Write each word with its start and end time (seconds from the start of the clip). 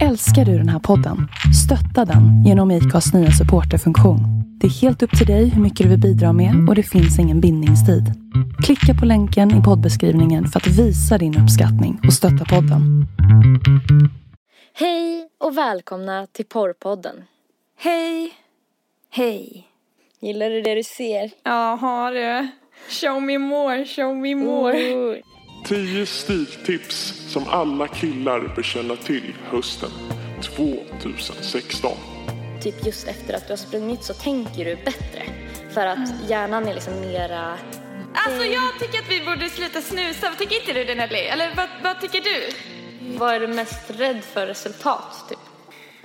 Älskar 0.00 0.44
du 0.44 0.58
den 0.58 0.68
här 0.68 0.78
podden? 0.78 1.28
Stötta 1.64 2.12
den 2.12 2.44
genom 2.44 2.70
IKAs 2.70 3.14
nya 3.14 3.30
supporterfunktion. 3.30 4.20
Det 4.60 4.66
är 4.66 4.70
helt 4.70 5.02
upp 5.02 5.18
till 5.18 5.26
dig 5.26 5.48
hur 5.48 5.62
mycket 5.62 5.84
du 5.84 5.88
vill 5.90 6.00
bidra 6.00 6.32
med 6.32 6.68
och 6.68 6.74
det 6.74 6.82
finns 6.82 7.18
ingen 7.18 7.40
bindningstid. 7.40 8.04
Klicka 8.64 9.00
på 9.00 9.06
länken 9.06 9.60
i 9.60 9.62
poddbeskrivningen 9.62 10.46
för 10.46 10.60
att 10.60 10.66
visa 10.66 11.18
din 11.18 11.38
uppskattning 11.42 12.00
och 12.06 12.12
stötta 12.12 12.44
podden. 12.44 13.06
Hej 14.74 15.28
och 15.40 15.56
välkomna 15.56 16.26
till 16.26 16.44
Porrpodden. 16.44 17.16
Hej! 17.78 18.32
Hej! 19.10 19.68
Gillar 20.20 20.50
du 20.50 20.62
det 20.62 20.74
du 20.74 20.82
ser? 20.82 21.30
Ja, 21.42 21.78
har 21.80 22.12
du. 22.12 22.48
Show 22.88 23.22
me 23.22 23.38
more, 23.38 23.84
show 23.84 24.16
me 24.16 24.34
more. 24.34 24.94
Oh. 24.94 25.31
10 25.64 26.06
stiltips 26.06 27.14
som 27.32 27.48
alla 27.48 27.88
killar 27.88 28.40
bör 28.56 28.62
känna 28.62 28.96
till 28.96 29.34
hösten 29.50 29.90
2016. 30.42 31.92
Typ 32.62 32.86
just 32.86 33.08
efter 33.08 33.34
att 33.34 33.46
du 33.46 33.52
har 33.52 33.56
sprungit 33.56 34.02
så 34.04 34.14
tänker 34.14 34.64
du 34.64 34.74
bättre. 34.76 35.22
För 35.74 35.86
att 35.86 36.08
hjärnan 36.28 36.68
är 36.68 36.74
liksom 36.74 37.00
mera... 37.00 37.58
Alltså 38.14 38.44
jag 38.44 38.72
tycker 38.80 38.98
att 38.98 39.10
vi 39.10 39.24
borde 39.24 39.50
sluta 39.50 39.80
snusa. 39.80 40.28
Vad 40.28 40.38
tycker 40.38 40.60
inte 40.60 40.72
du 40.72 40.84
det 40.84 40.94
Nelly? 40.94 41.18
Eller 41.18 41.54
vad, 41.56 41.68
vad 41.82 42.00
tycker 42.00 42.20
du? 42.20 42.48
Vad 43.18 43.34
är 43.34 43.40
du 43.40 43.46
mest 43.48 43.90
rädd 43.90 44.24
för 44.24 44.46
resultat? 44.46 45.28
Typ? 45.28 45.38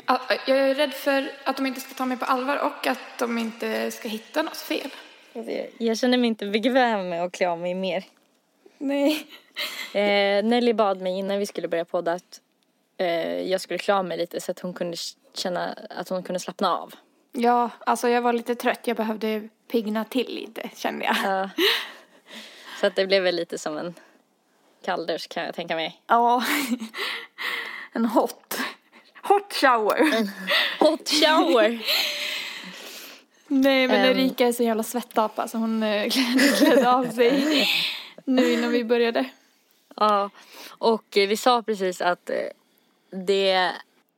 Ja, 0.06 0.22
Jag 0.48 0.58
är 0.58 0.76
rädd 0.76 0.94
för 0.94 1.32
att 1.44 1.58
de 1.58 1.66
inte 1.66 1.82
ska 1.82 1.94
ta 1.94 2.06
mig 2.06 2.18
på 2.18 2.26
allvar 2.26 2.58
och 2.66 2.88
att 2.88 3.00
de 3.20 3.38
inte 3.38 3.92
ska 3.92 4.08
hitta 4.08 4.42
något 4.42 4.58
fel. 4.58 4.90
Jag- 5.34 5.70
Jag 5.78 5.98
känner 5.98 6.18
mig 6.18 6.28
inte 6.28 6.46
bekväm 6.46 7.10
med 7.10 7.24
att 7.24 7.32
klä 7.32 7.50
av 7.50 7.60
mig 7.60 7.74
mer. 7.76 8.04
Nej. 8.78 9.28
Eh, 9.94 10.44
Nelly 10.44 10.74
bad 10.74 11.02
mig 11.02 11.20
innan 11.20 11.40
vi 11.40 11.46
skulle 11.46 11.68
börja 11.68 11.86
podda 11.86 12.12
att 12.12 12.42
eh, 12.98 13.42
jag 13.42 13.62
skulle 13.62 13.94
av 13.94 14.06
mig 14.06 14.18
lite 14.18 14.42
så 14.42 14.52
att 14.52 14.60
hon 14.60 14.74
kunde 14.74 14.98
känna 15.34 15.78
att 15.90 16.10
hon 16.10 16.24
kunde 16.24 16.40
slappna 16.40 16.78
av. 16.78 16.94
Ja, 17.32 17.70
alltså 17.80 18.10
jag 18.10 18.22
var 18.22 18.34
lite 18.34 18.56
trött. 18.56 18.80
Jag 18.84 18.98
behövde 18.98 19.50
pigna 19.72 20.06
till 20.06 20.36
lite 20.36 20.70
kände 20.76 21.06
jag. 21.06 21.16
Ja. 21.24 21.50
Så 22.80 22.88
att 22.88 22.96
det 22.96 23.08
blev 23.08 23.24
väl 23.24 23.36
lite 23.36 23.58
som 23.58 23.78
en 23.78 23.94
kalldusch 24.86 25.30
kan 25.30 25.44
jag 25.44 25.56
tänka 25.56 25.76
mig. 25.76 26.02
Ja. 26.08 26.44
En 27.94 28.06
hot. 28.06 28.60
Hot 29.24 29.54
shower. 29.54 30.28
Hot 30.80 31.10
shower! 31.10 31.80
Nej 33.48 33.88
men. 33.88 34.06
Erika 34.06 34.48
är 34.48 34.52
så 34.52 34.64
jävla 34.64 34.84
svettapa 34.84 35.48
så 35.48 35.58
hon 35.58 35.84
eh, 35.84 36.10
klädde 36.58 36.92
av 36.92 37.12
sig 37.12 37.68
nu 38.26 38.54
innan 38.54 38.72
vi 38.72 38.84
började. 38.84 39.26
Ja, 40.00 40.30
och 40.70 41.18
eh, 41.18 41.28
vi 41.28 41.38
sa 41.38 41.64
precis 41.64 42.02
att 42.02 42.30
eh, 42.30 42.36
det, 43.26 43.72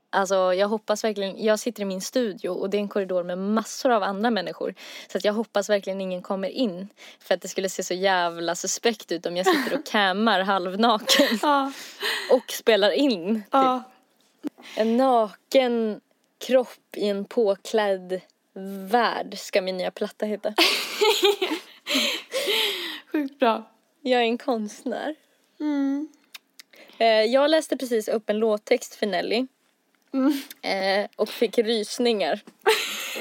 alltså 0.10 0.54
jag 0.54 0.68
hoppas 0.68 1.04
verkligen, 1.04 1.44
jag 1.44 1.60
sitter 1.60 1.82
i 1.82 1.86
min 1.86 2.02
studio 2.02 2.50
och 2.50 2.70
det 2.70 2.78
är 2.78 2.82
en 2.82 2.88
korridor 2.90 3.24
med 3.24 3.38
massor 3.38 3.92
av 3.92 4.04
andra 4.04 4.30
människor. 4.32 4.74
Så 5.12 5.18
att 5.18 5.24
jag 5.26 5.34
hoppas 5.34 5.70
verkligen 5.70 6.02
ingen 6.02 6.22
kommer 6.22 6.50
in. 6.50 6.88
För 7.20 7.34
att 7.34 7.42
det 7.42 7.48
skulle 7.48 7.70
se 7.70 7.84
så 7.84 7.94
jävla 7.94 8.56
suspekt 8.56 9.12
ut 9.12 9.26
om 9.26 9.38
jag 9.38 9.46
sitter 9.46 9.80
och 9.80 9.86
cammar 9.86 10.40
halvnaken 10.42 11.40
Ja. 11.42 11.72
och 12.32 12.52
spelar 12.52 12.92
in. 12.92 13.36
Typ. 13.36 13.46
ja. 13.52 13.84
En 14.76 14.98
naken 14.98 16.02
kropp 16.48 16.96
i 16.96 17.08
en 17.08 17.26
påklädd 17.26 18.22
värld 18.90 19.38
ska 19.40 19.62
min 19.62 19.78
nya 19.78 19.92
platta 19.92 20.26
heta. 20.26 20.54
Sjukt 23.12 23.40
bra. 23.40 23.64
Jag 24.02 24.20
är 24.22 24.26
en 24.26 24.38
konstnär. 24.38 25.16
Mm. 25.60 26.08
Eh, 26.98 27.08
Jag 27.08 27.50
läste 27.50 27.78
precis 27.78 28.08
upp 28.08 28.30
en 28.30 28.40
låttext 28.40 28.96
för 28.96 29.06
Nelly. 29.08 29.48
Eh, 30.62 31.10
och 31.16 31.30
fick 31.30 31.58
rysningar 31.58 32.40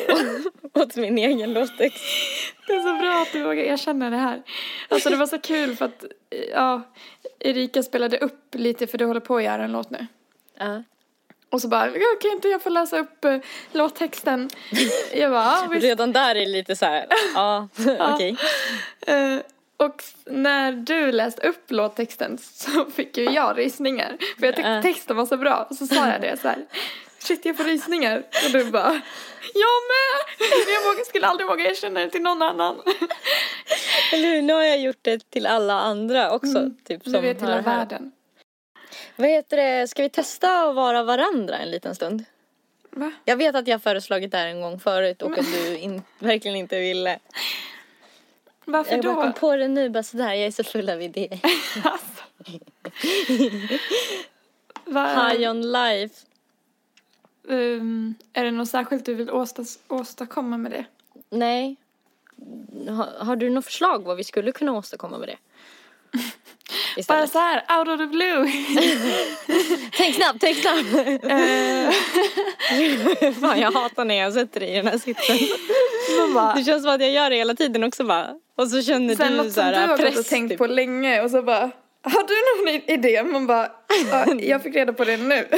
åt 0.75 0.97
min 0.97 1.19
egen 1.19 1.53
låttext. 1.53 2.05
Det 2.67 2.73
är 2.73 2.81
så 2.81 3.03
bra 3.03 3.23
att 3.23 3.33
du 3.33 3.43
vågar 3.43 3.63
erkänna 3.63 4.11
det 4.11 4.17
här. 4.17 4.43
Alltså 4.89 5.11
det 5.11 5.17
var 5.17 5.27
så 5.27 5.39
kul 5.39 5.77
för 5.77 5.85
att, 5.85 6.05
ja, 6.53 6.83
Erika 7.39 7.83
spelade 7.83 8.19
upp 8.19 8.55
lite 8.55 8.87
för 8.87 8.99
du 8.99 9.05
håller 9.05 9.21
på 9.21 9.37
att 9.37 9.43
göra 9.45 9.65
en 9.65 9.73
låt 9.73 9.91
nu. 9.91 10.07
Ja. 10.59 10.83
Och 11.51 11.61
så 11.63 11.69
bara, 11.69 11.87
ja, 11.87 12.07
kan 12.21 12.31
inte 12.31 12.49
jag 12.49 12.63
få 12.63 12.69
läsa 12.69 12.99
upp 12.99 13.25
eh, 13.25 13.39
låttexten? 13.73 14.51
Jag 15.15 15.31
bara, 15.31 15.69
visst. 15.69 15.83
Redan 15.83 16.13
där 16.13 16.31
är 16.35 16.41
det 16.41 16.47
lite 16.47 16.77
så 16.77 16.85
här, 16.87 17.07
ja, 17.35 17.69
okej. 18.15 18.37
Och 19.79 20.05
när 20.25 20.73
du 20.73 21.13
läste 21.13 21.49
upp 21.49 21.71
låttexten 21.71 22.39
så 22.39 22.85
fick 22.95 23.17
ju 23.17 23.25
jag 23.25 23.59
rysningar. 23.59 24.17
För 24.39 24.47
jag 24.47 24.57
tyckte 24.57 24.81
texten 24.83 25.17
var 25.17 25.27
så 25.27 25.37
bra. 25.37 25.67
Och 25.71 25.77
så 25.77 25.87
sa 25.87 26.09
jag 26.09 26.21
det 26.21 26.37
så 26.41 26.49
här. 26.49 26.67
Shit 27.19 27.45
jag 27.45 27.57
får 27.57 27.65
rysningar. 27.65 28.19
Och 28.19 28.53
du 28.53 28.71
bara. 28.71 29.01
Jag 29.55 29.79
med! 29.91 30.25
Jag 30.99 31.07
skulle 31.07 31.27
aldrig 31.27 31.49
våga 31.49 31.71
erkänna 31.71 32.01
det 32.01 32.11
till 32.11 32.23
någon 32.23 32.43
annan. 32.43 32.77
Eller 34.13 34.29
hur, 34.29 34.43
nu 34.43 34.53
har 34.53 34.63
jag 34.63 34.81
gjort 34.81 34.99
det 35.03 35.31
till 35.31 35.47
alla 35.47 35.81
andra 35.81 36.31
också. 36.31 36.71
Typ, 36.85 37.05
Du 37.05 37.11
som 37.11 37.23
vet 37.23 37.43
hela 37.43 37.55
här. 37.55 37.63
världen. 37.63 38.13
Vad 39.17 39.29
heter 39.29 39.57
det, 39.57 39.89
ska 39.89 40.03
vi 40.03 40.09
testa 40.11 40.69
att 40.69 40.75
vara 40.75 41.03
varandra 41.03 41.59
en 41.59 41.71
liten 41.71 41.95
stund? 41.95 42.25
Va? 42.91 43.13
Jag 43.25 43.37
vet 43.37 43.55
att 43.55 43.69
jag 43.69 43.83
föreslagit 43.83 44.31
det 44.31 44.39
här 44.39 44.47
en 44.47 44.61
gång 44.61 44.81
förut 44.81 45.23
och 45.23 45.39
att 45.39 45.53
du 45.53 45.79
in, 45.79 46.03
verkligen 46.19 46.57
inte 46.57 46.79
ville. 46.79 47.19
Varför 48.71 48.93
Jag 48.93 49.05
då? 49.05 49.15
kom 49.15 49.33
på 49.33 49.57
det 49.57 49.69
nu 49.69 49.89
bara 49.91 50.03
sådär, 50.03 50.29
jag 50.35 50.47
är 50.47 50.51
så 50.51 50.65
full 50.65 50.91
av 50.91 51.03
idéer. 51.03 51.41
Alltså. 51.85 52.23
High 54.87 55.51
on 55.51 55.73
life. 55.73 56.15
um, 57.49 58.15
är 58.33 58.45
det 58.45 58.51
något 58.51 58.69
särskilt 58.69 59.05
du 59.05 59.15
vill 59.15 59.31
åstas, 59.31 59.79
åstadkomma 59.89 60.57
med 60.59 60.71
det? 60.73 60.85
Nej. 61.31 61.77
Har, 62.89 63.25
har 63.25 63.37
du 63.37 63.51
något 63.51 63.65
förslag 63.65 64.05
vad 64.05 64.17
vi 64.17 64.25
skulle 64.25 64.53
kunna 64.53 64.73
åstadkomma 64.73 65.19
med 65.19 65.29
det? 65.29 65.37
Bara 67.09 67.27
så 67.27 67.39
här, 67.39 67.79
out 67.79 67.89
of 67.89 67.99
the 67.99 68.07
blue. 68.07 68.53
Tänk 69.93 70.15
snabbt, 70.15 70.39
tänk 70.41 70.57
snabbt! 70.57 70.95
Eh, 71.25 71.91
Fan 73.41 73.61
jag 73.61 73.73
hatar 73.73 74.05
när 74.05 74.15
jag 74.15 74.33
sätter 74.33 74.61
dig 74.61 74.69
i 74.73 74.77
den 74.77 74.87
här 74.87 74.99
sitsen. 74.99 75.39
bara, 76.35 76.55
Det 76.55 76.65
känns 76.65 76.83
som 76.83 76.93
att 76.95 77.01
jag 77.01 77.11
gör 77.11 77.31
det 77.31 77.37
hela 77.37 77.55
tiden 77.55 77.85
också 77.85 78.05
bara. 78.05 78.35
Och 78.59 78.69
så 78.69 78.83
känner 78.83 79.15
Sen 79.15 79.31
du 79.33 79.37
något 79.37 79.47
så 79.47 79.53
som 79.53 79.63
här 79.65 79.73
du 79.73 79.79
har 79.79 79.89
gått 79.89 80.01
press. 80.01 80.19
och 80.19 80.27
tänkt 80.27 80.51
typ. 80.51 80.59
på 80.59 80.67
länge 80.67 81.23
och 81.23 81.31
så 81.31 81.43
bara 81.43 81.71
har 82.03 82.27
du 82.29 82.73
någon 82.73 82.83
idé? 82.99 83.23
Man 83.23 83.47
bara, 83.47 83.71
ja, 84.11 84.27
jag 84.41 84.63
fick 84.63 84.75
reda 84.77 84.93
på 84.93 85.05
det 85.05 85.17
nu. 85.17 85.45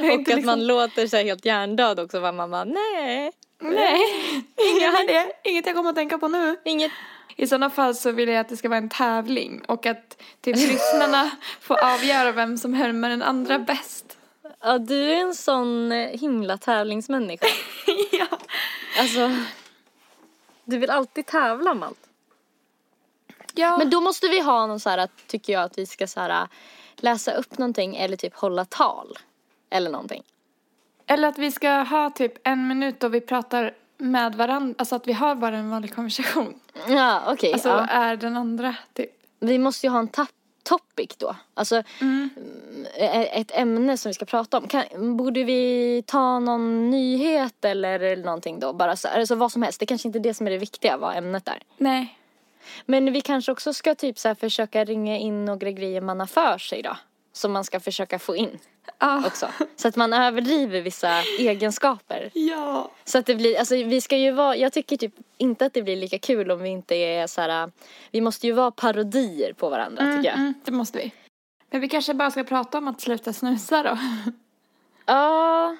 Och 0.00 0.20
att 0.20 0.26
liksom- 0.26 0.46
man 0.46 0.66
låter 0.66 1.06
sig 1.06 1.24
helt 1.24 1.44
hjärndöd 1.44 2.00
också. 2.00 2.20
Man 2.20 2.50
bara, 2.50 2.64
nej. 2.64 3.32
Nej, 3.60 4.00
ingen 4.76 4.94
idé. 5.04 5.26
Inget 5.44 5.66
jag 5.66 5.74
kommer 5.76 5.90
att 5.90 5.96
tänka 5.96 6.18
på 6.18 6.28
nu. 6.28 6.56
Inget. 6.64 6.92
I 7.36 7.46
sådana 7.46 7.70
fall 7.70 7.94
så 7.94 8.10
vill 8.10 8.28
jag 8.28 8.38
att 8.40 8.48
det 8.48 8.56
ska 8.56 8.68
vara 8.68 8.78
en 8.78 8.88
tävling 8.88 9.62
och 9.68 9.86
att 9.86 10.22
typ 10.44 10.56
lyssnarna 10.56 11.30
får 11.60 11.84
avgöra 11.84 12.32
vem 12.32 12.58
som 12.58 12.74
härmar 12.74 13.08
den 13.10 13.22
andra 13.22 13.58
bäst. 13.58 14.16
Ja, 14.62 14.78
du 14.78 15.12
är 15.12 15.16
en 15.16 15.34
sån 15.34 15.90
himla 16.12 16.58
tävlingsmänniska. 16.58 17.46
ja. 18.12 18.26
Alltså. 18.98 19.30
Du 20.64 20.78
vill 20.78 20.90
alltid 20.90 21.26
tävla 21.26 21.70
om 21.70 21.82
allt. 21.82 22.08
ja. 23.54 23.78
Men 23.78 23.90
då 23.90 24.00
måste 24.00 24.28
vi 24.28 24.40
ha 24.40 24.66
någon 24.66 24.80
så 24.80 24.90
här, 24.90 24.98
att- 24.98 25.26
tycker 25.26 25.52
jag, 25.52 25.62
att 25.62 25.78
vi 25.78 25.86
ska 25.86 26.06
så 26.06 26.20
här 26.20 26.48
läsa 26.96 27.32
upp 27.32 27.58
någonting 27.58 27.96
eller 27.96 28.16
typ 28.16 28.34
hålla 28.34 28.64
tal. 28.64 29.18
Eller 29.70 29.90
någonting. 29.90 30.22
Eller 31.06 31.28
att 31.28 31.38
vi 31.38 31.52
ska 31.52 31.70
ha 31.70 32.10
typ 32.10 32.32
en 32.48 32.68
minut 32.68 33.00
då 33.00 33.08
vi 33.08 33.20
pratar 33.20 33.74
med 33.98 34.34
varandra, 34.34 34.74
alltså 34.78 34.94
att 34.96 35.06
vi 35.06 35.12
har 35.12 35.34
bara 35.34 35.56
en 35.56 35.70
vanlig 35.70 35.94
konversation. 35.94 36.60
Ja, 36.88 37.22
okej. 37.32 37.52
Alltså 37.52 37.68
ja. 37.68 37.86
är 37.86 38.16
den 38.16 38.36
andra 38.36 38.74
typ. 38.92 39.10
Vi 39.40 39.58
måste 39.58 39.86
ju 39.86 39.90
ha 39.90 39.98
en 39.98 40.08
ta- 40.08 40.26
topic 40.62 41.16
då. 41.18 41.36
Alltså 41.54 41.82
Mm. 42.00 42.30
eh, 42.98 43.20
ett 43.40 43.50
ämne 43.54 43.96
som 43.96 44.08
vi 44.10 44.14
ska 44.14 44.24
prata 44.24 44.58
om. 44.58 44.68
Kan, 44.68 45.16
borde 45.16 45.44
vi 45.44 46.02
ta 46.06 46.38
någon 46.38 46.90
nyhet 46.90 47.64
eller 47.64 48.16
någonting 48.16 48.60
då? 48.60 48.72
Bara 48.72 48.96
så, 48.96 49.08
alltså 49.08 49.34
vad 49.34 49.52
som 49.52 49.62
helst. 49.62 49.80
Det 49.80 49.86
kanske 49.86 50.08
inte 50.08 50.18
är 50.18 50.20
det 50.20 50.34
som 50.34 50.46
är 50.46 50.50
det 50.50 50.58
viktiga, 50.58 50.96
vad 50.96 51.16
ämnet 51.16 51.48
är. 51.48 51.62
Nej. 51.76 52.18
Men 52.86 53.12
vi 53.12 53.20
kanske 53.20 53.52
också 53.52 53.72
ska 53.74 53.94
typ 53.94 54.18
så 54.18 54.34
försöka 54.34 54.84
ringa 54.84 55.18
in 55.18 55.44
några 55.44 55.70
grejer 55.70 56.00
man 56.00 56.20
har 56.20 56.26
för 56.26 56.58
sig 56.58 56.82
då. 56.82 56.96
Som 57.32 57.52
man 57.52 57.64
ska 57.64 57.80
försöka 57.80 58.18
få 58.18 58.36
in 58.36 58.58
Ja. 58.98 59.26
också. 59.26 59.48
Så 59.76 59.88
att 59.88 59.96
man 59.96 60.12
överdriver 60.12 60.80
vissa 60.80 61.22
egenskaper. 61.38 62.30
Ja. 62.34 62.90
Så 63.04 63.18
att 63.18 63.26
det 63.26 63.34
blir, 63.34 63.58
alltså 63.58 63.74
vi 63.74 64.00
ska 64.00 64.16
ju 64.16 64.30
vara, 64.30 64.56
jag 64.56 64.72
tycker 64.72 64.96
typ 64.96 65.14
inte 65.38 65.66
att 65.66 65.74
det 65.74 65.82
blir 65.82 65.96
lika 65.96 66.18
kul 66.18 66.50
om 66.50 66.62
vi 66.62 66.68
inte 66.68 66.94
är 66.94 67.26
så 67.26 67.40
här, 67.40 67.70
vi 68.10 68.20
måste 68.20 68.46
ju 68.46 68.52
vara 68.52 68.70
parodier 68.70 69.52
på 69.52 69.68
varandra 69.68 70.04
tycker 70.16 70.28
jag. 70.30 70.38
Mm, 70.38 70.54
det 70.64 70.72
måste 70.72 70.98
vi. 70.98 71.12
Men 71.70 71.80
vi 71.80 71.88
kanske 71.88 72.14
bara 72.14 72.30
ska 72.30 72.44
prata 72.44 72.78
om 72.78 72.88
att 72.88 73.00
sluta 73.00 73.32
snusa 73.32 73.82
då. 73.82 73.98
Ja, 75.06 75.76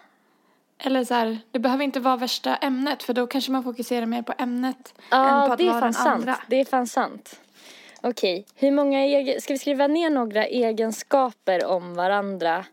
Eller 0.79 1.05
så 1.05 1.15
här, 1.15 1.39
det 1.51 1.59
behöver 1.59 1.85
inte 1.85 2.01
vara 2.01 2.17
värsta 2.17 2.57
ämnet 2.57 3.03
för 3.03 3.15
då 3.15 3.27
kanske 3.27 3.53
man 3.53 3.63
fokuserar 3.65 4.07
mer 4.07 4.23
på 4.23 4.35
ämnet 4.39 4.77
än 4.77 4.95
på 5.11 5.17
ja 5.17 5.53
att 5.53 5.59
det 5.59 5.65
är 5.67 5.71
vara 5.71 5.81
fan 5.81 5.83
den 5.83 5.95
sant. 5.95 6.09
andra. 6.09 6.37
Det 6.49 6.61
är 6.61 6.65
fan 6.65 6.87
sant. 6.87 7.41
Okej, 8.05 8.47
hur 8.55 8.71
många 8.71 9.01
egen, 9.01 9.41
ska 9.41 9.53
vi 9.53 9.59
skriva 9.59 9.87
ner 9.87 10.11
några 10.11 10.47
egenskaper 10.47 11.65
om 11.65 11.95
varandra 11.95 12.65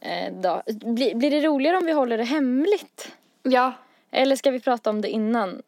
eh, 0.00 0.32
då. 0.32 0.62
Blir, 0.66 1.14
blir 1.14 1.30
det 1.30 1.40
roligare 1.40 1.76
om 1.76 1.86
vi 1.86 1.92
håller 1.92 2.18
det 2.18 2.24
hemligt? 2.24 3.12
Ja. 3.42 3.72
Eller 4.10 4.36
ska 4.36 4.50
vi 4.50 4.60
prata 4.60 4.90
om 4.90 5.00
det 5.00 5.08
innan? 5.08 5.62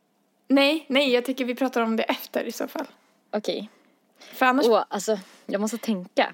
Nej, 0.49 0.84
nej, 0.88 1.11
jag 1.12 1.25
tycker 1.25 1.44
vi 1.44 1.55
pratar 1.55 1.81
om 1.81 1.96
det 1.96 2.02
efter 2.02 2.44
i 2.44 2.52
så 2.52 2.69
fall. 2.69 2.87
Okej. 3.31 3.70
För 4.19 4.46
annars... 4.46 4.66
Åh, 4.69 4.84
alltså, 4.88 5.19
jag 5.46 5.61
måste 5.61 5.78
tänka. 5.78 6.32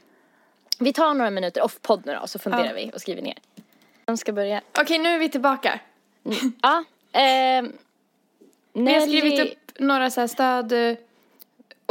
Vi 0.79 0.93
tar 0.93 1.15
några 1.15 1.31
minuter 1.31 1.63
off-podd 1.63 2.07
nu 2.07 2.15
då, 2.21 2.27
så 2.27 2.39
funderar 2.39 2.65
Ja. 2.65 2.73
vi 2.75 2.91
och 2.95 3.01
skriver 3.01 3.23
ner. 3.23 3.39
Vem 4.07 4.17
ska 4.17 4.33
börja? 4.33 4.61
Okej, 4.81 4.99
nu 4.99 5.09
är 5.09 5.19
vi 5.19 5.29
tillbaka. 5.29 5.81
Ja, 6.63 6.85
ehm... 7.13 7.73
Vi 8.73 8.81
har 8.93 9.01
Nelly- 9.01 9.19
skrivit 9.19 9.41
upp 9.41 9.79
några 9.79 10.11
så 10.11 10.21
här 10.21 10.27
stödord 10.29 10.97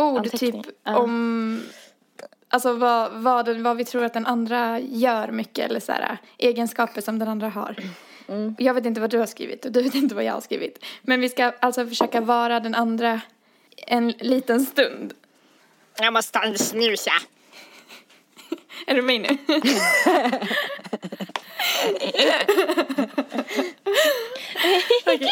Anteckning, 0.02 0.64
typ 0.64 0.76
om 0.84 1.62
Alltså 2.52 2.74
vad, 2.74 3.12
vad, 3.12 3.46
den- 3.46 3.64
vad 3.64 3.78
vi 3.78 3.86
tror 3.86 4.04
att 4.06 4.14
den 4.14 4.26
andra 4.26 4.80
gör 4.80 5.32
mycket 5.32 5.70
eller 5.70 5.80
så 5.80 5.92
här, 5.92 6.18
egenskaper 6.38 7.02
som 7.02 7.20
den 7.20 7.28
andra 7.28 7.50
har. 7.50 7.76
Mm. 8.28 8.56
Jag 8.60 8.74
vet 8.74 8.86
inte 8.86 9.02
vad 9.02 9.10
du 9.10 9.18
har 9.18 9.26
skrivit 9.26 9.66
och 9.66 9.72
du 9.72 9.82
vet 9.82 9.96
inte 9.96 10.16
vad 10.16 10.24
jag 10.24 10.34
har 10.34 10.42
skrivit. 10.42 10.86
Men 11.02 11.22
vi 11.22 11.30
ska 11.30 11.54
alltså 11.60 11.88
försöka 11.88 12.22
vara 12.22 12.60
den 12.60 12.76
andra 12.76 13.22
en 13.78 14.10
liten 14.12 14.66
stund. 14.66 15.14
Jag 16.00 16.14
måste 16.14 16.58
snusa. 16.58 17.12
Är 18.88 18.96
du 18.96 19.02
med 19.02 19.22
nu? 19.22 19.38
Okej. 25.06 25.30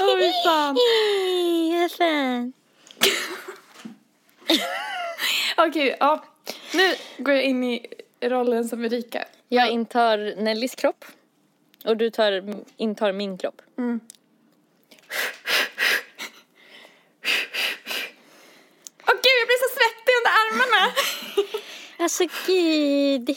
Åh, 0.00 0.18
fy 0.18 0.32
fan. 0.44 0.76
Vad 1.80 1.92
fan. 1.92 2.52
Okej, 5.56 5.96
ja. 6.00 6.24
Nu 6.74 6.94
går 7.18 7.34
jag 7.34 7.42
in 7.42 7.64
i 7.64 7.86
rollen 8.20 8.68
som 8.68 8.84
Erika. 8.84 9.24
Jag 9.48 9.70
intar 9.70 10.42
Nellys 10.42 10.74
kropp. 10.74 11.04
Och 11.84 11.96
du 11.96 12.10
tar, 12.10 12.54
intar 12.76 13.12
min 13.12 13.38
kropp. 13.38 13.62
Åh 13.78 13.96
gud, 19.24 19.36
jag 19.40 19.46
blir 19.46 19.60
så 19.64 19.70
svettig 19.74 20.14
under 20.18 20.32
armarna. 20.42 20.82
Alltså 21.98 22.24
gud. 22.46 23.36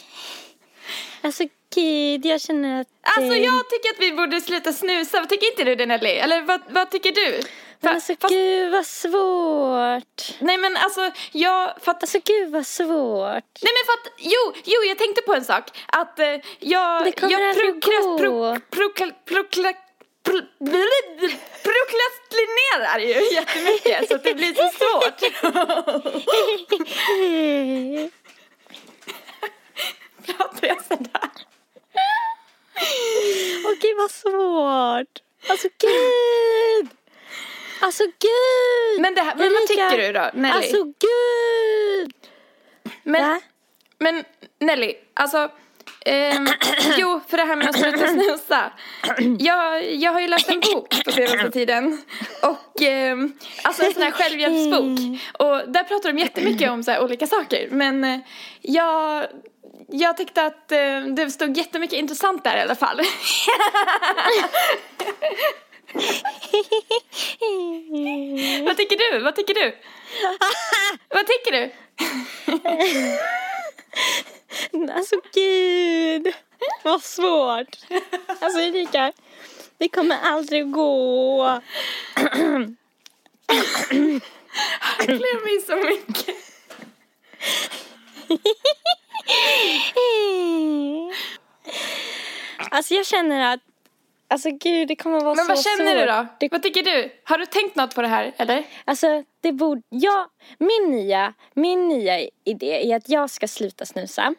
Alltså 1.22 1.44
gud, 1.80 2.26
jag 2.26 2.40
känner 2.40 2.80
att... 2.80 2.86
Alltså 3.02 3.34
eh, 3.34 3.44
jag 3.44 3.70
tycker 3.70 3.90
att 3.90 4.00
vi 4.00 4.12
borde 4.12 4.40
sluta 4.40 4.72
snusa. 4.72 5.24
Tycker 5.26 5.46
inte 5.50 5.64
du 5.64 5.74
det 5.74 5.86
Nelly? 5.86 6.08
Eller 6.10 6.42
vad, 6.42 6.60
vad 6.68 6.90
tycker 6.90 7.12
du? 7.12 7.40
Men 7.80 7.94
alltså 7.94 8.14
fast- 8.20 8.32
gud 8.34 8.72
vad 8.72 8.86
svårt. 8.86 10.22
Nej 10.38 10.58
men 10.58 10.76
alltså 10.76 11.10
jag 11.32 11.74
fattar 11.82 12.02
Alltså 12.02 12.18
gud 12.24 12.50
vad 12.52 12.66
svårt. 12.66 13.44
Nej 13.62 13.72
men 13.76 13.84
för 13.86 13.92
att, 13.92 14.12
jo, 14.18 14.52
jo 14.64 14.82
jag 14.88 14.98
tänkte 14.98 15.22
på 15.22 15.34
en 15.34 15.44
sak. 15.44 15.64
Att 15.86 16.18
eh, 16.18 16.26
jag, 16.60 17.04
Det 17.04 17.12
kommer 17.12 17.32
jag 17.32 17.48
aldrig 17.48 17.74
prokrast- 17.74 18.02
gå. 18.02 18.18
pro, 18.18 18.60
prokla, 18.70 19.12
prokla, 19.24 19.72
pro, 20.24 20.40
prokrastinerar 21.64 22.98
ju 22.98 23.34
jättemycket 23.34 24.08
så 24.08 24.14
att 24.14 24.24
det 24.24 24.34
blir 24.34 24.54
så 24.54 24.68
svårt. 24.78 25.20
Pratar 30.26 30.68
jag 30.68 30.84
sådär? 30.84 31.30
Okej 33.64 33.94
vad 33.94 34.10
svårt. 34.10 35.22
Alltså 35.48 35.68
gud. 35.78 36.88
Alltså 37.80 38.04
gud. 38.04 39.00
Men, 39.00 39.14
det 39.14 39.22
här, 39.22 39.34
men 39.34 39.52
vad 39.52 39.66
tycker 39.66 39.98
du 39.98 40.12
då 40.12 40.30
Nelly? 40.34 40.54
Alltså 40.54 40.84
gud. 40.84 42.12
men, 43.02 43.40
men 43.98 44.24
Nelly, 44.58 44.94
alltså 45.14 45.50
ehm, 46.06 46.46
jo, 46.96 47.20
för 47.28 47.36
det 47.36 47.44
här 47.44 47.56
med 47.56 47.68
att 47.68 47.78
sluta 47.78 48.06
snusa. 48.08 48.72
Jag, 49.38 49.94
jag 49.94 50.12
har 50.12 50.20
ju 50.20 50.28
läst 50.28 50.48
en 50.50 50.60
bok 50.60 51.04
på 51.04 51.12
senaste 51.12 51.50
tiden. 51.50 52.02
Och 52.42 52.82
ehm, 52.82 53.32
alltså 53.62 53.84
en 53.84 53.92
sån 53.92 54.02
här 54.02 54.10
självhjälpsbok. 54.10 54.98
Och 55.38 55.72
där 55.72 55.84
pratar 55.84 56.12
de 56.12 56.18
jättemycket 56.18 56.70
om 56.70 56.82
så 56.82 56.90
här 56.90 57.02
olika 57.02 57.26
saker. 57.26 57.68
Men 57.70 58.04
eh, 58.04 58.18
jag, 58.62 59.26
jag 59.88 60.16
tyckte 60.16 60.42
att 60.46 60.72
eh, 60.72 61.00
det 61.00 61.30
stod 61.30 61.56
jättemycket 61.56 61.98
intressant 61.98 62.44
där 62.44 62.56
i 62.56 62.60
alla 62.60 62.74
fall. 62.74 63.00
Vad 68.64 68.76
tycker 68.76 69.12
du? 69.12 69.18
Vad 69.20 69.36
tycker 69.36 69.54
du? 69.54 69.76
Vad 71.08 71.26
tycker 71.26 71.52
du? 71.52 71.70
Alltså 74.92 75.16
gud. 75.34 76.34
Vad 76.82 77.02
svårt. 77.02 77.76
Alltså 78.40 78.60
Erika. 78.60 79.12
Det 79.78 79.88
kommer 79.88 80.18
aldrig 80.22 80.70
gå. 80.70 81.60
Blev 85.06 85.42
mig 85.44 85.60
så 85.66 85.76
mycket. 85.76 86.36
Alltså 92.70 92.94
jag 92.94 93.06
känner 93.06 93.54
att 93.54 93.60
Alltså 94.30 94.50
gud, 94.50 94.88
det 94.88 94.96
kommer 94.96 95.20
vara 95.20 95.34
Men 95.34 95.44
så 95.44 95.48
vad 95.52 95.62
känner 95.64 95.94
du 95.94 96.00
svårt. 96.00 96.08
då? 96.08 96.26
Det, 96.40 96.48
Vad 96.52 96.62
tycker 96.62 96.82
du? 96.82 97.10
Har 97.24 97.38
du 97.38 97.46
tänkt 97.46 97.76
något 97.76 97.94
på 97.94 98.02
det 98.02 98.08
här 98.08 98.32
eller? 98.36 98.64
alltså, 98.84 99.22
det 99.40 99.52
borde... 99.52 99.82
Ja, 99.88 100.26
min 100.58 100.90
nya, 100.90 101.34
min 101.54 101.88
nya 101.88 102.18
idé 102.44 102.92
är 102.92 102.96
att 102.96 103.08
jag 103.08 103.30
ska 103.30 103.48
sluta 103.48 103.86
snusa. 103.86 104.34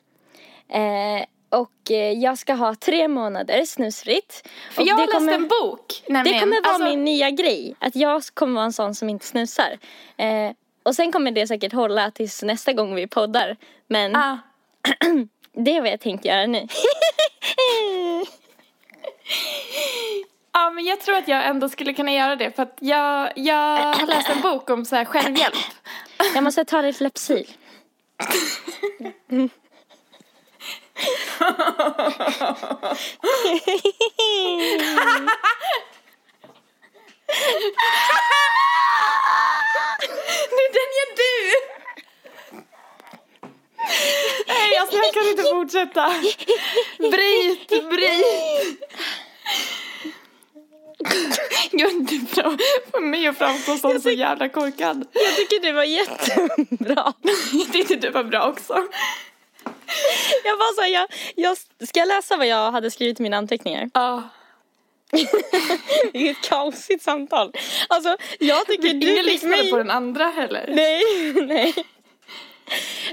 Eh, 0.69 1.25
och 1.49 1.91
eh, 1.91 2.11
jag 2.11 2.37
ska 2.37 2.53
ha 2.53 2.75
tre 2.75 3.07
månader 3.07 3.65
snusfritt. 3.65 4.47
För 4.71 4.81
och 4.81 4.87
jag 4.87 4.95
har 4.95 5.01
det 5.01 5.05
läst 5.07 5.17
kommer, 5.17 5.33
en 5.33 5.47
bok 5.47 6.03
Det 6.07 6.13
nämligen. 6.13 6.39
kommer 6.39 6.61
vara 6.63 6.73
Alltså, 6.73 6.89
min 6.89 7.03
nya 7.05 7.29
grej. 7.29 7.75
Att 7.79 7.95
jag 7.95 8.23
kommer 8.33 8.53
vara 8.53 8.65
en 8.65 8.73
sån 8.73 8.95
som 8.95 9.09
inte 9.09 9.25
snusar. 9.25 9.77
Eh, 10.17 10.51
och 10.83 10.95
sen 10.95 11.11
kommer 11.11 11.31
det 11.31 11.47
säkert 11.47 11.73
hålla 11.73 12.11
tills 12.11 12.43
nästa 12.43 12.73
gång 12.73 12.95
vi 12.95 13.07
poddar. 13.07 13.57
Men 13.87 14.15
Ah, 14.15 14.37
det 15.53 15.75
är 15.75 15.81
vad 15.81 15.89
jag 15.89 15.99
tänkte 15.99 16.27
göra 16.27 16.45
nu. 16.45 16.59
ja 20.59 20.69
men 20.69 20.85
jag 20.85 20.99
tror 20.99 21.17
att 21.17 21.27
jag 21.27 21.45
ändå 21.47 21.69
skulle 21.69 21.93
kunna 21.93 22.11
göra 22.11 22.35
det 22.35 22.55
för 22.55 22.63
att 22.63 22.77
jag, 22.81 23.31
jag 23.35 24.07
läst 24.07 24.29
en 24.29 24.41
bok 24.41 24.69
om 24.69 24.85
så 24.85 24.95
här 24.95 25.05
självhjälp. 25.05 25.55
jag 26.33 26.43
måste 26.43 26.65
ta 26.65 26.81
lite 26.81 27.03
Lypsyl. 27.03 27.47
Nej 40.51 40.69
den 40.73 40.89
gör 40.97 41.15
du! 41.15 41.51
Nej 44.47 44.77
alltså 44.81 44.97
jag 44.97 45.13
kan 45.13 45.27
inte 45.27 45.43
fortsätta. 45.43 46.13
Bryt, 46.97 47.89
bryt. 47.89 48.79
Gud, 51.71 52.07
du 52.09 52.19
får 52.91 53.01
mig 53.01 53.27
att 53.27 53.37
framstå 53.37 53.77
som 53.77 54.01
så 54.01 54.09
jävla 54.09 54.49
korkad. 54.49 55.07
Jag 55.13 55.35
tycker 55.35 55.61
det 55.61 55.71
var 55.71 55.83
jättebra. 55.83 57.13
Jag 57.53 57.71
tyckte 57.73 57.95
du 57.95 58.09
var 58.09 58.23
bra 58.23 58.47
också. 58.47 58.73
Jag 60.43 60.59
bara 60.59 60.73
så 60.75 60.81
här, 60.81 60.89
jag, 60.89 61.07
jag, 61.35 61.57
ska 61.57 61.99
jag 61.99 62.07
läsa 62.07 62.37
vad 62.37 62.47
jag 62.47 62.71
hade 62.71 62.91
skrivit 62.91 63.19
i 63.19 63.23
mina 63.23 63.37
anteckningar? 63.37 63.89
Ja. 63.93 64.29
Det 66.13 66.27
är 66.27 66.31
ett 66.31 66.41
kaosigt 66.41 67.03
samtal. 67.03 67.53
Alltså, 67.87 68.17
jag 68.39 68.67
tycker 68.67 68.93
du 68.93 69.11
Ingen 69.11 69.23
fick 69.23 69.25
lyssnade 69.25 69.57
mig... 69.57 69.71
på 69.71 69.77
den 69.77 69.91
andra 69.91 70.25
heller. 70.25 70.65
Nej, 70.75 71.03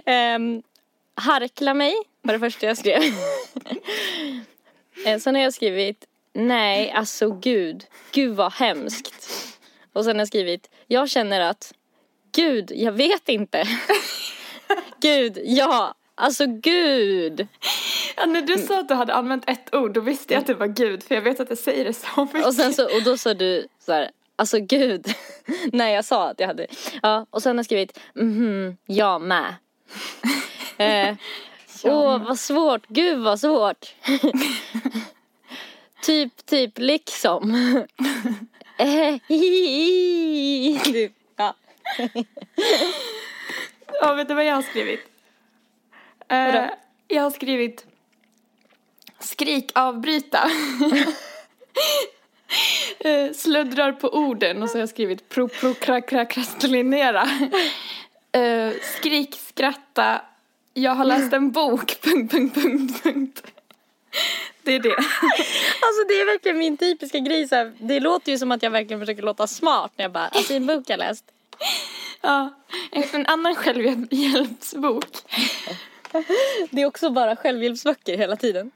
nej. 0.05 0.35
Um, 0.35 0.63
harkla 1.15 1.75
mig 1.75 1.95
var 2.23 2.33
det 2.33 2.41
första 2.41 2.67
jag 2.67 2.79
skrev. 2.79 3.03
Eh, 5.07 5.19
sen 5.19 5.35
har 5.35 5.43
jag 5.43 5.55
skrivit 5.55 6.05
nej, 6.37 6.91
alltså 6.91 7.31
gud, 7.31 7.85
gud 8.13 8.37
vad 8.37 8.53
hemskt. 8.53 9.15
Och 9.93 10.05
sen 10.05 10.17
har 10.17 10.21
jag 10.21 10.29
skrivit 10.29 10.71
jag 10.87 11.11
känner 11.11 11.41
att 11.41 11.73
gud, 12.33 12.73
jag 12.75 12.93
vet 12.93 13.29
inte. 13.29 13.65
gud, 15.01 15.39
ja, 15.45 15.95
alltså 16.15 16.47
gud. 16.47 17.47
Ja, 18.17 18.27
när 18.27 18.43
du 18.43 18.59
sa 18.59 18.81
att 18.81 18.89
du 18.89 18.95
hade 18.95 19.15
använt 19.15 19.49
ett 19.49 19.75
ord 19.75 19.95
då 19.95 20.01
visste 20.01 20.35
jag 20.35 20.41
att 20.41 20.47
det 20.47 20.55
var 20.55 20.67
Gud 20.67 21.03
för 21.03 21.15
jag 21.15 21.23
vet 21.23 21.41
att 21.41 21.49
jag 21.49 21.59
säger 21.59 21.85
det 21.85 21.93
så 21.93 22.25
mycket. 22.25 22.47
Och 22.47 22.55
sen 22.55 22.75
så, 22.75 22.85
och 22.85 23.03
då 23.05 23.17
sa 23.17 23.35
du 23.35 23.67
så 23.79 23.93
här, 23.93 24.11
alltså 24.37 24.59
gud, 24.61 25.07
när 25.73 25.89
jag 25.89 26.05
sa 26.05 26.31
att 26.31 26.41
jag 26.41 26.47
hade, 26.47 26.67
ja, 27.03 27.27
och 27.31 27.43
sen 27.43 27.51
har 27.51 27.59
jag 27.59 27.65
skrivit, 27.65 28.01
mhm, 28.15 28.77
jag 28.87 29.21
med. 29.21 29.55
eh, 30.79 31.17
Åh, 31.85 32.25
vad 32.27 32.39
svårt, 32.39 32.87
gud 32.87 33.19
vad 33.19 33.41
svårt. 33.41 33.95
Typ, 36.07 36.47
typ, 36.47 36.79
liksom. 36.79 37.55
Eh, 38.79 39.19
typ, 40.85 41.13
ja. 41.37 41.55
Ja, 44.01 44.15
vet 44.15 44.29
du 44.29 44.35
vad 44.35 44.45
jag 44.45 44.55
har 44.55 44.63
skrivit? 44.63 45.01
Eh? 46.29 46.67
Jag 47.09 47.23
har 47.23 47.31
skrivit 47.31 47.87
skrik 49.21 49.73
avbryta. 49.75 50.51
Eh, 52.99 53.33
Sluddrar 53.33 53.93
på 53.93 54.09
orden 54.09 54.63
och 54.63 54.71
så 54.71 54.77
har 54.77 54.81
jag 54.81 54.89
skrivit 54.89 55.29
pro 55.29 55.49
pro 55.49 55.75
kra 55.75 56.01
kra 56.01 56.25
kraslinera. 56.25 57.29
Eh, 58.33 58.73
Skrik 58.99 59.35
skratta. 59.49 60.21
Jag 60.75 60.95
har 60.95 61.05
läst 61.05 61.33
en 61.33 61.51
bok. 61.51 62.01
Punkt, 62.01 62.33
punkt, 62.33 62.55
punkt, 62.55 63.03
punkt. 63.03 63.43
Det 64.63 64.75
är 64.75 64.81
det. 64.81 64.97
Alltså 65.87 66.05
det 66.09 66.15
är 66.15 66.27
verkligen 66.27 66.59
min 66.59 66.77
typiska 66.77 67.19
grej 67.19 67.49
så 67.49 67.55
här. 67.55 67.73
Det 67.79 68.01
låter 68.01 68.33
ju 68.33 68.39
som 68.39 68.53
att 68.53 68.63
jag 68.63 68.71
verkligen 68.71 69.01
försöker 69.01 69.23
låta 69.23 69.47
smart 69.47 69.93
när 69.97 70.05
jag 70.05 70.13
bara, 70.13 70.29
alltså 70.29 70.53
i 70.53 70.57
en 70.57 70.67
bok 70.67 70.85
jag 70.87 70.99
läst. 70.99 71.25
Ja, 72.21 72.55
en, 72.91 73.27
annan 73.27 73.55
självhjälpsbok. 73.55 75.05
Det 76.71 76.83
är 76.83 76.87
också 76.87 77.11
bara 77.11 77.37
självhjälpsböcker 77.37 78.17
hela 78.17 78.37
tiden. 78.37 78.71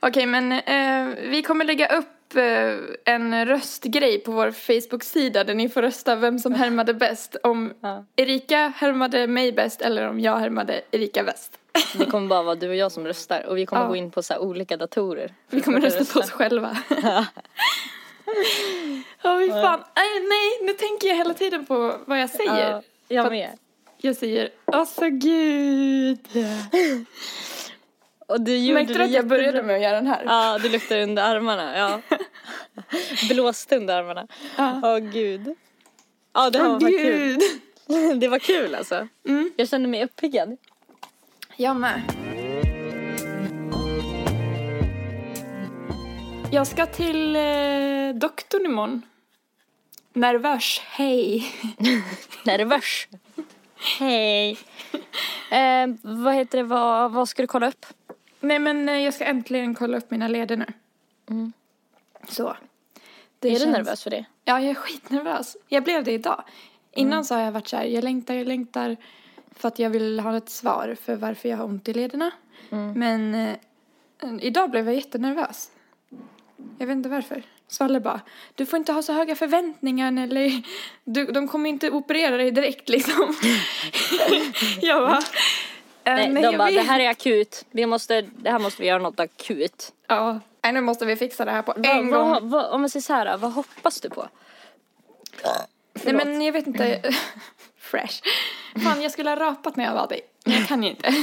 Okej, 0.00 0.26
men 0.26 0.52
eh, 0.52 1.30
vi 1.30 1.42
kommer 1.42 1.64
lägga 1.64 1.98
upp 1.98 2.36
eh, 2.36 3.14
en 3.14 3.46
röstgrej 3.46 4.18
på 4.18 4.32
vår 4.32 4.50
Facebook-sida 4.50 5.44
där 5.44 5.54
ni 5.54 5.68
får 5.68 5.82
rösta 5.82 6.16
vem 6.16 6.38
som 6.38 6.54
härmade 6.54 6.94
bäst. 6.94 7.36
Om. 7.42 7.74
Erika 8.16 8.72
härmade 8.76 9.26
mig 9.26 9.52
bäst 9.52 9.82
eller 9.82 10.08
om 10.08 10.20
jag 10.20 10.38
härmade 10.38 10.80
Erika 10.90 11.24
bäst. 11.24 11.58
Det 11.94 12.06
kommer 12.06 12.28
bara 12.28 12.42
vara 12.42 12.54
du 12.54 12.68
och 12.68 12.76
jag 12.76 12.92
som 12.92 13.06
röstar 13.06 13.46
och 13.46 13.56
vi 13.56 13.66
kommer 13.66 13.82
Ja. 13.82 13.88
gå 13.88 13.96
in 13.96 14.10
på 14.10 14.22
så 14.22 14.38
olika 14.38 14.76
datorer. 14.76 15.34
Vi 15.48 15.60
kommer 15.60 15.80
rösta 15.80 16.04
på 16.04 16.18
oss 16.20 16.30
själva. 16.30 16.76
Ja, 19.22 19.38
fy 19.40 19.48
fan. 19.50 19.80
Nej, 19.96 20.20
nej, 20.28 20.58
nu 20.62 20.72
tänker 20.72 21.08
jag 21.08 21.16
hela 21.16 21.34
tiden 21.34 21.66
på 21.66 21.94
vad 22.06 22.20
jag 22.20 22.30
säger. 22.30 22.70
Ja, 22.70 22.82
jag 23.08 23.30
med. 23.30 23.50
Jag 23.98 24.16
säger, 24.16 24.50
alltså 24.64 25.08
gud. 25.08 26.26
Och 28.26 28.40
du 28.40 28.56
gjorde 28.58 28.74
Märkte 28.80 28.94
du 28.98 29.02
att 29.04 29.10
jag 29.10 29.26
började 29.26 29.62
med 29.62 29.76
att 29.76 29.82
göra 29.82 29.94
den 29.96 30.06
här? 30.06 30.22
Ja, 30.26 30.58
det 30.62 30.68
luktar 30.68 30.98
under 31.00 31.22
armarna. 31.22 31.78
Ja. 31.78 32.00
Blåste 33.34 33.76
under 33.76 33.98
armarna. 33.98 34.26
Ja. 34.56 34.80
Åh 34.84 34.98
gud. 34.98 35.54
Ja, 36.34 36.50
det 36.50 36.58
här 36.58 36.66
Åh 36.66 36.72
var 36.72 36.80
fan 36.80 36.90
kul. 36.90 37.38
gud. 37.88 38.20
Det 38.20 38.28
var 38.28 38.38
kul 38.38 38.74
alltså. 38.74 39.08
Mm. 39.28 39.50
Jag 39.56 39.68
kände 39.68 39.88
mig 39.88 40.04
uppiggad. 40.04 40.56
Jag 41.56 41.76
med. 41.76 42.02
Jag 46.52 46.66
ska 46.66 46.86
till 46.86 47.36
eh, 47.36 48.14
doktorn 48.14 48.64
imorgon. 48.66 49.02
Nervös, 50.12 50.80
hej. 50.84 51.46
Nervös. 52.44 53.08
Hej. 53.98 54.58
Eh, 55.50 55.86
vad 56.02 56.34
heter 56.34 56.58
det, 56.58 56.64
vad, 56.64 57.12
vad 57.12 57.28
ska 57.28 57.42
du 57.42 57.46
kolla 57.46 57.68
upp? 57.68 57.86
Nej 58.40 58.58
men 58.58 58.88
eh, 58.88 58.94
jag 58.98 59.14
ska 59.14 59.24
äntligen 59.24 59.74
kolla 59.74 59.98
upp 59.98 60.10
mina 60.10 60.28
leder 60.28 60.56
nu. 60.56 60.66
Mm. 61.30 61.52
Så. 62.28 62.56
Det 63.38 63.48
är 63.48 63.52
du 63.52 63.58
känns- 63.58 63.72
nervös 63.72 64.02
för 64.02 64.10
det? 64.10 64.24
Ja, 64.44 64.60
jag 64.60 64.70
är 64.70 64.74
skitnervös. 64.74 65.56
Jag 65.68 65.84
blev 65.84 66.04
det 66.04 66.12
idag. 66.12 66.44
Innan 66.92 67.12
Mm. 67.12 67.24
så 67.24 67.34
har 67.34 67.42
jag 67.42 67.52
varit 67.52 67.68
så 67.68 67.76
här, 67.76 67.84
jag 67.84 68.04
längtar, 68.04 68.34
jag 68.34 68.46
längtar 68.46 68.96
för 69.56 69.68
att 69.68 69.78
jag 69.78 69.90
vill 69.90 70.20
ha 70.20 70.36
ett 70.36 70.50
svar 70.50 70.96
för 71.04 71.16
varför 71.16 71.48
jag 71.48 71.56
har 71.56 71.64
ont 71.64 71.88
i 71.88 71.92
lederna. 71.92 72.30
Mm. 72.70 72.92
Men 72.92 73.34
eh, 73.34 73.56
idag 74.40 74.70
blev 74.70 74.86
jag 74.86 74.94
jättenervös. 74.94 75.70
Jag 76.78 76.86
vet 76.86 76.96
inte 76.96 77.08
varför. 77.08 77.42
Svalle 77.68 78.00
bara, 78.00 78.20
du 78.54 78.66
får 78.66 78.76
inte 78.76 78.92
ha 78.92 79.02
så 79.02 79.12
höga 79.12 79.36
förväntningar 79.36 80.22
eller 80.22 80.62
du, 81.04 81.24
de 81.26 81.48
kommer 81.48 81.70
inte 81.70 81.90
operera 81.90 82.36
dig 82.36 82.50
direkt 82.50 82.88
liksom. 82.88 83.36
jag 84.80 85.02
bara, 85.02 85.18
eh, 86.04 86.14
Nej, 86.14 86.28
nej, 86.32 86.42
de 86.42 86.56
bara, 86.56 86.66
vet. 86.66 86.74
det 86.74 86.82
här 86.82 87.00
är 87.00 87.08
akut. 87.08 87.64
Vi 87.70 87.86
måste, 87.86 88.22
det 88.22 88.50
här 88.50 88.58
måste 88.58 88.82
vi 88.82 88.88
göra 88.88 88.98
något 89.02 89.20
akut. 89.20 89.92
Ja, 90.06 90.40
nej, 90.62 90.72
nu 90.72 90.80
måste 90.80 91.06
vi 91.06 91.16
fixa 91.16 91.44
det 91.44 91.50
här 91.50 91.62
på 91.62 91.72
Va, 91.76 91.88
en 91.88 92.10
gång. 92.10 92.30
vad, 92.30 92.42
vad, 92.42 92.70
om 92.70 92.80
man 92.80 92.90
säger 92.90 93.02
så 93.02 93.12
här, 93.12 93.36
vad 93.36 93.52
hoppas 93.52 94.00
du 94.00 94.10
på? 94.10 94.28
Nej 96.04 96.14
men 96.14 96.42
jag 96.42 96.52
vet 96.52 96.66
inte. 96.66 97.02
Fresh. 97.86 98.22
Fan 98.84 99.02
jag 99.02 99.12
skulle 99.12 99.30
ha 99.30 99.36
rapat 99.36 99.76
när 99.76 99.84
jag 99.84 99.94
var 99.94 100.06
dig. 100.08 100.20
Men 100.44 100.54
jag 100.54 100.68
kan 100.68 100.82
ju 100.82 100.90
inte. 100.90 101.14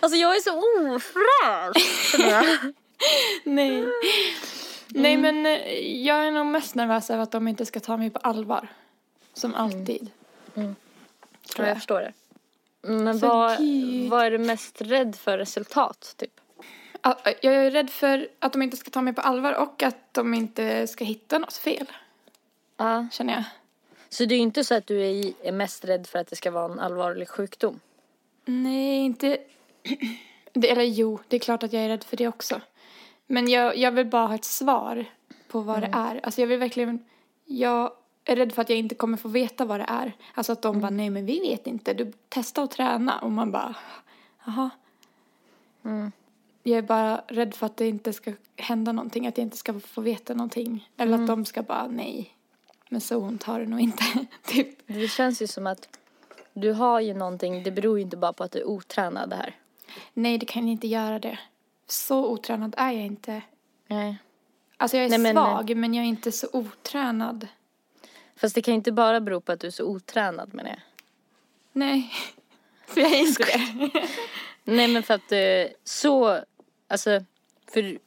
Alltså 0.00 0.18
jag 0.18 0.36
är 0.36 0.40
så 0.40 0.58
ofräsch. 0.96 2.14
Nej. 3.44 3.84
Nej 4.88 5.16
men 5.16 5.46
eh, 5.46 5.78
jag 6.06 6.26
är 6.26 6.30
nog 6.30 6.46
mest 6.46 6.74
nervös 6.74 7.10
över 7.10 7.22
att 7.22 7.30
de 7.30 7.48
inte 7.48 7.66
ska 7.66 7.80
ta 7.80 7.96
mig 7.96 8.10
på 8.10 8.18
allvar. 8.18 8.68
Som 9.34 9.54
alltid. 9.54 10.10
Ja, 10.54 10.62
Tror 10.62 10.74
jag 11.56 11.68
jag. 11.68 11.76
förstår 11.76 12.00
det. 12.00 12.12
Men 12.82 13.18
vad, 13.18 13.58
gud. 13.58 14.10
vad 14.10 14.24
är 14.26 14.30
du 14.30 14.38
mest 14.38 14.80
rädd 14.80 15.16
för 15.16 15.38
resultat, 15.38 16.14
typ? 16.16 16.40
Ja, 17.02 17.18
Jag 17.40 17.54
är 17.54 17.70
rädd 17.70 17.90
för 17.90 18.28
att 18.38 18.52
de 18.52 18.62
inte 18.62 18.76
ska 18.76 18.90
ta 18.90 19.00
mig 19.02 19.12
på 19.12 19.20
allvar 19.20 19.52
och 19.52 19.82
att 19.82 20.14
de 20.14 20.34
inte 20.34 20.86
ska 20.86 21.04
hitta 21.04 21.38
något 21.38 21.56
fel. 21.56 21.86
Ja. 22.76 23.06
Känner 23.12 23.32
jag. 23.34 23.44
Så 24.08 24.24
det 24.24 24.34
är 24.34 24.38
inte 24.38 24.64
så 24.64 24.74
att 24.74 24.86
du 24.86 25.02
är, 25.02 25.32
är 25.42 25.52
mest 25.52 25.84
rädd 25.84 26.06
för 26.06 26.18
att 26.18 26.26
det 26.26 26.36
ska 26.36 26.50
vara 26.50 26.72
en 26.72 26.78
allvarlig 26.78 27.28
sjukdom? 27.28 27.80
Nej, 28.44 29.04
inte... 29.04 29.38
Det, 30.52 30.70
eller 30.70 30.82
jo, 30.82 31.18
det 31.28 31.36
är 31.36 31.40
klart 31.40 31.62
att 31.62 31.72
jag 31.72 31.82
är 31.82 31.88
rädd 31.88 32.04
för 32.04 32.16
det 32.16 32.28
också. 32.28 32.60
Men 33.26 33.48
jag, 33.48 33.76
jag 33.76 33.92
vill 33.92 34.06
bara 34.06 34.26
ha 34.26 34.34
ett 34.34 34.44
svar 34.44 35.04
på 35.48 35.60
vad 35.60 35.80
det 35.82 35.90
är. 35.92 36.20
Alltså 36.22 36.40
jag 36.40 36.48
vill 36.48 36.58
verkligen... 36.58 37.04
Jag 37.44 37.92
är 38.24 38.36
rädd 38.36 38.52
för 38.52 38.62
att 38.62 38.68
jag 38.68 38.78
inte 38.78 38.94
kommer 38.94 39.16
få 39.16 39.28
veta 39.28 39.64
vad 39.64 39.80
det 39.80 39.86
är. 39.88 40.12
Alltså 40.34 40.52
att 40.52 40.62
de 40.62 40.80
bara, 40.80 40.90
nej 40.90 41.10
men 41.10 41.26
vi 41.26 41.40
vet 41.40 41.66
inte. 41.66 41.94
Du 41.94 42.12
testa 42.28 42.62
och 42.62 42.70
träna. 42.70 43.18
Och 43.18 43.32
man 43.32 43.50
bara, 43.50 43.74
jaha. 44.46 44.70
Jag 46.62 46.78
är 46.78 46.82
bara 46.82 47.22
rädd 47.28 47.54
för 47.54 47.66
att 47.66 47.76
det 47.76 47.88
inte 47.88 48.12
ska 48.12 48.32
hända 48.56 48.92
någonting. 48.92 49.26
Att 49.26 49.38
jag 49.38 49.44
inte 49.44 49.56
ska 49.56 49.80
få 49.80 50.00
veta 50.00 50.34
någonting. 50.34 50.88
Eller 50.96 51.18
att 51.18 51.26
de 51.26 51.44
ska 51.44 51.62
bara, 51.62 51.86
nej. 51.86 52.37
Men 52.88 53.00
så 53.00 53.16
ont 53.16 53.42
har 53.42 53.60
det 53.60 53.66
nog 53.66 53.80
inte. 53.80 54.04
typ. 54.44 54.68
Det 54.86 55.08
känns 55.08 55.42
ju 55.42 55.46
som 55.46 55.66
att 55.66 55.88
du 56.52 56.72
har 56.72 57.00
ju 57.00 57.14
någonting, 57.14 57.62
det 57.62 57.70
beror 57.70 57.98
ju 57.98 58.02
inte 58.04 58.16
bara 58.16 58.32
på 58.32 58.44
att 58.44 58.52
du 58.52 58.58
är 58.58 58.64
otränad 58.68 59.30
det 59.30 59.36
här. 59.36 59.54
Nej, 60.14 60.38
det 60.38 60.46
kan 60.46 60.68
inte 60.68 60.86
göra 60.86 61.18
det. 61.18 61.38
Så 61.86 62.26
otränad 62.26 62.74
är 62.78 62.92
jag 62.92 63.06
inte. 63.06 63.42
Nej. 63.86 64.18
Alltså 64.76 64.96
jag 64.96 65.06
är 65.06 65.10
Nej, 65.10 65.18
men- 65.18 65.34
svag, 65.34 65.76
men 65.76 65.94
jag 65.94 66.04
är 66.04 66.08
inte 66.08 66.32
så 66.32 66.48
otränad. 66.52 67.46
Fast 68.36 68.54
det 68.54 68.62
kan 68.62 68.74
ju 68.74 68.76
inte 68.76 68.92
bara 68.92 69.20
bero 69.20 69.40
på 69.40 69.52
att 69.52 69.60
du 69.60 69.66
är 69.66 69.70
så 69.70 69.84
otränad 69.84 70.54
med 70.54 70.64
det. 70.64 70.80
Nej, 71.72 72.10
för 72.86 73.00
jag 73.00 73.12
är 73.12 73.20
inte 73.20 73.44
det. 73.44 73.90
Nej 74.64 74.88
men 74.88 75.02
för 75.02 75.14
att 75.14 75.32
eh, 75.32 75.72
så, 75.84 76.40
alltså, 76.88 77.24
för 77.72 77.98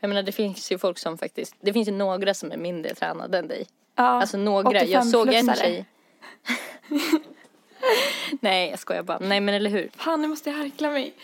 jag 0.00 0.08
menar 0.08 0.22
det 0.22 0.32
finns 0.32 0.72
ju 0.72 0.78
folk 0.78 0.98
som 0.98 1.18
faktiskt, 1.18 1.54
det 1.60 1.72
finns 1.72 1.88
ju 1.88 1.92
några 1.92 2.34
som 2.34 2.52
är 2.52 2.56
mindre 2.56 2.94
tränade 2.94 3.38
än 3.38 3.48
dig. 3.48 3.66
Ja, 4.00 4.20
Alltså 4.20 4.36
några, 4.36 4.72
jag 4.72 4.82
85 4.82 5.02
såg 5.02 5.28
en 5.34 5.54
tjej. 5.56 5.84
Nej 8.40 8.70
jag 8.70 8.78
skojar 8.78 9.02
bara, 9.02 9.18
nej 9.18 9.40
men 9.40 9.54
eller 9.54 9.70
hur. 9.70 9.90
Fan, 9.96 10.22
nu 10.22 10.28
måste 10.28 10.50
jag 10.50 10.56
harkla 10.56 10.90
mig. 10.90 11.14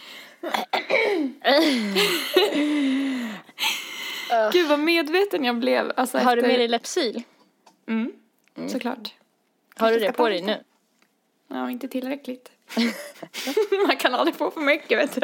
Gud 4.53 4.69
vad 4.69 4.79
medveten 4.79 5.45
jag 5.45 5.59
blev. 5.59 5.93
Alltså, 5.97 6.19
Har 6.19 6.37
du 6.37 6.43
efter... 6.43 6.49
med 6.51 6.61
dig 6.61 6.69
Lepsyl? 6.69 7.23
Mm, 7.89 8.13
såklart. 8.69 9.15
Har 9.77 9.93
du 9.93 9.99
det 9.99 10.13
på 10.13 10.29
dig 10.29 10.43
nu? 10.43 10.65
Ja, 11.49 11.71
inte 11.71 11.89
tillräckligt. 11.89 12.51
Man 13.87 13.97
kan 13.97 14.15
aldrig 14.15 14.37
få 14.37 14.51
för 14.51 14.61
mycket, 14.61 14.99
vet 14.99 15.15
du. 15.15 15.21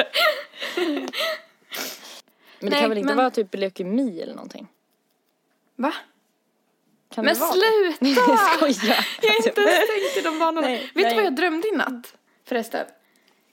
Men 2.59 2.59
det 2.59 2.69
Nej, 2.69 2.79
kan 2.81 2.89
väl 2.89 2.97
inte 2.97 3.07
men- 3.07 3.17
vara 3.17 3.29
typ 3.29 3.55
leukemi 3.55 4.21
eller 4.21 4.33
någonting? 4.33 4.67
Va? 5.75 5.93
Kan 7.13 7.25
Men 7.25 7.33
det 7.33 7.39
vara 7.39 7.51
sluta! 7.53 7.97
det? 7.99 8.09
Jag 8.09 8.39
skojar. 8.73 9.07
Jag 9.21 9.29
har 9.29 9.47
inte 9.47 9.61
ens 9.61 9.79
tänkt 9.79 10.17
i 10.17 10.21
de 10.21 10.39
banorna. 10.39 10.67
Nej, 10.67 10.91
vet 10.95 11.09
du 11.09 11.15
vad 11.15 11.25
jag 11.25 11.35
drömde 11.35 11.67
i 11.67 11.71
natt? 11.71 12.13
Förresten. 12.47 12.85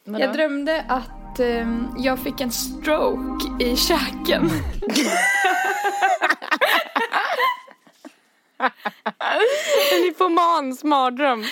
Vadå? 0.04 0.24
Jag 0.24 0.32
drömde 0.32 0.84
att 0.88 1.40
ehm, 1.40 1.88
jag 1.98 2.18
fick 2.18 2.40
en 2.40 2.50
stroke 2.50 3.64
i 3.64 3.76
käken. 3.76 4.50
En 9.92 10.02
hypomans 10.04 10.84
mardröm. 10.84 11.44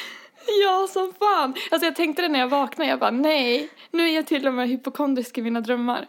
ja, 0.64 0.86
som 0.92 1.12
fan. 1.18 1.54
Alltså 1.70 1.86
jag 1.86 1.96
tänkte 1.96 2.22
det 2.22 2.28
när 2.28 2.38
jag 2.38 2.48
vaknade. 2.48 2.90
Jag 2.90 2.98
bara 2.98 3.10
nej, 3.10 3.68
nu 3.90 4.08
är 4.08 4.14
jag 4.14 4.26
till 4.26 4.46
och 4.46 4.54
med 4.54 4.68
hypokondrisk 4.68 5.38
i 5.38 5.42
mina 5.42 5.60
drömmar. 5.60 6.06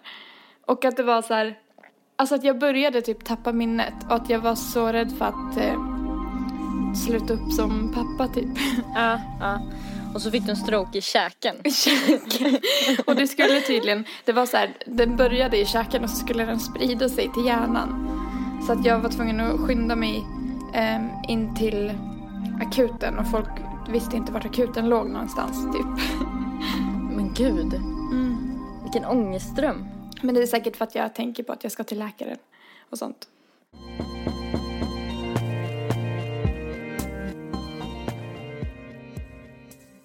Och 0.66 0.86
att 0.86 0.98
det 0.98 1.04
var 1.04 1.22
så 1.22 1.34
här, 1.34 1.56
alltså 2.16 2.36
att 2.36 2.44
jag 2.44 2.60
började 2.60 3.02
typ 3.02 3.26
tappa 3.26 3.52
minnet 3.54 3.94
och 4.10 4.16
att 4.16 4.30
jag 4.30 4.40
var 4.40 4.56
så 4.56 4.88
rädd 4.88 5.18
för 5.18 5.26
att 5.26 5.58
eh, 5.58 5.89
sluta 6.96 7.34
upp 7.34 7.54
som 7.54 7.94
pappa 7.94 8.34
typ. 8.34 8.50
Ja, 8.96 9.22
ja. 9.40 9.62
Och 10.14 10.22
så 10.22 10.32
fick 10.32 10.46
du 10.46 10.50
en 10.50 10.58
stroke 10.58 10.98
i 10.98 11.02
käken. 11.02 11.56
käken. 11.74 12.58
Och 13.06 13.16
det 13.16 13.28
skulle 13.28 13.62
tydligen, 13.62 14.06
det 14.26 14.34
var 14.34 14.46
så 14.46 14.58
här, 14.58 14.74
den 14.86 15.16
började 15.16 15.58
i 15.58 15.66
käken 15.66 16.04
och 16.04 16.10
så 16.10 16.16
skulle 16.16 16.46
den 16.46 16.60
sprida 16.60 17.10
sig 17.10 17.32
till 17.34 17.46
hjärnan. 17.46 18.10
Så 18.68 18.74
att 18.74 18.86
jag 18.86 19.00
var 19.00 19.10
tvungen 19.10 19.40
att 19.40 19.60
skynda 19.60 19.96
mig 19.96 20.26
ehm, 20.74 21.10
in 21.28 21.56
till 21.56 21.94
akuten 22.62 23.20
och 23.20 23.32
folk 23.32 23.50
visste 23.90 24.18
inte 24.18 24.32
vart 24.32 24.46
akuten 24.46 24.90
låg 24.90 25.10
någonstans 25.10 25.76
typ. 25.76 26.20
Men 27.16 27.34
gud. 27.34 27.82
Vilken 28.84 29.06
ångestdröm. 29.06 29.86
Men 30.22 30.36
det 30.36 30.42
är 30.42 30.48
säkert 30.48 30.76
för 30.76 30.86
att 30.86 30.96
jag 30.96 31.16
tänker 31.16 31.44
på 31.44 31.54
att 31.54 31.64
jag 31.64 31.72
ska 31.72 31.84
till 31.84 32.00
läkaren 32.00 32.38
och 32.90 32.98
sånt. 32.98 33.28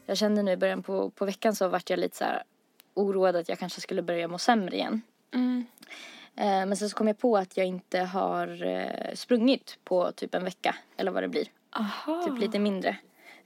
Jag 0.07 0.17
kände 0.17 0.43
nu 0.43 0.53
i 0.53 0.57
början 0.57 0.83
på, 0.83 1.11
på 1.11 1.25
veckan 1.25 1.55
så 1.55 1.69
vart 1.69 1.91
jag 1.91 1.99
lite 1.99 2.17
så 2.17 2.25
här 2.25 2.43
oroad 2.95 3.37
att 3.37 3.49
jag 3.49 3.59
kanske 3.59 3.81
skulle 3.81 4.03
börja 4.03 4.29
må 4.29 4.39
sämre 4.39 4.77
igen. 4.77 5.03
Mm. 5.35 5.67
Eh, 6.37 6.45
men 6.67 6.77
sen 6.77 6.91
så 6.91 6.97
kom 6.97 7.07
jag 7.07 7.19
på 7.19 7.37
att 7.37 7.57
jag 7.57 7.67
inte 7.67 8.01
har 8.01 8.67
eh, 8.67 9.15
sprungit 9.15 9.79
på 9.85 10.13
typ 10.13 10.35
en 10.35 10.45
vecka 10.45 10.77
eller 10.97 11.11
vad 11.11 11.23
det 11.23 11.29
blir. 11.29 11.47
Aha. 11.71 12.23
Typ 12.23 12.39
lite 12.39 12.59
mindre. 12.59 12.97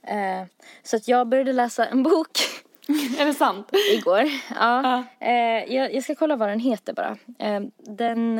Eh, 0.01 0.43
så 0.83 0.95
att 0.95 1.07
jag 1.07 1.27
började 1.27 1.53
läsa 1.53 1.85
en 1.85 2.03
bok 2.03 2.39
Är 3.19 3.25
det 3.25 3.33
sant? 3.33 3.69
igår. 3.93 4.23
Ja. 4.59 5.03
Ja. 5.19 5.35
Jag, 5.67 5.93
jag 5.93 6.03
ska 6.03 6.15
kolla 6.15 6.35
vad 6.35 6.49
den 6.49 6.59
heter 6.59 6.93
bara. 6.93 7.17
Den, 7.77 8.35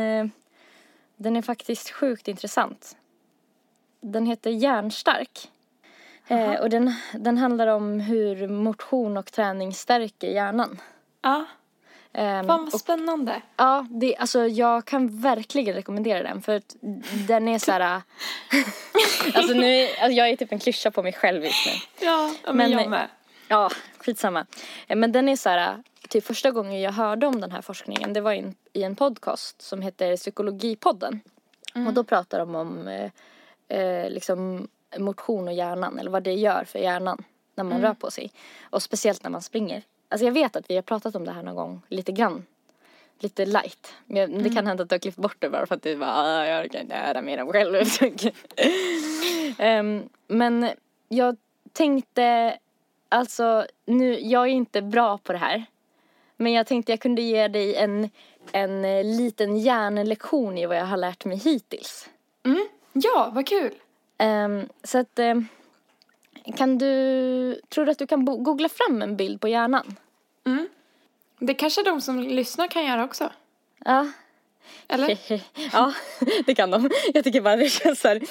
den 1.17 1.35
är 1.35 1.41
faktiskt 1.41 1.89
sjukt 1.89 2.27
intressant. 2.27 2.97
Den 4.01 4.25
heter 4.25 4.49
Järnstark. 4.49 5.49
Eh, 6.31 6.53
och 6.61 6.69
den, 6.69 6.93
den 7.13 7.37
handlar 7.37 7.67
om 7.67 7.99
hur 7.99 8.47
motion 8.47 9.17
och 9.17 9.31
träning 9.31 9.73
stärker 9.73 10.27
hjärnan. 10.27 10.81
Ja. 11.21 11.45
Ehm, 12.13 12.47
Fan 12.47 12.65
vad 12.65 12.73
och, 12.73 12.79
spännande. 12.79 13.41
ja, 13.57 13.85
det, 13.89 14.15
alltså 14.17 14.45
jag 14.47 14.85
kan 14.85 15.21
verkligen 15.21 15.75
rekommendera 15.75 16.23
den 16.23 16.41
för 16.41 16.55
att 16.55 16.75
den 17.27 17.47
är 17.47 17.59
så 17.59 17.71
här. 17.71 17.81
alltså 19.33 19.53
nu, 19.53 19.65
är- 19.75 19.87
alltså 20.03 20.11
jag 20.17 20.29
är 20.29 20.35
typ 20.35 20.51
en 20.51 20.59
klyscha 20.59 20.91
på 20.91 21.03
mig 21.03 21.13
själv 21.13 21.43
just 21.43 21.65
nu. 21.65 22.05
Ja, 22.05 22.31
men, 22.45 22.57
Men- 22.57 22.71
jag 22.71 22.89
med. 22.89 23.07
Ja, 23.47 23.69
skitsamma. 23.99 24.45
Eh, 24.87 24.95
Men 24.95 25.11
den 25.11 25.29
är 25.29 25.35
så 25.35 25.49
här, 25.49 25.83
typ 26.09 26.25
första 26.25 26.51
gången 26.51 26.81
jag 26.81 26.91
hörde 26.91 27.27
om 27.27 27.41
den 27.41 27.51
här 27.51 27.61
forskningen, 27.61 28.13
det 28.13 28.21
var 28.21 28.33
i 28.33 28.39
en, 28.39 28.55
i 28.73 28.83
en 28.83 28.95
podcast 28.95 29.61
som 29.61 29.81
heter 29.81 30.17
Psykologipodden. 30.17 31.21
Och 31.87 31.93
då 31.93 32.03
pratar 32.03 32.39
de 32.39 32.55
om 32.55 32.87
eh, 32.87 33.11
eh, 33.79 34.09
liksom 34.09 34.67
motion 34.97 35.47
och 35.47 35.53
hjärnan, 35.53 35.99
eller 35.99 36.11
vad 36.11 36.23
det 36.23 36.33
gör 36.33 36.63
för 36.63 36.79
hjärnan 36.79 37.23
när 37.55 37.63
man 37.63 37.81
rör 37.81 37.93
på 37.93 38.11
sig. 38.11 38.31
Och 38.61 38.83
speciellt 38.83 39.23
när 39.23 39.29
man 39.29 39.41
springer. 39.41 39.83
Alltså 40.09 40.25
jag 40.25 40.31
vet 40.31 40.55
att 40.55 40.69
vi 40.69 40.75
har 40.75 40.81
pratat 40.81 41.15
om 41.15 41.25
det 41.25 41.31
här 41.31 41.43
någon 41.43 41.55
gång, 41.55 41.81
lite 41.87 42.11
grann. 42.11 42.45
Lite 43.19 43.45
light. 43.45 43.93
Men 44.05 44.43
det 44.43 44.49
kan 44.49 44.67
hända 44.67 44.83
att 44.83 44.89
du 44.89 44.93
har 44.93 44.99
klippt 44.99 45.17
bort 45.17 45.35
det 45.39 45.49
bara 45.49 45.65
för 45.65 45.75
att 45.75 45.83
du 45.83 45.95
bara, 45.95 46.13
"Ah, 46.15 46.45
jag 46.45 46.71
kan 46.71 46.81
inte 46.81 46.95
höra 46.95 47.21
mer 47.21 47.41
om 47.41 47.51
själv. 47.51 47.75
Ehm, 49.57 50.09
men 50.27 50.69
jag 51.09 51.37
tänkte, 51.73 52.57
alltså 53.09 53.65
nu, 53.85 54.19
jag 54.19 54.43
är 54.43 54.51
inte 54.51 54.81
bra 54.81 55.17
på 55.17 55.31
det 55.33 55.37
här. 55.39 55.65
Men 56.37 56.51
jag 56.53 56.67
tänkte 56.67 56.91
jag 56.91 56.99
kunde 56.99 57.21
ge 57.21 57.47
dig 57.47 57.75
en, 57.75 58.09
en 58.51 58.85
eh, 58.85 59.03
liten 59.03 59.57
hjärnlektion 59.57 60.57
i 60.57 60.65
vad 60.65 60.77
jag 60.77 60.85
har 60.85 60.97
lärt 60.97 61.25
mig 61.25 61.37
hittills. 61.37 62.09
Mm. 62.45 62.67
Ja, 62.93 63.31
vad 63.33 63.47
kul. 63.47 63.73
Ehm, 64.19 64.69
så 64.83 64.97
att, 64.97 65.19
ehm, 65.19 65.47
kan 66.57 66.77
du, 66.77 67.61
tror 67.69 67.85
du 67.85 67.91
att 67.91 67.97
du 67.97 68.07
kan 68.07 68.25
googla 68.25 68.69
fram 68.69 69.01
en 69.01 69.17
bild 69.17 69.41
på 69.41 69.47
hjärnan? 69.47 69.95
Det 71.39 71.53
kanske 71.53 71.83
de 71.83 72.01
som 72.01 72.19
lyssnar 72.19 72.67
kan 72.67 72.85
göra 72.85 73.03
också. 73.03 73.31
Ja. 73.85 74.11
Eller? 74.87 75.41
ja, 75.73 75.93
det 76.45 76.55
kan 76.55 76.71
de. 76.71 76.89
Jag 77.13 77.23
tycker 77.23 77.41
bara 77.41 77.55
det 77.55 77.69
känns 77.69 78.03
här, 78.03 78.21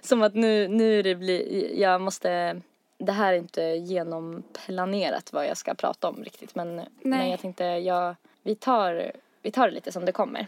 som 0.00 0.22
att 0.22 0.34
nu, 0.34 0.68
nu 0.68 1.02
det 1.02 1.14
blir, 1.14 1.72
jag 1.80 2.00
måste, 2.00 2.60
det 2.98 3.12
här 3.12 3.32
är 3.32 3.36
inte 3.36 3.62
genomplanerat 3.62 5.32
vad 5.32 5.46
jag 5.46 5.56
ska 5.56 5.74
prata 5.74 6.08
om 6.08 6.24
riktigt 6.24 6.54
men, 6.54 6.80
men 7.02 7.30
jag 7.30 7.40
tänkte 7.40 7.64
jag, 7.64 8.16
vi 8.42 8.54
tar, 8.54 9.12
vi 9.42 9.50
tar 9.50 9.68
det 9.68 9.74
lite 9.74 9.92
som 9.92 10.04
det 10.04 10.12
kommer. 10.12 10.46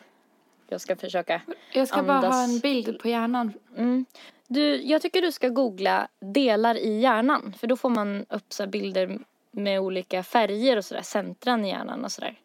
Jag 0.68 0.80
ska 0.80 0.96
försöka 0.96 1.40
Jag 1.72 1.88
ska 1.88 2.02
bara 2.02 2.16
andas. 2.16 2.34
ha 2.34 2.44
en 2.44 2.58
bild 2.58 2.98
på 2.98 3.08
hjärnan. 3.08 3.52
Mm. 3.76 4.06
Du, 4.50 4.82
jag 4.82 5.02
tycker 5.02 5.22
du 5.22 5.32
ska 5.32 5.48
googla 5.48 6.08
delar 6.20 6.74
i 6.74 7.00
hjärnan 7.00 7.54
för 7.58 7.66
då 7.66 7.76
får 7.76 7.90
man 7.90 8.26
upp 8.28 8.52
så 8.52 8.66
bilder 8.66 9.18
med 9.50 9.80
olika 9.80 10.22
färger 10.22 10.76
och 10.76 10.84
sådär, 10.84 11.02
centran 11.02 11.64
i 11.64 11.68
hjärnan 11.68 12.04
och 12.04 12.12
sådär. 12.12 12.38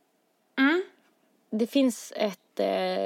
Mm. 0.58 0.84
Det 1.50 1.68
finns 1.68 2.14
ett, 2.16 2.60
eh, 2.60 3.06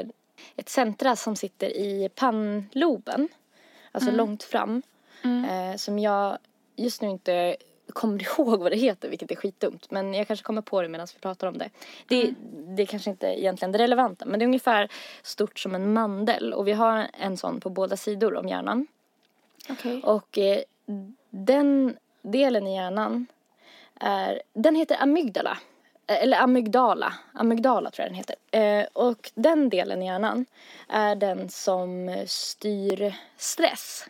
ett 0.55 0.69
centra 0.69 1.15
som 1.15 1.35
sitter 1.35 1.77
i 1.77 2.09
pannloben, 2.15 3.29
alltså 3.91 4.11
långt 4.11 4.43
fram, 4.43 4.81
eh, 5.23 5.75
som 5.77 5.99
jag 5.99 6.37
just 6.75 7.01
nu 7.01 7.09
inte 7.09 7.57
kommer 7.93 8.23
ihåg 8.23 8.59
vad 8.59 8.71
det 8.71 8.77
heter, 8.77 9.09
vilket 9.09 9.31
är 9.31 9.35
skitdumt. 9.35 9.91
Men 9.91 10.13
jag 10.13 10.27
kanske 10.27 10.43
kommer 10.43 10.61
på 10.61 10.81
det 10.81 10.87
medan 10.87 11.07
vi 11.13 11.19
pratar 11.19 11.47
om 11.47 11.57
det. 11.57 11.69
Det, 12.07 12.33
det 12.51 12.81
är 12.81 12.85
kanske 12.85 13.09
inte 13.09 13.27
egentligen 13.27 13.71
det 13.71 13.77
relevanta, 13.77 14.25
men 14.25 14.39
det 14.39 14.43
är 14.43 14.47
ungefär 14.47 14.91
stort 15.21 15.59
som 15.59 15.75
en 15.75 15.93
mandel. 15.93 16.53
Och 16.53 16.67
vi 16.67 16.71
har 16.71 17.07
en 17.13 17.37
sån 17.37 17.59
på 17.59 17.69
båda 17.69 17.97
sidor 17.97 18.35
om 18.35 18.47
hjärnan. 18.47 18.87
Okej. 19.69 20.01
Och 20.03 20.37
eh, 20.37 20.59
den 21.29 21.97
delen 22.21 22.67
i 22.67 22.75
hjärnan 22.75 23.27
är, 23.99 24.41
den 24.53 24.75
heter 24.75 24.97
amygdala. 25.01 25.57
Eh, 26.07 26.23
Eller 26.23 26.37
amygdala, 26.37 27.13
amygdala 27.33 27.91
tror 27.91 28.03
jag 28.03 28.11
den 28.11 28.17
heter. 28.17 28.35
Eh, 28.51 28.87
och 28.93 29.31
den 29.35 29.69
delen 29.69 30.01
i 30.01 30.05
hjärnan 30.05 30.45
är 30.87 31.15
den 31.15 31.49
som 31.49 32.17
styr 32.27 33.15
stress. 33.37 34.05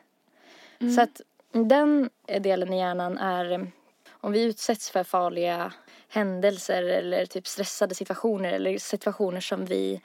Så 0.95 1.01
att 1.01 1.21
den 1.57 2.09
delen 2.39 2.73
i 2.73 2.77
hjärnan 2.77 3.17
är, 3.17 3.71
om 4.11 4.31
vi 4.31 4.43
utsätts 4.43 4.89
för 4.89 5.03
farliga 5.03 5.73
händelser 6.09 6.83
eller 6.83 7.25
typ 7.25 7.47
stressade 7.47 7.95
situationer 7.95 8.53
eller 8.53 8.77
situationer 8.77 9.39
som 9.39 9.65
vi 9.65 10.01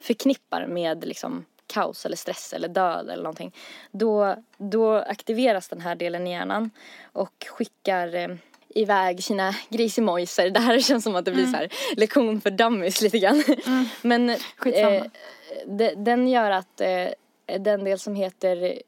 förknippar 0.00 0.66
med 0.66 1.04
liksom 1.04 1.44
kaos 1.66 2.06
eller 2.06 2.16
stress 2.16 2.52
eller 2.52 2.68
död 2.68 3.10
eller 3.10 3.22
någonting. 3.22 3.54
Då, 3.90 4.36
då 4.58 4.94
aktiveras 4.94 5.68
den 5.68 5.80
här 5.80 5.94
delen 5.94 6.26
i 6.26 6.30
hjärnan 6.30 6.70
och 7.12 7.46
skickar 7.50 8.14
eh, 8.14 8.36
iväg 8.68 9.24
sina 9.24 9.54
grisimojser. 9.68 10.50
Det 10.54 10.60
här 10.60 10.78
känns 10.78 11.04
som 11.04 11.16
att 11.16 11.24
det 11.24 11.32
blir 11.32 11.46
så 11.46 11.56
här 11.56 11.68
lektion 11.96 12.40
för 12.40 12.50
dummies 12.50 13.00
lite 13.00 13.18
grann. 13.18 13.44
Men 14.02 14.30
eh, 14.30 15.04
de, 15.66 15.94
den 15.94 16.28
gör 16.28 16.50
att 16.50 16.80
eh, 16.80 17.08
den 17.58 17.84
del 17.84 17.98
som 17.98 18.14
heter 18.14 18.82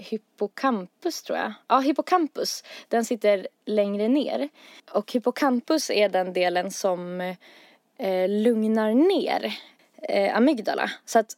hippocampus 0.00 1.22
tror 1.22 1.38
jag. 1.38 1.52
Ja, 1.68 1.78
hippocampus. 1.78 2.64
Den 2.88 3.04
sitter 3.04 3.48
längre 3.64 4.08
ner. 4.08 4.48
Och 4.92 5.12
hippocampus 5.12 5.90
är 5.90 6.08
den 6.08 6.32
delen 6.32 6.70
som 6.70 7.20
eh, 7.96 8.28
lugnar 8.28 8.94
ner 8.94 9.54
eh, 10.02 10.36
amygdala. 10.36 10.90
Så 11.04 11.18
att 11.18 11.36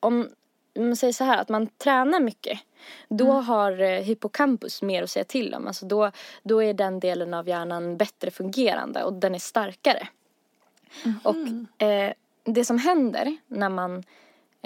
om 0.00 0.28
man 0.74 0.96
säger 0.96 1.12
så 1.12 1.24
här 1.24 1.38
att 1.38 1.48
man 1.48 1.66
tränar 1.66 2.20
mycket 2.20 2.58
då 3.08 3.32
har 3.32 3.80
eh, 3.80 4.00
hippocampus 4.00 4.82
mer 4.82 5.02
att 5.02 5.10
säga 5.10 5.24
till 5.24 5.54
om. 5.54 5.66
Alltså 5.66 5.86
då, 5.86 6.10
då 6.42 6.62
är 6.62 6.74
den 6.74 7.00
delen 7.00 7.34
av 7.34 7.48
hjärnan 7.48 7.96
bättre 7.96 8.30
fungerande 8.30 9.04
och 9.04 9.12
den 9.12 9.34
är 9.34 9.38
starkare. 9.38 10.08
Och 11.22 11.82
eh, 11.86 12.12
det 12.44 12.64
som 12.64 12.78
händer 12.78 13.36
när 13.46 13.68
man 13.68 14.02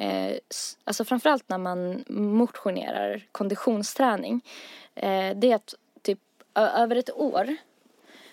Eh, 0.01 0.37
alltså 0.85 1.05
framförallt 1.05 1.49
när 1.49 1.59
man 1.59 2.05
motionerar, 2.09 3.27
konditionsträning. 3.33 4.45
Eh, 4.95 5.37
det 5.37 5.51
är 5.51 5.55
att 5.55 5.75
typ 6.03 6.19
över 6.55 6.97
ett 6.97 7.11
år, 7.11 7.57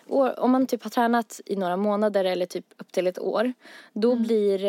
år, 0.07 0.39
om 0.39 0.51
man 0.51 0.67
typ 0.67 0.83
har 0.83 0.89
tränat 0.89 1.41
i 1.45 1.55
några 1.55 1.77
månader 1.77 2.25
eller 2.25 2.45
typ 2.45 2.65
upp 2.77 2.91
till 2.91 3.07
ett 3.07 3.19
år, 3.19 3.53
då 3.93 4.15
blir 4.15 4.65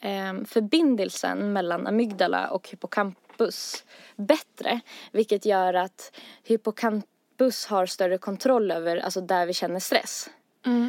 eh, 0.00 0.34
förbindelsen 0.46 1.52
mellan 1.52 1.86
amygdala 1.86 2.50
och 2.50 2.68
hippocampus 2.68 3.84
bättre. 4.16 4.80
Vilket 5.12 5.46
gör 5.46 5.74
att 5.74 6.16
hippocampus 6.42 7.66
har 7.66 7.86
större 7.86 8.18
kontroll 8.18 8.70
över, 8.70 8.96
alltså 8.96 9.20
där 9.20 9.46
vi 9.46 9.52
känner 9.52 9.80
stress. 9.80 10.30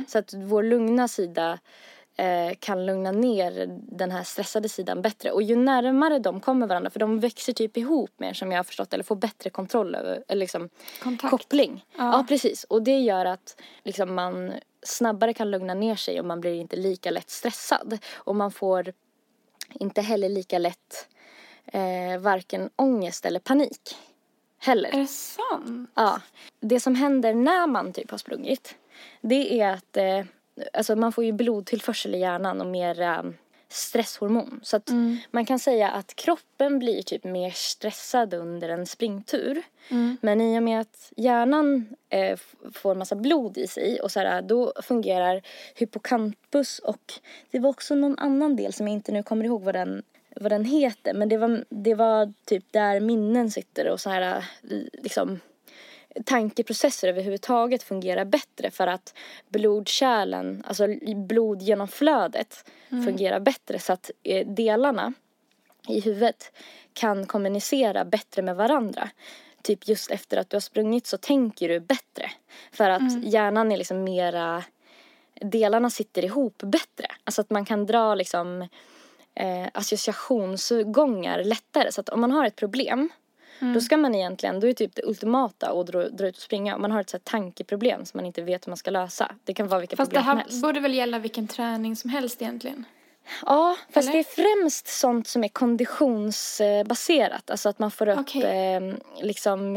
Så 0.08 0.18
att 0.18 0.34
vår 0.34 0.64
lugna 0.64 1.08
sida 1.08 1.60
kan 2.60 2.86
lugna 2.86 3.12
ner 3.12 3.80
den 3.92 4.12
här 4.12 4.24
stressade 4.24 4.70
sidan 4.70 5.02
bättre. 5.02 5.32
Och 5.32 5.44
ju 5.44 5.56
närmare 5.56 6.20
de 6.20 6.40
kommer 6.40 6.68
varandra, 6.68 6.90
för 6.90 7.00
de 7.00 7.20
växer 7.20 7.54
typ 7.54 7.78
ihop 7.78 8.12
mer 8.18 8.34
som 8.34 8.52
jag 8.52 8.60
har 8.60 8.64
förstått, 8.64 8.94
eller 8.94 9.04
får 9.04 9.16
bättre 9.16 9.50
kontroll 9.50 9.96
över, 9.96 10.24
eller 10.28 10.40
liksom 10.40 10.70
Kontakt. 11.04 11.32
koppling. 11.32 11.86
Ja. 11.98 12.04
Ja. 12.04 12.26
precis. 12.28 12.64
Och 12.64 12.84
det 12.84 13.00
gör 13.00 13.26
att 13.26 13.62
liksom 13.84 14.16
man 14.16 14.54
snabbare 14.86 15.34
kan 15.34 15.52
lugna 15.52 15.74
ner 15.74 15.96
sig 15.96 16.20
och 16.20 16.26
man 16.26 16.42
blir 16.42 16.54
inte 16.54 16.76
lika 16.76 17.12
lätt 17.12 17.30
stressad. 17.30 18.00
Och 18.14 18.36
man 18.36 18.52
får 18.52 18.94
inte 19.74 20.02
heller 20.02 20.30
lika 20.30 20.58
lätt 20.58 21.08
eh, 21.66 22.20
varken 22.20 22.70
ångest 22.76 23.26
eller 23.26 23.40
panik. 23.40 23.98
Heller. 24.60 24.90
Är 24.90 25.00
det 25.00 25.08
sant? 25.08 25.90
Ja. 25.96 26.22
Det 26.60 26.80
som 26.80 26.96
händer 26.96 27.34
när 27.34 27.68
man 27.68 27.94
typ 27.94 28.12
har 28.12 28.18
sprungit, 28.18 28.76
det 29.22 29.62
är 29.62 29.74
att 29.74 29.98
eh, 29.98 30.26
alltså 30.74 30.96
man 30.96 31.12
får 31.12 31.24
ju 31.24 31.32
blodtillförsel 31.32 32.16
i 32.16 32.20
hjärnan 32.20 32.62
och 32.62 32.68
mer 32.68 33.02
eh, 33.02 33.24
stresshormon. 33.70 34.60
Så 34.64 34.76
att 34.78 34.90
Mm. 34.90 35.18
man 35.32 35.46
kan 35.46 35.60
säga 35.60 35.90
att 35.90 36.16
kroppen 36.16 36.80
blir 36.80 37.02
typ 37.02 37.24
mer 37.24 37.50
stressad 37.52 38.34
under 38.34 38.70
en 38.70 38.86
springtur. 38.86 39.62
Mm. 39.90 40.18
Men 40.22 40.42
i 40.42 40.60
och 40.60 40.64
med 40.64 40.80
att 40.82 41.12
hjärnan 41.18 41.96
eh, 42.10 42.40
får 42.74 42.96
massa 42.96 43.16
blod 43.16 43.58
i 43.58 43.68
sig 43.68 44.00
och 44.02 44.12
så 44.12 44.20
här, 44.20 44.42
då 44.42 44.74
fungerar 44.84 45.42
hippocampus 45.76 46.80
och 46.80 47.14
det 47.52 47.60
var 47.60 47.70
också 47.70 47.96
någon 47.96 48.20
annan 48.20 48.56
del 48.56 48.74
som 48.74 48.88
jag 48.88 48.94
inte 48.94 49.12
nu 49.12 49.24
kommer 49.24 49.46
ihåg 49.46 49.62
vad 49.64 49.76
den, 49.76 50.04
vad 50.36 50.52
den 50.52 50.66
heter. 50.66 51.14
Men 51.14 51.30
det 51.30 51.38
var, 51.38 51.66
det 51.70 51.96
var 51.96 52.34
typ 52.46 52.66
där 52.72 53.00
minnen 53.00 53.52
sitter 53.52 53.88
och 53.90 54.00
så 54.02 54.10
här 54.10 54.22
eh, 54.38 54.44
liksom 55.04 55.40
tankeprocesser 56.26 57.08
överhuvudtaget 57.08 57.84
fungerar 57.84 58.26
bättre 58.26 58.72
för 58.72 58.88
att 58.88 59.14
blodkärlen, 59.50 60.64
alltså 60.68 60.88
blodgenomflödet 61.16 62.66
fungerar 62.90 63.40
bättre 63.40 63.80
så 63.80 63.94
att 63.94 64.12
eh, 64.24 64.48
delarna 64.48 65.14
i 65.88 66.00
huvudet 66.00 66.52
kan 66.94 67.26
kommunicera 67.26 68.06
bättre 68.06 68.42
med 68.42 68.56
varandra. 68.56 69.10
Typ 69.62 69.88
just 69.88 70.12
efter 70.12 70.38
att 70.38 70.50
du 70.50 70.56
har 70.56 70.62
sprungit 70.62 71.08
så 71.08 71.18
tänker 71.18 71.70
du 71.70 71.80
bättre. 71.80 72.32
För 72.72 72.90
att 72.90 73.24
hjärnan 73.24 73.72
är 73.72 73.78
liksom 73.78 74.04
mera, 74.04 74.64
delarna 75.42 75.90
sitter 75.90 76.26
ihop 76.26 76.58
bättre. 76.58 77.08
Alltså 77.24 77.42
att 77.42 77.50
man 77.50 77.66
kan 77.66 77.86
dra 77.86 78.16
liksom 78.16 78.62
eh, 79.36 79.68
associationsgångar 79.74 81.44
lättare. 81.44 81.92
Så 81.92 82.02
att 82.02 82.10
om 82.10 82.22
man 82.22 82.32
har 82.32 82.46
ett 82.46 82.56
problem 82.56 83.10
då 83.74 83.82
ska 83.82 83.98
man 83.98 84.16
egentligen, 84.16 84.60
då 84.60 84.68
är 84.68 84.74
typ 84.74 84.96
det 84.96 85.02
ultimata 85.06 85.72
att 85.72 85.88
dra, 85.88 86.10
dra 86.10 86.28
ut 86.28 86.36
och 86.36 86.42
springa. 86.42 86.76
Om 86.76 86.82
man 86.82 86.92
har 86.92 87.02
ett 87.02 87.10
så 87.10 87.18
här 87.18 87.22
tankeproblem 87.24 88.06
som 88.06 88.18
man 88.18 88.26
inte 88.26 88.42
vet 88.42 88.68
hur 88.68 88.72
man 88.72 88.78
ska 88.78 88.92
lösa. 88.92 89.32
Det 89.44 89.54
kan 89.54 89.68
vara 89.68 89.80
vilka 89.80 89.96
Fast 89.96 90.12
det 90.12 90.16
problem 90.16 90.32
som 90.32 90.38
här 90.38 90.44
helst. 90.46 90.62
borde 90.62 90.80
väl 90.80 90.94
gälla 90.94 91.20
vilken 91.20 91.48
träning 91.48 91.96
som 91.96 92.10
helst 92.10 92.42
egentligen? 92.42 92.86
Ja, 93.46 93.78
fast 93.90 94.10
Eller? 94.10 94.24
det 94.24 94.30
är 94.30 94.60
främst 94.62 94.88
sånt 94.88 95.28
som 95.28 95.44
är 95.44 95.48
konditionsbaserat. 95.48 97.50
Alltså 97.52 97.70
att 97.70 97.80
man 97.80 97.92
får 97.92 98.08
upp 98.10 98.20
Okej. 98.20 98.44
eh, 98.76 98.82
liksom, 99.22 99.74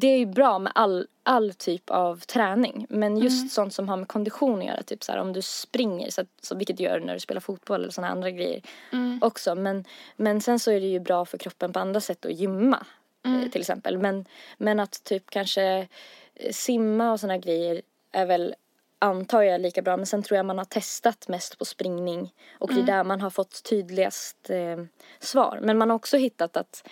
det 0.00 0.06
är 0.06 0.18
ju 0.18 0.26
bra 0.26 0.58
med 0.58 0.72
all, 0.74 1.06
all 1.22 1.54
typ 1.54 1.90
av 1.90 2.20
träning. 2.20 2.86
Men 2.88 3.16
just 3.18 3.38
Mm. 3.40 3.48
sånt 3.48 3.74
som 3.74 3.88
har 3.88 3.96
med 3.96 4.08
kondition 4.08 4.58
att 4.58 4.64
göra, 4.66 4.82
typ 4.82 5.04
så 5.04 5.12
här 5.12 5.18
om 5.18 5.32
du 5.32 5.42
springer, 5.42 6.10
så, 6.10 6.20
att, 6.20 6.28
så 6.42 6.54
vilket 6.54 6.76
du 6.76 6.82
gör 6.84 7.00
när 7.00 7.14
du 7.14 7.20
spelar 7.20 7.40
fotboll 7.40 7.80
eller 7.82 7.92
sådana 7.92 8.12
andra 8.12 8.30
grejer 8.30 8.62
Mm. 8.92 9.18
också. 9.22 9.54
Men, 9.54 9.84
men 10.16 10.40
sen 10.40 10.58
så 10.58 10.70
är 10.70 10.80
det 10.80 10.86
ju 10.86 11.00
bra 11.00 11.24
för 11.24 11.38
kroppen 11.38 11.72
på 11.72 11.78
andra 11.78 12.00
sätt 12.00 12.24
att 12.26 12.32
gymma 12.34 12.86
Mm. 13.26 13.42
eh, 13.42 13.48
till 13.48 13.60
exempel. 13.60 13.98
Men, 13.98 14.24
men 14.58 14.80
att 14.80 15.04
typ 15.04 15.30
kanske 15.30 15.86
eh, 16.34 16.52
simma 16.52 17.12
och 17.12 17.20
sådana 17.20 17.38
grejer 17.38 17.82
är 18.12 18.26
väl 18.26 18.54
antar 19.02 19.42
jag 19.42 19.60
lika 19.60 19.82
bra. 19.82 19.96
Men 19.96 20.06
sen 20.06 20.22
tror 20.22 20.36
jag 20.36 20.46
man 20.46 20.58
har 20.58 20.64
testat 20.64 21.28
mest 21.28 21.58
på 21.58 21.64
springning. 21.64 22.32
Och 22.58 22.70
Mm. 22.70 22.84
det 22.84 22.92
är 22.92 22.96
där 22.96 23.04
man 23.04 23.20
har 23.20 23.30
fått 23.30 23.62
tydligast 23.62 24.50
eh, 24.50 24.84
svar. 25.18 25.58
Men 25.62 25.78
man 25.78 25.90
har 25.90 25.96
också 25.96 26.16
hittat 26.16 26.56
att 26.56 26.88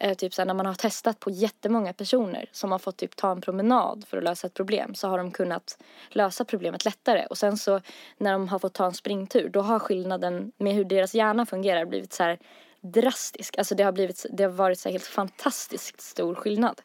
eh, 0.00 0.14
typ 0.14 0.34
såhär, 0.34 0.46
när 0.46 0.54
man 0.54 0.66
har 0.66 0.74
testat 0.74 1.20
på 1.20 1.30
jättemånga 1.30 1.92
personer 1.92 2.48
som 2.52 2.72
har 2.72 2.78
fått 2.78 2.96
typ 2.96 3.16
ta 3.16 3.30
en 3.30 3.40
promenad 3.40 4.04
för 4.08 4.16
att 4.16 4.24
lösa 4.24 4.46
ett 4.46 4.54
problem 4.54 4.94
så 4.94 5.08
har 5.08 5.18
de 5.18 5.30
kunnat 5.30 5.78
lösa 6.08 6.44
problemet 6.44 6.84
lättare. 6.84 7.26
Och 7.26 7.38
sen 7.38 7.56
så 7.56 7.80
när 8.18 8.32
de 8.32 8.48
har 8.48 8.58
fått 8.58 8.74
ta 8.74 8.86
en 8.86 8.94
springtur 8.94 9.48
då 9.48 9.60
har 9.60 9.78
skillnaden 9.78 10.52
med 10.58 10.74
hur 10.74 10.84
deras 10.84 11.14
hjärna 11.14 11.46
fungerar 11.46 11.84
blivit 11.84 12.12
så 12.12 12.22
här 12.22 12.38
drastisk. 12.82 13.58
Alltså 13.58 13.74
det 13.74 13.82
har, 13.82 13.92
blivit, 13.92 14.26
det 14.30 14.42
har 14.42 14.50
varit 14.50 14.78
så 14.78 14.88
här 14.88 14.92
helt 14.92 15.04
fantastiskt 15.04 16.00
stor 16.00 16.34
skillnad 16.34 16.80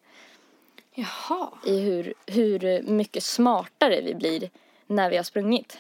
Jaha. 0.94 1.50
i 1.66 1.80
hur, 1.80 2.14
hur 2.26 2.82
mycket 2.82 3.24
smartare 3.24 4.02
vi 4.02 4.16
blir 4.16 4.50
när 4.88 5.10
vi 5.10 5.18
har 5.18 5.24
sprungit. 5.24 5.78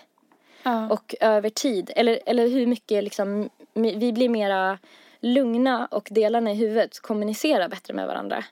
Ja. 0.63 0.89
Och 0.89 1.15
över 1.19 1.49
tid, 1.49 1.91
eller, 1.95 2.19
eller 2.25 2.47
hur 2.47 2.67
mycket 2.67 3.03
liksom, 3.03 3.49
vi 3.73 4.13
blir 4.13 4.29
mera 4.29 4.79
lugna 5.19 5.85
och 5.85 6.07
delarna 6.11 6.51
i 6.51 6.55
huvudet 6.55 6.99
kommunicerar 6.99 7.69
bättre 7.69 7.93
med 7.93 8.07
varandra. 8.07 8.43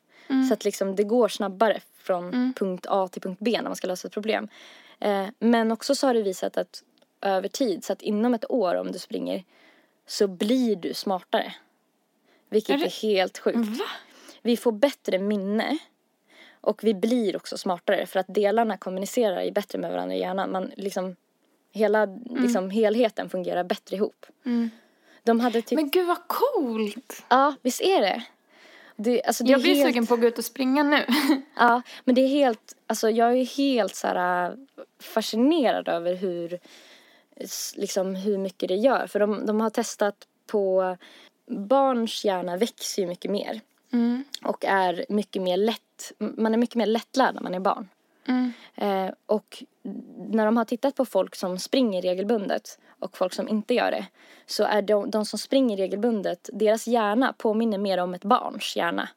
Så 0.47 0.53
att 0.53 0.65
liksom 0.65 0.95
det 0.95 1.03
går 1.03 1.27
snabbare 1.27 1.81
från 1.97 2.53
punkt 2.53 2.85
A 2.89 3.07
till 3.07 3.21
punkt 3.21 3.39
B 3.41 3.51
när 3.51 3.69
man 3.69 3.75
ska 3.75 3.87
lösa 3.87 4.07
ett 4.07 4.13
problem. 4.13 4.47
Eh, 4.99 5.25
men 5.39 5.71
också 5.71 5.95
så 5.95 6.07
har 6.07 6.13
det 6.13 6.21
visat 6.21 6.57
att 6.57 6.83
över 7.21 7.47
tid, 7.47 7.83
så 7.83 7.93
att 7.93 8.01
inom 8.01 8.33
ett 8.33 8.51
år 8.51 8.75
om 8.75 8.91
du 8.91 8.99
springer 8.99 9.43
så 10.05 10.27
blir 10.27 10.75
du 10.75 10.93
smartare. 10.93 11.53
Vilket 12.49 12.69
Är 12.69 12.73
är, 12.79 12.83
det- 12.83 12.93
helt 12.93 13.37
sjukt. 13.37 13.57
Va? 13.79 13.85
Vi 14.41 14.57
får 14.57 14.71
bättre 14.71 15.19
minne 15.19 15.77
och 16.61 16.83
vi 16.83 16.93
blir 16.93 17.35
också 17.35 17.57
smartare 17.57 18.05
för 18.05 18.19
att 18.19 18.25
delarna 18.29 18.77
kommunicerar 18.77 19.41
ju 19.43 19.51
bättre 19.51 19.79
med 19.79 19.91
varandra 19.91 20.15
i 20.15 20.19
hjärnan. 20.19 20.51
Man 20.51 20.71
liksom, 20.77 21.15
hela 21.71 22.05
liksom, 22.29 22.69
helheten 22.69 23.29
fungerar 23.29 23.63
bättre 23.63 23.95
ihop. 23.95 24.25
Mm. 24.45 24.69
De 25.23 25.39
hade 25.39 25.61
typ, 25.61 25.75
Men 25.75 25.89
gud 25.89 26.07
vad 26.07 26.27
coolt! 26.27 27.23
ja 27.29 27.55
visst 27.61 27.81
är 27.81 28.01
det? 28.01 28.23
det, 28.95 29.23
alltså, 29.23 29.43
det 29.43 29.51
Jag 29.51 29.59
är 29.59 29.63
blir 29.63 29.75
helt, 29.75 29.87
sugen 29.87 30.07
på 30.07 30.13
att 30.13 30.21
gå 30.21 30.27
ut 30.27 30.37
och 30.37 30.45
springa 30.45 30.83
nu. 30.83 31.05
Ja, 31.55 31.81
men 32.03 32.15
det 32.15 32.21
är 32.21 32.27
helt, 32.27 32.75
alltså 32.87 33.09
jag 33.09 33.37
är 33.37 33.45
helt 33.45 33.95
så 33.95 34.07
här 34.07 34.49
äh, 34.49 34.55
fascinerad 34.99 35.87
över 35.87 36.13
hur, 36.15 36.59
liksom 37.75 38.15
hur 38.15 38.37
mycket 38.37 38.69
det 38.69 38.75
gör. 38.75 39.07
För 39.07 39.19
de, 39.19 39.45
de 39.45 39.61
har 39.61 39.69
testat 39.69 40.15
på, 40.47 40.97
barns 41.47 42.25
hjärna 42.25 42.57
växer 42.57 43.01
ju 43.01 43.07
mycket 43.07 43.31
mer. 43.31 43.61
Mm. 43.93 44.23
och 44.43 44.65
är 44.65 45.05
mycket 45.09 45.41
mer 45.41 45.57
lätt, 45.57 46.11
man 46.17 46.53
är 46.53 46.57
mycket 46.57 46.75
mer 46.75 46.85
lättlärd 46.85 47.35
när 47.35 47.41
man 47.41 47.53
är 47.53 47.59
barn. 47.59 47.89
Mm. 48.27 48.51
Eh, 48.75 49.13
och 49.25 49.63
när 50.17 50.45
de 50.45 50.57
har 50.57 50.65
tittat 50.65 50.95
på 50.95 51.05
folk 51.05 51.35
som 51.35 51.59
springer 51.59 52.01
regelbundet 52.01 52.79
och 52.99 53.17
folk 53.17 53.33
som 53.33 53.47
inte 53.47 53.73
gör 53.73 53.91
det 53.91 54.05
så 54.45 54.63
är 54.63 54.81
de, 54.81 55.11
de 55.11 55.25
som 55.25 55.39
springer 55.39 55.77
regelbundet, 55.77 56.49
deras 56.53 56.87
hjärna 56.87 57.33
påminner 57.37 57.77
mer 57.77 57.97
om 57.97 58.13
ett 58.13 58.23
barns 58.23 58.75
hjärna. 58.75 59.09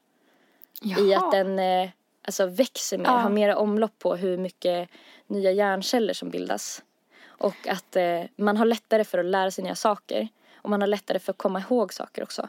I 0.98 1.14
att 1.14 1.32
den 1.32 1.58
eh, 1.58 1.90
alltså 2.22 2.46
växer 2.46 2.98
mer, 2.98 3.04
Ja. 3.04 3.10
har 3.10 3.30
mer 3.30 3.54
omlopp 3.54 3.98
på 3.98 4.16
hur 4.16 4.38
mycket 4.38 4.88
nya 5.26 5.50
hjärnceller 5.50 6.14
som 6.14 6.30
bildas. 6.30 6.82
Och 7.38 7.68
att 7.68 7.96
eh, 7.96 8.22
man 8.36 8.56
har 8.56 8.64
lättare 8.64 9.04
för 9.04 9.18
att 9.18 9.24
lära 9.24 9.50
sig 9.50 9.64
nya 9.64 9.74
saker. 9.74 10.28
Och 10.56 10.70
man 10.70 10.80
har 10.80 10.88
lättare 10.88 11.18
för 11.18 11.32
att 11.32 11.38
komma 11.38 11.60
ihåg 11.60 11.94
saker 11.94 12.22
också. 12.22 12.48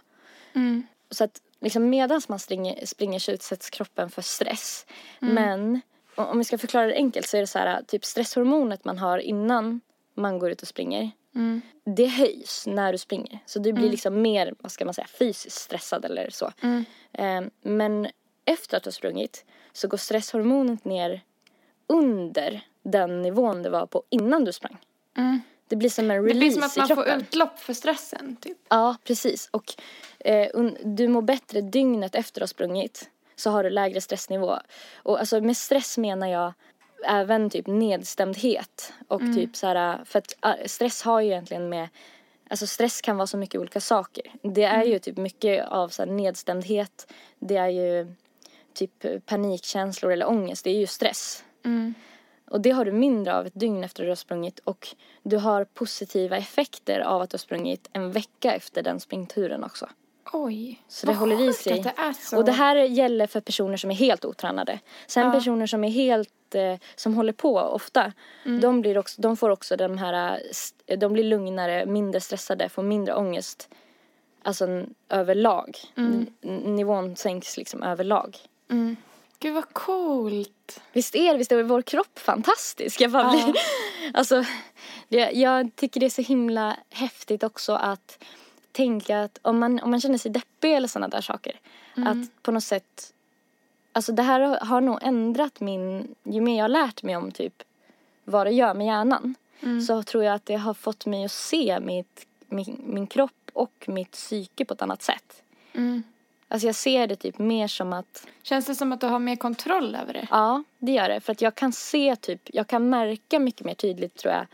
Mm. 0.54 0.88
Så 1.12 1.24
att 1.24 1.42
liksom 1.62 1.90
medan 1.90 2.22
man 2.28 2.40
springer, 2.40 2.86
springer 2.86 3.20
så 3.20 3.32
utsätts 3.32 3.70
kroppen 3.70 4.10
för 4.10 4.22
stress. 4.22 4.86
Men 5.20 5.82
o- 6.16 6.24
om 6.24 6.38
vi 6.38 6.44
ska 6.44 6.58
förklara 6.58 6.88
det 6.88 6.96
enkelt 6.96 7.28
så 7.28 7.38
är 7.38 7.42
det 7.42 7.48
så 7.48 7.60
här 7.60 7.84
typ 7.84 8.06
stresshormonet 8.06 8.86
man 8.86 8.98
har 8.98 9.18
innan 9.18 9.82
man 10.14 10.40
går 10.40 10.52
ut 10.52 10.62
och 10.62 10.68
springer. 10.68 11.12
Mm. 11.36 11.62
Det 11.84 12.08
höjs 12.08 12.68
när 12.68 12.92
du 12.92 12.98
springer. 12.98 13.40
Så 13.46 13.60
du 13.60 13.74
blir 13.74 13.90
liksom 13.90 14.22
mer, 14.22 14.54
vad 14.60 14.72
ska 14.72 14.86
man 14.86 14.94
säga, 14.94 15.08
fysiskt 15.08 15.62
stressad 15.62 16.06
eller 16.06 16.30
så. 16.30 16.52
Mm. 16.62 16.86
Eh, 17.14 17.52
men 17.62 18.08
efter 18.46 18.78
att 18.78 18.84
du 18.84 18.88
har 18.88 18.92
sprungit 18.92 19.46
så 19.74 19.88
går 19.88 19.98
stresshormonet 19.98 20.86
ner 20.86 21.22
under 21.88 22.62
den 22.84 23.22
nivån 23.22 23.64
det 23.64 23.70
var 23.70 23.86
på 23.86 24.04
innan 24.10 24.46
du 24.46 24.54
sprang. 24.54 24.78
Mm. 25.18 25.42
Det 25.68 25.76
blir 25.76 25.90
som 25.90 26.12
en 26.12 26.24
Det 26.24 26.30
release 26.30 26.40
blir 26.40 26.52
som 26.52 26.64
att 26.64 26.76
man 26.78 26.86
i 26.86 26.88
kroppen. 26.88 27.14
får 27.20 27.22
utlopp 27.28 27.60
för 27.60 27.74
stressen, 27.74 28.36
typ. 28.36 28.58
Ja, 28.70 28.96
precis. 29.04 29.50
Och 29.52 29.74
eh, 30.20 30.48
du 30.84 31.08
mår 31.08 31.22
bättre 31.22 31.62
dygnet 31.62 32.16
efter 32.16 32.42
att 32.42 32.44
ha 32.44 32.48
sprungit. 32.48 33.10
Så 33.36 33.50
har 33.50 33.64
du 33.64 33.70
lägre 33.70 34.02
stressnivå. 34.02 34.58
Och 34.96 35.20
alltså 35.20 35.42
med 35.42 35.58
stress 35.58 35.98
menar 35.98 36.28
jag 36.28 36.54
även 37.06 37.50
typ 37.50 37.68
nedstämdhet. 37.68 38.94
Och 39.08 39.22
typ 39.36 39.56
så 39.56 39.68
här, 39.68 40.06
för 40.06 40.20
att 40.20 40.36
ah, 40.40 40.54
stress 40.66 41.02
har 41.02 41.22
ju 41.22 41.28
egentligen 41.28 41.70
med 41.70 41.88
Alltså 42.52 42.68
stress 42.68 43.02
kan 43.02 43.18
vara 43.18 43.28
så 43.28 43.38
mycket 43.38 43.62
olika 43.62 43.82
saker. 43.82 44.24
Det 44.42 44.64
är 44.64 44.84
ju 44.84 45.00
typ 45.00 45.18
mycket 45.18 45.68
av 45.68 45.90
så 45.90 46.02
här 46.02 46.10
nedstämdhet. 46.12 47.14
Det 47.40 47.56
är 47.56 47.68
ju 47.68 48.14
typ 48.74 49.26
panikkänslor 49.26 50.12
eller 50.12 50.30
ångest. 50.30 50.64
Det 50.64 50.70
är 50.70 50.80
ju 50.80 50.88
stress. 50.88 51.44
Mm. 51.66 51.94
Och 52.50 52.62
det 52.62 52.72
har 52.72 52.86
du 52.86 52.92
mindre 52.92 53.36
av 53.36 53.46
ett 53.48 53.54
dygn 53.56 53.84
efter 53.84 54.04
att 54.04 54.06
du 54.06 54.10
har 54.12 54.16
sprungit 54.16 54.60
och 54.60 54.88
du 55.24 55.38
har 55.38 55.64
positiva 55.66 56.38
effekter 56.38 57.00
av 57.00 57.22
att 57.22 57.30
du 57.30 57.34
har 57.36 57.40
sprungit 57.40 57.90
en 57.94 58.12
vecka 58.12 58.54
efter 58.54 58.84
den 58.84 59.00
springturen 59.00 59.64
också. 59.64 59.90
Oj. 60.34 60.82
Så 60.88 61.08
det 61.08 61.14
håller 61.14 61.50
i 61.50 61.54
sig. 61.54 61.82
Det 61.82 61.94
är 61.98 62.14
så. 62.14 62.38
Och 62.38 62.46
det 62.46 62.52
här 62.52 62.76
gäller 62.76 63.28
för 63.28 63.42
personer 63.42 63.78
som 63.78 63.92
är 63.92 63.96
helt 63.96 64.26
otränade. 64.26 64.80
Sen 65.08 65.26
Ja. 65.26 65.32
personer 65.34 65.66
som 65.68 65.84
är 65.84 65.90
helt, 65.90 66.56
eh, 66.56 66.76
som 66.96 67.14
håller 67.14 67.34
på 67.34 67.56
ofta, 67.60 68.14
Mm. 68.46 68.62
de, 68.62 68.82
blir 68.82 68.98
också, 68.98 69.22
de 69.22 69.38
får 69.38 69.50
också 69.50 69.76
de 69.76 69.98
här, 69.98 70.40
eh, 70.88 70.98
de 71.00 71.14
blir 71.14 71.24
lugnare, 71.24 71.86
mindre 71.86 72.22
stressade, 72.22 72.70
får 72.70 72.84
mindre 72.84 73.16
ångest. 73.16 73.70
Alltså 74.44 74.84
överlag. 75.10 75.78
Mm. 75.98 76.26
Nivån 76.76 77.16
sänks 77.16 77.58
liksom 77.58 77.84
överlag. 77.84 78.38
Mm. 78.72 78.96
Gud 79.40 79.54
vad 79.54 79.74
coolt. 79.74 80.82
Visst 80.94 81.16
är 81.16 81.32
det, 81.32 81.38
visst 81.38 81.52
är 81.52 81.64
vår 81.64 81.82
kropp 81.82 82.20
fantastisk? 82.20 83.02
Jag, 83.02 83.12
bara 83.12 83.24
Ja. 83.24 83.44
blir, 83.44 83.56
alltså, 84.14 84.44
det, 85.08 85.32
jag 85.32 85.76
tycker 85.76 86.00
det 86.00 86.06
är 86.06 86.10
så 86.10 86.22
himla 86.22 86.78
häftigt 86.90 87.44
också 87.44 87.74
att 87.74 88.24
tänka 88.72 89.22
att 89.22 89.40
om 89.42 89.60
man, 89.60 89.80
om 89.80 89.92
man 89.92 90.02
känner 90.02 90.18
sig 90.18 90.32
deppig 90.32 90.74
eller 90.74 90.88
sådana 90.88 91.08
där 91.08 91.22
saker. 91.22 91.60
Att 91.96 92.44
på 92.44 92.52
något 92.52 92.64
sätt, 92.64 93.14
alltså 93.92 94.12
det 94.12 94.24
här 94.24 94.40
har, 94.40 94.58
har 94.58 94.82
nog 94.82 95.00
ändrat 95.02 95.60
min, 95.60 96.16
ju 96.24 96.42
mer 96.42 96.58
jag 96.58 96.64
har 96.64 96.70
lärt 96.70 97.04
mig 97.04 97.16
om 97.16 97.32
typ 97.32 97.64
vad 98.24 98.48
det 98.48 98.52
gör 98.52 98.74
med 98.74 98.88
hjärnan. 98.88 99.36
Så 99.88 100.04
tror 100.04 100.24
jag 100.24 100.36
att 100.36 100.46
det 100.46 100.56
har 100.56 100.74
fått 100.74 101.06
mig 101.06 101.26
att 101.26 101.32
se 101.32 101.80
mitt 101.80 102.26
min, 102.50 102.82
min 102.86 103.08
kropp 103.08 103.52
och 103.54 103.86
mitt 103.88 104.12
psyke 104.12 104.66
på 104.66 104.74
ett 104.74 104.82
annat 104.82 105.02
sätt. 105.02 105.44
Mm. 105.74 106.04
Alltså 106.52 106.68
jag 106.68 106.76
ser 106.76 107.08
det 107.08 107.16
typ 107.16 107.40
mer 107.40 107.68
som 107.68 107.94
att 107.94 108.28
Känns 108.44 108.66
det 108.66 108.76
som 108.76 108.92
att 108.92 109.02
du 109.02 109.08
har 109.08 109.20
mer 109.20 109.36
kontroll 109.36 109.96
över 109.96 110.14
det? 110.14 110.28
Ja, 110.32 110.64
det 110.78 110.92
gör 110.92 111.10
det. 111.10 111.20
För 111.20 111.32
att 111.32 111.42
jag 111.42 111.56
kan 111.56 111.74
se 111.74 112.16
typ, 112.16 112.42
jag 112.46 112.68
kan 112.68 112.90
märka 112.90 113.40
mycket 113.40 113.66
mer 113.66 113.74
tydligt 113.74 114.16
tror 114.16 114.34
jag. 114.34 114.46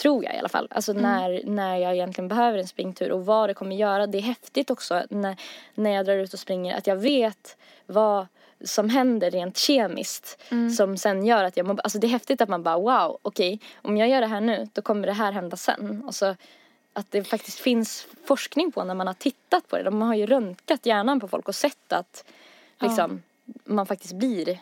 Tror 0.00 0.24
jag 0.24 0.34
i 0.34 0.38
alla 0.38 0.48
fall. 0.48 0.68
Alltså 0.70 0.92
när, 0.92 1.42
när 1.44 1.76
jag 1.76 1.94
egentligen 1.94 2.28
behöver 2.28 2.58
en 2.58 2.66
springtur 2.66 3.12
och 3.12 3.26
vad 3.26 3.48
det 3.48 3.54
kommer 3.54 3.76
göra. 3.76 4.06
Det 4.06 4.18
är 4.18 4.22
häftigt 4.22 4.70
också 4.70 5.02
när, 5.10 5.36
när 5.74 5.90
jag 5.90 6.06
drar 6.06 6.16
ut 6.16 6.32
och 6.32 6.38
springer 6.38 6.76
att 6.76 6.86
jag 6.86 6.96
vet 6.96 7.56
vad 7.86 8.26
som 8.64 8.88
händer 8.88 9.30
rent 9.30 9.56
kemiskt. 9.56 10.42
Som 10.76 10.96
sen 10.96 11.26
gör 11.26 11.44
att 11.44 11.56
jag 11.56 11.66
mår, 11.66 11.80
Alltså 11.84 11.98
det 11.98 12.06
är 12.06 12.08
häftigt 12.08 12.40
att 12.40 12.48
man 12.48 12.62
bara 12.62 12.78
wow, 12.78 13.18
okej, 13.22 13.60
om 13.82 13.96
jag 13.96 14.08
gör 14.08 14.20
det 14.20 14.26
här 14.26 14.40
nu 14.40 14.68
då 14.72 14.82
kommer 14.82 15.06
det 15.06 15.12
här 15.12 15.32
hända 15.32 15.56
sen. 15.56 16.02
Och 16.06 16.14
så 16.14 16.36
att 16.92 17.10
det 17.10 17.24
faktiskt 17.24 17.58
finns 17.58 18.06
forskning 18.24 18.72
på 18.72 18.84
när 18.84 18.94
man 18.94 19.06
har 19.06 19.14
tittat 19.14 19.68
på 19.68 19.76
det. 19.76 19.82
De 19.82 20.02
har 20.02 20.14
ju 20.14 20.26
röntgat 20.26 20.86
hjärnan 20.86 21.20
på 21.20 21.28
folk 21.28 21.48
och 21.48 21.54
sett 21.54 21.92
att 21.92 22.24
liksom, 22.80 23.22
man 23.64 23.86
faktiskt 23.86 24.12
blir 24.14 24.58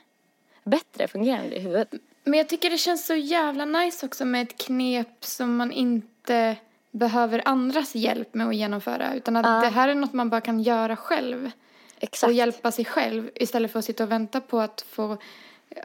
bättre 0.64 1.08
fungerande 1.08 1.56
i 1.56 1.60
huvudet. 1.60 1.94
Men 2.24 2.38
jag 2.38 2.48
tycker 2.48 2.70
det 2.70 2.78
känns 2.78 3.06
så 3.06 3.14
jävla 3.14 3.64
nice 3.64 4.06
också 4.06 4.24
med 4.24 4.42
ett 4.42 4.58
knep 4.58 5.24
som 5.24 5.56
man 5.56 5.72
inte 5.72 6.56
behöver 6.90 7.42
andras 7.44 7.94
hjälp 7.94 8.34
med 8.34 8.46
att 8.48 8.54
genomföra. 8.54 9.14
Utan 9.14 9.36
att 9.36 9.46
Ja. 9.46 9.60
det 9.60 9.74
här 9.74 9.88
är 9.88 9.94
något 9.94 10.12
man 10.12 10.30
bara 10.30 10.40
kan 10.40 10.60
göra 10.60 10.96
själv. 10.96 11.50
Exakt. 11.98 12.28
Och 12.28 12.34
hjälpa 12.34 12.72
sig 12.72 12.84
själv 12.84 13.30
istället 13.34 13.72
för 13.72 13.78
att 13.78 13.84
sitta 13.84 14.04
och 14.04 14.12
vänta 14.12 14.40
på 14.40 14.60
att 14.60 14.80
få, 14.80 15.16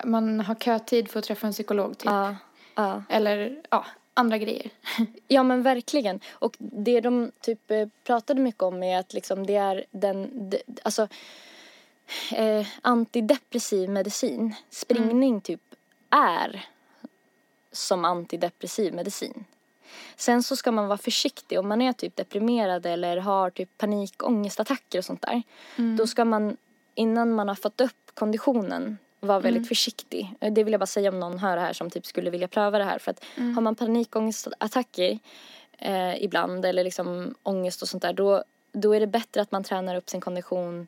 man 0.03 0.39
har 0.39 0.55
kötid 0.55 1.11
för 1.11 1.19
att 1.19 1.25
träffa 1.25 1.47
en 1.47 1.53
psykolog 1.53 1.97
typ. 1.97 2.05
Ja, 2.05 2.35
ja. 2.75 3.03
Eller 3.09 3.61
ja, 3.69 3.85
andra 4.15 4.37
grejer. 4.37 4.69
ja 5.27 5.43
men 5.43 5.61
verkligen. 5.61 6.19
Och 6.29 6.55
det 6.57 7.01
de 7.01 7.31
typ 7.41 7.71
eh, 7.71 7.87
pratade 8.03 8.41
mycket 8.41 8.63
om 8.63 8.83
är 8.83 8.99
att 8.99 9.13
liksom 9.13 9.45
det 9.45 9.55
är 9.55 9.85
den, 9.91 10.49
de, 10.49 10.59
alltså 10.83 11.07
eh, 12.31 12.67
antidepressiv 12.81 13.89
medicin, 13.89 14.55
springning 14.69 15.41
typ 15.41 15.61
är 16.09 16.65
som 17.71 18.05
antidepressiv 18.05 18.93
medicin. 18.93 19.45
Sen 20.15 20.43
så 20.43 20.55
ska 20.55 20.71
man 20.71 20.87
vara 20.87 20.97
försiktig 20.97 21.59
om 21.59 21.67
man 21.67 21.81
är 21.81 21.93
typ 21.93 22.15
deprimerad 22.15 22.85
eller 22.85 23.17
har 23.17 23.49
typ 23.49 23.77
panikångestattacker 23.77 24.97
och 24.97 25.05
sånt 25.05 25.21
där. 25.21 25.43
Då 25.97 26.07
ska 26.07 26.25
man 26.25 26.57
innan 26.95 27.33
man 27.33 27.47
har 27.47 27.55
fått 27.55 27.81
upp 27.81 28.11
konditionen 28.13 28.97
vara 29.25 29.39
väldigt 29.39 29.67
försiktig. 29.67 30.33
Eh, 30.39 30.53
Det 30.53 30.63
vill 30.63 30.73
jag 30.73 30.79
bara 30.79 30.85
säga 30.85 31.09
om 31.09 31.19
någon 31.19 31.39
hör 31.39 31.55
det 31.55 31.61
här 31.61 31.73
som 31.73 31.89
typ 31.89 32.05
skulle 32.05 32.29
vilja 32.29 32.47
pröva 32.47 32.77
det 32.77 32.83
här. 32.83 32.99
För 32.99 33.11
att 33.11 33.23
har 33.55 33.61
man 33.61 33.75
panikångestattacker 33.75 35.19
eh, 35.77 36.23
ibland 36.23 36.65
eller 36.65 36.83
liksom 36.83 37.35
ångest 37.43 37.81
och 37.81 37.87
sånt 37.87 38.03
där 38.03 38.13
då, 38.13 38.43
då 38.71 38.95
är 38.95 38.99
det 38.99 39.07
bättre 39.07 39.41
att 39.41 39.51
man 39.51 39.63
tränar 39.63 39.95
upp 39.95 40.09
sin 40.09 40.21
kondition 40.21 40.87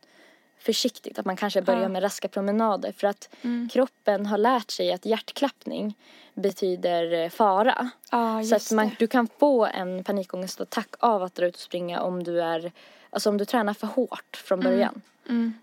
försiktigt. 0.59 1.19
Att 1.19 1.25
man 1.25 1.35
kanske 1.35 1.61
börjar 1.61 1.89
med 1.89 2.03
raska 2.03 2.27
promenader. 2.27 2.91
För 2.91 3.07
att 3.07 3.29
kroppen 3.71 4.25
har 4.25 4.37
lärt 4.37 4.71
sig 4.71 4.91
att 4.93 5.05
hjärtklappning 5.05 5.93
betyder 6.33 7.13
eh, 7.13 7.29
fara. 7.29 7.89
Ja, 8.11 8.43
Så 8.43 8.55
att 8.55 8.71
man, 8.71 8.91
du 8.99 9.07
kan 9.07 9.27
få 9.39 9.65
en 9.65 10.03
panikångestattack 10.03 10.87
av 10.99 11.23
att 11.23 11.35
dra 11.35 11.45
ut 11.45 11.55
och 11.55 11.61
springa 11.61 12.01
om 12.01 12.23
du 12.23 12.41
är 12.41 12.71
Alltså 13.17 13.29
om 13.29 13.37
du 13.37 13.45
tränar 13.45 13.73
för 13.73 13.87
hårt 13.87 14.41
från 14.45 14.59
början. 14.59 15.01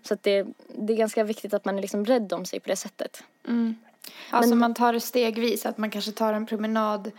Så 0.03 0.13
att 0.13 0.23
det, 0.23 0.45
det 0.67 0.93
är 0.93 0.97
ganska 0.97 1.23
viktigt 1.23 1.53
att 1.53 1.65
man 1.65 1.77
är 1.77 1.81
liksom 1.81 2.05
rädd 2.05 2.33
om 2.33 2.45
sig 2.45 2.59
på 2.59 2.69
det 2.69 2.75
sättet. 2.75 3.23
Alltså 4.29 4.55
man 4.55 4.73
tar 4.73 4.93
det 4.93 4.99
stegvis, 4.99 5.65
att 5.65 5.77
man 5.77 5.89
kanske 5.89 6.11
tar 6.11 6.33
en 6.33 6.45
promenad 6.45 7.11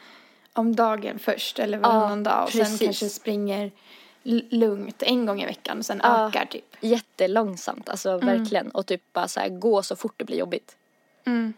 om 0.53 0.77
dagen 0.77 1.19
först 1.19 1.59
eller 1.59 1.79
varannan 1.79 2.23
dag 2.23 2.45
och 2.45 2.51
sen 2.51 2.61
precis. 2.61 2.81
kanske 2.81 3.09
springer 3.09 3.71
lugnt 4.51 5.03
en 5.03 5.27
gång 5.27 5.43
i 5.43 5.47
veckan 5.47 5.79
och 5.79 5.87
sen 5.87 6.01
Ja. 6.03 6.29
ökar 6.29 6.45
typ. 6.47 6.77
Jättelångsamt, 6.81 7.89
alltså 7.89 8.19
verkligen. 8.19 8.71
Och 8.71 8.87
typ 8.87 9.13
bara 9.13 9.29
så 9.29 9.41
här, 9.41 9.49
gå 9.49 9.83
så 9.83 9.97
fort 9.97 10.15
det 10.17 10.25
blir 10.25 10.39
jobbigt. 10.39 10.77
Mm. 11.27 11.53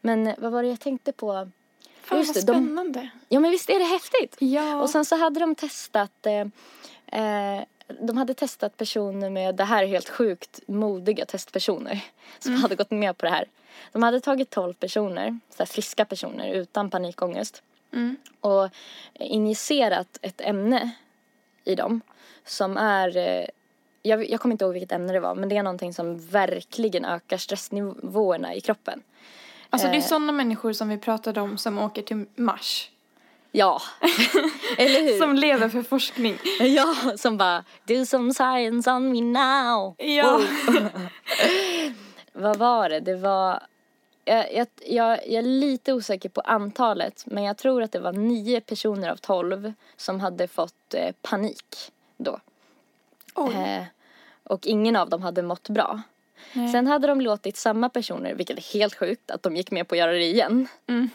Men 0.00 0.34
vad 0.38 0.52
var 0.52 0.62
det 0.62 0.68
jag 0.68 0.80
tänkte 0.80 1.12
på? 1.12 1.48
Fan 2.02 2.18
Just 2.18 2.36
vad 2.36 2.46
det, 2.46 2.52
de- 2.52 2.64
spännande. 2.66 3.08
Ja 3.28 3.40
men 3.40 3.50
visst 3.50 3.70
är 3.70 3.78
det 3.78 3.84
häftigt? 3.84 4.36
Ja. 4.38 4.82
Och 4.82 4.90
sen 4.90 5.04
så 5.04 5.16
hade 5.16 5.40
de 5.40 5.54
testat 5.54 6.26
eh, 6.26 6.40
eh, 7.22 7.62
de 8.00 8.16
hade 8.16 8.34
testat 8.34 8.76
personer 8.76 9.30
med, 9.30 9.54
det 9.54 9.64
här 9.64 9.82
är 9.82 9.86
helt 9.86 10.08
sjukt 10.08 10.60
modiga 10.66 11.26
testpersoner 11.26 12.04
som 12.38 12.54
hade 12.54 12.74
gått 12.74 12.90
med 12.90 13.18
på 13.18 13.26
det 13.26 13.32
här. 13.32 13.48
De 13.92 14.02
hade 14.02 14.20
tagit 14.20 14.50
12 14.50 14.74
personer, 14.74 15.38
så 15.50 15.66
friska 15.66 16.04
personer 16.04 16.52
utan 16.52 16.90
panikångest 16.90 17.62
och 18.40 18.68
injicerat 19.14 20.18
ett 20.22 20.40
ämne 20.40 20.90
i 21.64 21.74
dem 21.74 22.00
som 22.44 22.76
är, 22.76 23.16
eh, 23.16 23.46
jag, 24.02 24.30
jag 24.30 24.40
kommer 24.40 24.52
inte 24.52 24.64
ihåg 24.64 24.72
vilket 24.72 24.92
ämne 24.92 25.12
det 25.12 25.20
var, 25.20 25.34
men 25.34 25.48
det 25.48 25.56
är 25.56 25.62
någonting 25.62 25.94
som 25.94 26.18
verkligen 26.18 27.04
ökar 27.04 27.36
stressnivåerna 27.36 28.54
i 28.54 28.60
kroppen. 28.60 29.02
Alltså 29.70 29.88
det 29.88 29.94
är 29.94 29.98
eh, 29.98 30.04
sådana 30.04 30.32
människor 30.32 30.72
som 30.72 30.88
vi 30.88 30.98
pratade 30.98 31.40
om 31.40 31.58
som 31.58 31.78
åker 31.78 32.02
till 32.02 32.26
Mars. 32.36 32.90
Ja, 33.58 33.82
eller 34.78 35.02
hur? 35.02 35.18
Som 35.18 35.34
lever 35.34 35.68
för 35.68 35.82
forskning. 35.82 36.38
Ja, 36.60 36.94
som 37.16 37.36
bara 37.36 37.64
do 37.84 38.06
some 38.06 38.34
science 38.34 38.90
on 38.90 39.12
me 39.12 39.20
now. 39.20 39.94
Ja. 39.98 40.40
Vad 42.32 42.56
var 42.56 42.88
det? 42.88 43.00
Det 43.00 43.14
var, 43.16 43.62
jag, 44.24 44.54
jag, 44.54 44.66
jag, 44.86 45.18
jag 45.26 45.38
är 45.38 45.42
lite 45.42 45.92
osäker 45.92 46.28
på 46.28 46.40
antalet 46.40 47.24
men 47.26 47.44
jag 47.44 47.56
tror 47.56 47.82
att 47.82 47.92
det 47.92 48.00
var 48.00 48.12
nio 48.12 48.60
personer 48.60 49.10
av 49.10 49.16
tolv 49.16 49.72
som 49.96 50.20
hade 50.20 50.48
fått 50.48 50.94
eh, 50.94 51.14
panik 51.22 51.92
då. 52.16 52.40
Eh, 53.36 53.84
och 54.44 54.66
ingen 54.66 54.96
av 54.96 55.10
dem 55.10 55.22
hade 55.22 55.42
mått 55.42 55.68
bra. 55.68 56.02
Sen 56.72 56.86
hade 56.86 57.06
de 57.06 57.20
låtit 57.20 57.56
samma 57.56 57.88
personer, 57.88 58.34
vilket 58.34 58.58
är 58.58 58.78
helt 58.78 58.94
sjukt 58.94 59.30
att 59.30 59.42
de 59.42 59.56
gick 59.56 59.70
med 59.70 59.88
på 59.88 59.94
att 59.94 59.98
göra 59.98 60.12
det 60.12 60.24
igen, 60.24 60.68
ehm, 60.86 61.10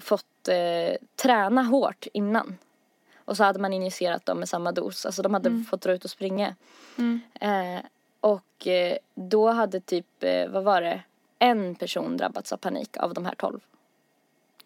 fått 0.00 0.48
eh, 0.48 0.96
träna 1.16 1.62
hårt 1.62 2.06
innan. 2.12 2.58
Och 3.24 3.36
så 3.36 3.44
hade 3.44 3.58
man 3.58 3.72
injicerat 3.72 4.26
dem 4.26 4.38
med 4.38 4.48
samma 4.48 4.72
dos. 4.72 5.06
Alltså 5.06 5.22
de 5.22 5.34
hade 5.34 5.64
fått 5.70 5.80
dra 5.80 5.92
ut 5.92 6.04
och 6.04 6.10
springa. 6.10 6.54
Eh, 7.40 7.84
och 8.20 8.66
eh, 8.66 8.96
då 9.14 9.50
hade 9.50 9.80
typ, 9.80 10.06
eh, 10.20 10.48
vad 10.48 10.64
var 10.64 10.80
det, 10.80 11.02
en 11.38 11.74
person 11.74 12.16
drabbats 12.16 12.52
av 12.52 12.56
panik 12.56 12.96
av 12.96 13.14
de 13.14 13.24
här 13.26 13.34
tolv. 13.34 13.60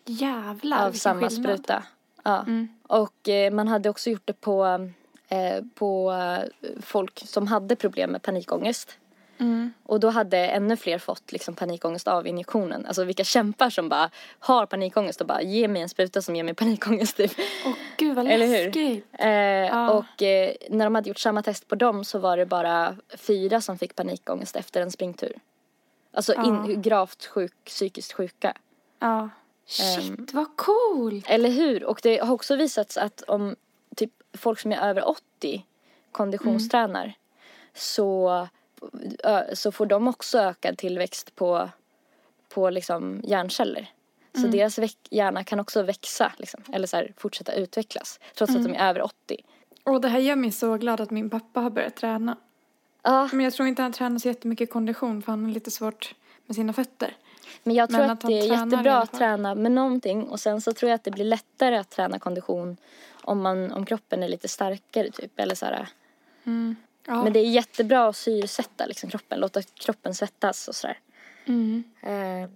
Jävlar 0.05 0.87
Av 0.87 0.93
samma 0.93 1.29
skillnad. 1.29 1.45
spruta. 1.45 1.83
Ja. 2.23 2.45
Och 2.83 3.29
eh, 3.29 3.53
man 3.53 3.69
hade 3.69 3.91
också 3.91 4.11
gjort 4.11 4.27
det 4.27 4.41
på, 4.41 4.91
eh, 5.29 5.65
på 5.75 6.15
folk 6.81 7.19
som 7.27 7.47
hade 7.47 7.77
problem 7.77 8.11
med 8.11 8.23
panikångest. 8.23 8.99
Och 9.83 10.01
då 10.01 10.09
hade 10.11 10.39
ännu 10.39 10.77
fler 10.77 10.99
fått 10.99 11.33
liksom 11.33 11.55
panikångest 11.55 12.09
av 12.09 12.27
injektionen. 12.27 12.87
Alltså 12.87 13.05
vilka 13.05 13.25
kämpar 13.25 13.71
som 13.71 13.89
bara 13.89 14.11
har 14.39 14.67
panikångest 14.67 15.21
och 15.21 15.27
bara 15.27 15.43
ge 15.43 15.69
mig 15.69 15.83
en 15.83 15.89
spruta 15.89 16.23
som 16.23 16.37
ger 16.37 16.45
mig 16.45 16.55
panikångest 16.55 17.17
typ. 17.17 17.33
Åh 17.67 17.73
gud 17.97 18.17
vad 18.17 18.27
Eller 18.29 18.47
hur? 18.47 18.65
läskigt. 18.65 19.07
Eh, 19.13 19.89
Och 19.91 20.23
eh, 20.23 20.53
när 20.71 20.85
de 20.87 20.95
hade 20.95 21.09
gjort 21.09 21.19
samma 21.19 21.43
test 21.43 21.69
på 21.69 21.75
dem 21.75 22.05
så 22.05 22.19
var 22.19 22.37
det 22.37 22.47
bara 22.47 22.97
fyra 23.17 23.61
som 23.61 23.79
fick 23.79 23.95
panikångest 23.97 24.57
efter 24.57 24.83
en 24.83 24.91
springtur. 24.91 25.33
Alltså 26.13 26.35
in, 26.35 26.83
gravt 26.83 27.27
sjuk, 27.27 27.53
psykiskt 27.65 28.13
sjuka. 28.13 28.53
Ja. 28.99 29.31
Shit 29.67 30.35
vad 30.35 30.57
coolt. 30.57 31.25
Eller 31.29 31.51
hur? 31.51 31.85
Och 31.85 32.01
det 32.03 32.19
har 32.19 32.35
också 32.35 32.57
visats 32.57 32.97
att 32.97 33.23
om 33.23 33.57
typ 33.97 34.11
folk 34.33 34.61
som 34.61 34.73
är 34.73 34.89
över 34.91 35.09
80 35.09 35.65
konditionstränar 36.13 37.13
så, 37.75 38.31
ö, 38.31 38.47
så 39.53 39.73
får 39.73 39.87
de 39.87 40.09
också 40.09 40.39
ökad 40.39 40.79
tillväxt 40.79 41.35
på, 41.35 41.69
på 42.49 42.71
liksom 42.71 43.21
hjärnceller. 43.25 43.91
Så 44.41 44.47
deras 44.47 44.79
väck, 44.79 44.99
hjärna 45.11 45.45
kan 45.45 45.61
också 45.61 45.83
växa 45.83 46.33
liksom, 46.37 46.61
eller 46.73 46.87
så 46.87 46.97
här, 46.97 47.13
fortsätta 47.17 47.53
utvecklas 47.53 48.21
trots 48.35 48.57
att 48.57 48.65
de 48.65 48.75
är 48.75 48.89
över 48.89 49.03
80. 49.03 49.37
Och 49.85 50.01
det 50.01 50.09
här 50.09 50.19
gör 50.19 50.37
mig 50.37 50.53
så 50.53 50.77
glad 50.77 51.01
att 51.01 51.11
min 51.11 51.31
pappa 51.31 51.61
har 51.61 51.71
börjat 51.71 51.97
träna. 51.97 52.37
Ja, 53.03 53.29
Men 53.33 53.41
jag 53.41 53.53
tror 53.53 53.69
inte 53.69 53.83
han 53.83 53.93
tränar 53.93 54.19
så 54.19 54.29
jättemycket 54.29 54.71
kondition 54.71 55.23
för 55.23 55.33
han 55.33 55.45
har 55.45 55.53
lite 55.53 55.71
svårt 55.71 56.15
med 56.47 56.57
sina 56.57 56.73
fötter. 56.73 57.17
men 57.63 57.75
jag 57.75 57.89
tror 57.89 58.01
Men 58.01 58.11
att, 58.11 58.25
att 58.25 58.31
det 58.31 58.39
är 58.39 58.45
jättebra 58.45 58.99
att 58.99 59.13
träna 59.13 59.55
med 59.55 59.73
någonting 59.73 60.23
och 60.23 60.41
sen 60.41 60.61
så 60.61 60.73
tror 60.73 60.89
jag 60.89 60.95
att 60.95 61.05
det 61.05 61.11
blir 61.11 61.25
lättare 61.25 61.77
att 61.77 61.91
träna 61.91 62.19
kondition 62.19 62.77
om, 63.23 63.41
man, 63.41 63.73
om 63.73 63.87
kroppen 63.87 64.23
är 64.23 64.29
lite 64.29 64.49
starkare 64.49 65.11
typ 65.11 65.41
eller 65.41 65.55
så 65.55 65.67
här. 65.67 65.89
Ja. 67.09 67.25
Men 67.25 67.33
det 67.33 67.39
är 67.41 67.45
jättebra 67.51 68.07
att 68.09 68.17
syresätta 68.17 68.87
liksom 68.87 69.11
kroppen, 69.11 69.41
låta 69.41 69.63
kroppen 69.63 70.15
svettas 70.15 70.69
och 70.69 70.75
sådär. 70.75 70.99
Mm. 71.47 71.85
Eh, 72.03 72.51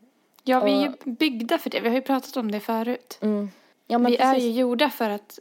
Ja, 0.45 0.61
vi 0.65 0.73
är 0.73 0.81
ju 0.81 0.89
Och- 0.89 0.95
byggda 1.05 1.59
för 1.59 1.71
det. 1.71 1.81
Vi 1.81 1.89
har 1.89 1.95
ju 1.97 2.03
pratat 2.03 2.37
om 2.37 2.51
det 2.51 2.61
förut. 2.61 3.19
mm. 3.21 3.51
Ja 3.87 3.99
vi 3.99 4.17
är 4.17 4.33
precis. 4.33 4.45
ju 4.45 4.51
gjorda 4.61 4.91
för 4.91 5.11
att 5.11 5.39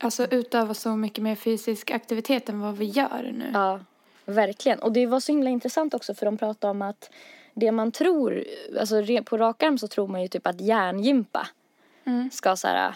alltså, 0.00 0.26
utöva 0.30 0.74
så 0.74 0.96
mycket 0.96 1.22
mer 1.24 1.34
fysisk 1.34 1.90
aktivitet 1.90 2.48
än 2.48 2.60
vad 2.60 2.76
vi 2.76 2.84
gör 2.84 3.30
nu. 3.38 3.50
Ja, 3.54 3.80
verkligen. 4.24 4.78
Och 4.78 4.92
det 4.92 5.06
var 5.06 5.20
så 5.20 5.32
himla 5.32 5.50
intressant 5.50 5.94
också 5.94 6.14
för 6.14 6.26
de 6.26 6.38
pratade 6.38 6.70
om 6.70 6.82
att 6.82 7.10
det 7.54 7.72
man 7.72 7.92
tror, 7.92 8.44
alltså 8.80 9.02
på 9.24 9.36
rak 9.38 9.62
arm 9.62 9.78
så 9.78 9.88
tror 9.88 10.06
man 10.08 10.22
ju 10.22 10.28
typ 10.28 10.46
att 10.46 10.60
hjärngympa 10.60 11.48
Mm. 12.04 12.30
ska 12.30 12.56
så 12.56 12.68
här, 12.68 12.94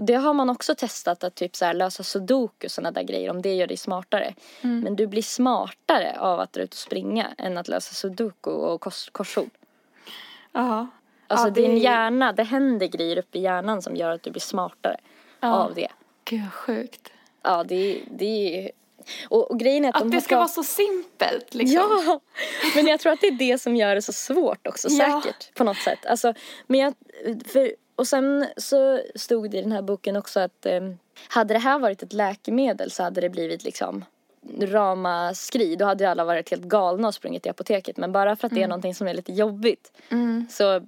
Det 0.00 0.14
har 0.14 0.34
man 0.34 0.50
också 0.50 0.74
testat 0.74 1.24
att 1.24 1.34
typ 1.34 1.56
så 1.56 1.64
här 1.64 1.74
lösa 1.74 2.02
sudoku 2.02 2.66
och 2.66 2.70
sådana 2.70 2.90
där 2.90 3.02
grejer 3.02 3.30
om 3.30 3.42
det 3.42 3.54
gör 3.54 3.66
dig 3.66 3.76
smartare. 3.76 4.34
Mm. 4.62 4.80
Men 4.80 4.96
du 4.96 5.06
blir 5.06 5.22
smartare 5.22 6.16
av 6.20 6.40
att 6.40 6.52
dra 6.52 6.62
ut 6.62 6.72
och 6.74 6.78
springa 6.78 7.26
än 7.38 7.58
att 7.58 7.68
lösa 7.68 7.94
sudoku 7.94 8.50
och 8.50 8.80
kors, 8.80 9.08
korsord. 9.12 9.50
Ja. 10.52 10.86
Alltså 11.26 11.46
Ja, 11.46 11.50
det 11.50 11.60
din 11.60 11.70
är- 11.72 11.76
hjärna, 11.76 12.32
det 12.32 12.42
händer 12.42 12.86
grejer 12.86 13.18
uppe 13.18 13.38
i 13.38 13.40
hjärnan 13.40 13.82
som 13.82 13.96
gör 13.96 14.10
att 14.10 14.22
du 14.22 14.30
blir 14.30 14.40
smartare 14.40 14.96
av 15.40 15.74
det. 15.74 15.88
Gud 16.24 16.42
vad 16.42 16.52
sjukt. 16.52 17.12
Ja, 17.42 17.64
det, 17.64 18.00
det 18.10 18.58
är... 18.66 18.70
Och, 19.28 19.50
och 19.50 19.60
grejen 19.60 19.84
är 19.84 19.88
att, 19.88 19.94
de 19.94 20.02
Att 20.06 20.10
det 20.10 20.16
har 20.16 20.20
ska 20.22 20.36
vara 20.36 20.48
så 20.48 20.62
simpelt 20.62 21.54
liksom. 21.54 21.76
Ja, 22.06 22.20
men 22.74 22.86
jag 22.86 23.00
tror 23.00 23.12
att 23.12 23.20
det 23.20 23.26
är 23.26 23.38
det 23.38 23.58
som 23.58 23.76
gör 23.76 23.94
det 23.94 24.02
så 24.02 24.12
svårt 24.12 24.66
också, 24.66 24.88
Ja. 24.90 25.22
säkert, 25.22 25.54
på 25.54 25.64
något 25.64 25.76
sätt. 25.76 26.06
Alltså, 26.06 26.34
men 26.66 26.80
jag, 26.80 26.94
för, 27.46 27.72
och 27.98 28.06
sen 28.08 28.46
så 28.56 29.00
stod 29.14 29.50
det 29.50 29.58
i 29.58 29.62
den 29.62 29.72
här 29.72 29.82
boken 29.82 30.16
också 30.16 30.40
att 30.40 30.66
eh, 30.66 30.80
hade 31.28 31.54
det 31.54 31.58
här 31.60 31.78
varit 31.78 32.02
ett 32.02 32.12
läkemedel 32.12 32.90
så 32.90 33.02
hade 33.02 33.20
det 33.20 33.28
blivit 33.30 33.64
liksom 33.64 34.04
ramaskri. 34.60 35.76
Då 35.76 35.84
hade 35.84 36.04
ju 36.04 36.10
alla 36.10 36.24
varit 36.24 36.50
helt 36.50 36.62
galna 36.64 37.08
och 37.08 37.14
sprungit 37.14 37.42
till 37.42 37.50
apoteket. 37.50 37.96
Men 37.96 38.12
bara 38.12 38.36
för 38.36 38.46
att 38.46 38.54
det 38.54 38.62
är 38.62 38.68
någonting 38.68 38.94
som 38.94 39.08
är 39.08 39.14
lite 39.14 39.32
jobbigt 39.32 39.92
Mm. 40.10 40.46
så, 40.50 40.80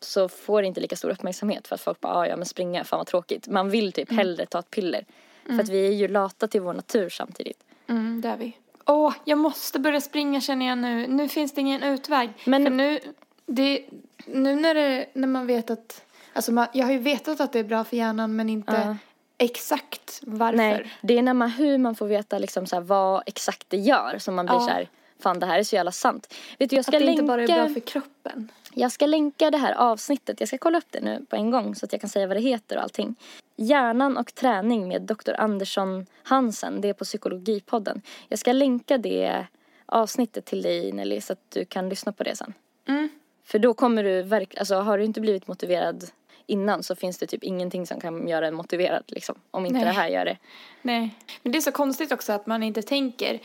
så 0.00 0.28
får 0.28 0.62
det 0.62 0.68
inte 0.68 0.80
lika 0.80 0.96
stor 0.96 1.10
uppmärksamhet. 1.10 1.68
För 1.68 1.74
att 1.74 1.80
folk 1.80 2.00
bara, 2.00 2.14
"Ah, 2.14 2.26
ja 2.26 2.36
men 2.36 2.46
springa, 2.46 2.84
fan 2.84 2.98
vad 2.98 3.06
tråkigt. 3.06 3.48
Man 3.48 3.70
vill 3.70 3.92
typ 3.92 4.12
hellre 4.12 4.46
ta 4.46 4.58
ett 4.58 4.70
piller. 4.70 5.04
För 5.46 5.60
att 5.60 5.68
vi 5.68 5.86
är 5.86 5.92
ju 5.92 6.08
lata 6.08 6.48
till 6.48 6.60
vår 6.60 6.72
natur 6.74 7.08
samtidigt. 7.08 7.58
Mm, 7.88 8.20
det 8.20 8.28
är 8.28 8.36
vi. 8.36 8.56
Åh, 8.86 9.14
jag 9.24 9.38
måste 9.38 9.78
börja 9.80 10.00
springa 10.00 10.40
känner 10.40 10.66
jag 10.66 10.78
nu. 10.78 11.06
Nu 11.06 11.28
finns 11.28 11.52
det 11.54 11.60
ingen 11.60 11.82
utväg. 11.82 12.30
Men- 12.44 12.64
För 12.64 12.70
nu, 12.70 13.00
det, 13.46 13.84
nu 14.26 14.54
när, 14.56 14.74
det, 14.74 15.06
när 15.12 15.28
man 15.28 15.46
vet 15.46 15.70
att, 15.70 16.02
alltså 16.36 16.52
man, 16.52 16.66
jag 16.72 16.84
har 16.86 16.92
ju 16.92 16.98
vetat 16.98 17.40
att 17.40 17.52
det 17.52 17.58
är 17.58 17.64
bra 17.64 17.84
för 17.84 17.96
hjärnan 17.96 18.36
men 18.36 18.48
inte 18.48 18.72
Ja. 18.72 18.96
exakt 19.38 20.20
varför. 20.26 20.56
Nej, 20.56 20.90
det 21.02 21.18
är 21.18 21.22
när 21.22 21.34
man, 21.34 21.50
hur 21.50 21.78
man 21.78 21.94
får 21.94 22.06
veta 22.06 22.38
liksom 22.38 22.66
så 22.66 22.76
här, 22.76 22.80
vad 22.82 23.22
exakt 23.26 23.64
det 23.68 23.76
gör 23.76 24.18
som 24.18 24.34
man 24.34 24.46
blir 24.46 24.54
Ja. 24.56 24.60
så 24.60 24.68
här, 24.70 24.88
fan 25.18 25.40
det 25.40 25.46
här 25.46 25.58
är 25.58 25.62
så 25.62 25.76
jävla 25.76 25.92
sant. 25.92 26.34
Vet 26.58 26.70
du, 26.70 26.76
jag 26.76 26.80
Att 26.80 26.86
ska, 26.86 26.98
det 26.98 27.04
länka, 27.04 27.12
inte 27.12 27.24
bara 27.24 27.42
är 27.42 27.46
bra 27.46 27.68
för 27.68 27.80
kroppen. 27.80 28.48
jag 28.74 28.92
ska 28.92 29.06
länka 29.06 29.50
det 29.50 29.58
här 29.58 29.72
avsnittet, 29.72 30.40
jag 30.40 30.48
ska 30.48 30.58
kolla 30.58 30.78
upp 30.78 30.86
det 30.90 31.00
nu 31.00 31.24
på 31.28 31.36
en 31.36 31.50
gång 31.50 31.74
så 31.74 31.86
att 31.86 31.92
jag 31.92 32.00
kan 32.00 32.10
säga 32.10 32.26
vad 32.26 32.36
det 32.36 32.40
heter 32.40 32.76
och 32.76 32.82
allting. 32.82 33.14
Hjärnan 33.56 34.16
och 34.16 34.34
träning 34.34 34.88
med 34.88 35.02
Dr. 35.02 35.34
Andersson 35.38 36.06
Hansen, 36.22 36.80
det 36.80 36.88
är 36.88 36.92
på 36.92 37.04
Psykologipodden. 37.04 38.02
Jag 38.28 38.38
ska 38.38 38.52
länka 38.52 38.98
det 38.98 39.46
avsnittet 39.86 40.44
till 40.44 40.62
dig 40.62 40.92
Nelly 40.92 41.20
så 41.20 41.32
att 41.32 41.50
du 41.50 41.64
kan 41.64 41.88
lyssna 41.88 42.12
på 42.12 42.24
det 42.24 42.36
sen. 42.36 42.52
Mm. 42.88 43.08
För 43.44 43.58
då 43.58 43.74
kommer 43.74 44.04
du 44.04 44.22
verkligen, 44.22 44.60
alltså 44.60 44.74
har 44.74 44.98
du 44.98 45.04
inte 45.04 45.20
blivit 45.20 45.46
motiverad 45.48 46.04
innan 46.46 46.82
så 46.82 46.94
finns 46.96 47.18
det 47.18 47.26
typ 47.26 47.44
ingenting 47.44 47.86
som 47.86 48.00
kan 48.00 48.28
göra 48.28 48.46
en 48.46 48.54
motiverad 48.54 49.02
liksom. 49.06 49.34
Om 49.50 49.66
inte 49.66 49.78
Nej. 49.78 49.84
det 49.84 49.92
här 49.92 50.08
gör 50.08 50.24
det. 50.24 50.36
Nej. 50.82 51.14
Men 51.42 51.52
det 51.52 51.58
är 51.58 51.60
så 51.62 51.72
konstigt 51.72 52.12
också 52.12 52.32
att 52.32 52.46
man 52.46 52.62
inte 52.62 52.82
tänker, 52.82 53.40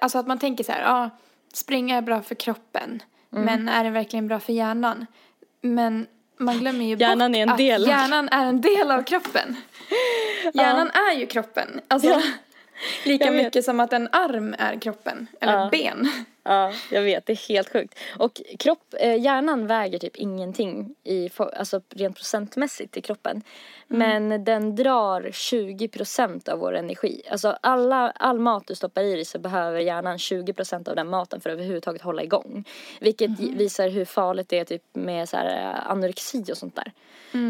alltså 0.00 0.18
att 0.18 0.26
man 0.26 0.38
tänker 0.38 0.64
så 0.64 0.72
här, 0.72 0.82
ja, 0.82 1.10
springa 1.52 1.96
är 1.96 2.02
bra 2.02 2.22
för 2.22 2.34
kroppen, 2.34 3.02
Mm. 3.32 3.44
men 3.44 3.68
är 3.68 3.84
det 3.84 3.90
verkligen 3.90 4.28
bra 4.28 4.40
för 4.40 4.52
hjärnan? 4.52 5.06
Men 5.60 6.06
man 6.36 6.58
glömmer 6.58 6.84
ju 6.84 6.96
Hjärnan 6.96 7.32
bort 7.32 7.36
är 7.38 7.42
en 7.42 7.50
att 7.50 7.58
del 7.58 7.82
av- 7.82 7.88
hjärnan 7.88 8.28
är 8.28 8.46
en 8.46 8.60
del 8.60 8.90
av 8.90 9.02
kroppen. 9.02 9.56
Hjärnan 10.54 10.90
är 10.90 11.18
ju 11.18 11.26
kroppen. 11.26 11.80
Alltså, 11.88 12.08
Ja. 12.08 12.22
lika 13.04 13.30
mycket 13.30 13.64
som 13.64 13.80
att 13.80 13.92
en 13.92 14.08
arm 14.12 14.54
är 14.58 14.80
kroppen, 14.80 15.26
eller 15.40 15.52
Ja. 15.52 15.68
ben. 15.72 16.10
Ja, 16.48 16.72
jag 16.90 17.02
vet. 17.02 17.26
Det 17.26 17.32
är 17.32 17.48
helt 17.48 17.72
sjukt. 17.72 17.98
Och 18.18 18.42
kropp, 18.58 18.94
eh, 19.00 19.20
hjärnan 19.20 19.66
väger 19.66 19.98
typ 19.98 20.16
ingenting 20.16 20.94
i, 21.04 21.30
alltså 21.36 21.80
rent 21.94 22.16
procentmässigt 22.16 22.96
i 22.96 23.00
kroppen. 23.00 23.42
Men 23.86 24.44
den 24.44 24.76
drar 24.76 25.30
20 25.32 25.88
procent 25.88 26.48
av 26.48 26.58
vår 26.58 26.72
energi. 26.76 27.22
Alltså 27.30 27.58
alla, 27.60 28.10
all 28.10 28.38
mat 28.38 28.66
du 28.66 28.74
stoppar 28.74 29.02
i 29.02 29.14
dig 29.14 29.24
så 29.24 29.38
behöver 29.38 29.80
hjärnan 29.80 30.18
20 30.18 30.52
procent 30.52 30.88
av 30.88 30.96
den 30.96 31.08
maten 31.08 31.40
för 31.40 31.50
att 31.50 31.54
överhuvudtaget 31.54 32.02
hålla 32.02 32.22
igång. 32.22 32.64
Vilket 33.00 33.30
visar 33.40 33.88
hur 33.88 34.04
farligt 34.04 34.48
det 34.48 34.58
är 34.58 34.64
typ 34.64 34.82
med 34.92 35.28
så 35.28 35.36
här, 35.36 35.74
eh, 35.74 35.90
anorexi 35.90 36.44
och 36.52 36.56
sånt 36.58 36.76
där. 36.76 36.92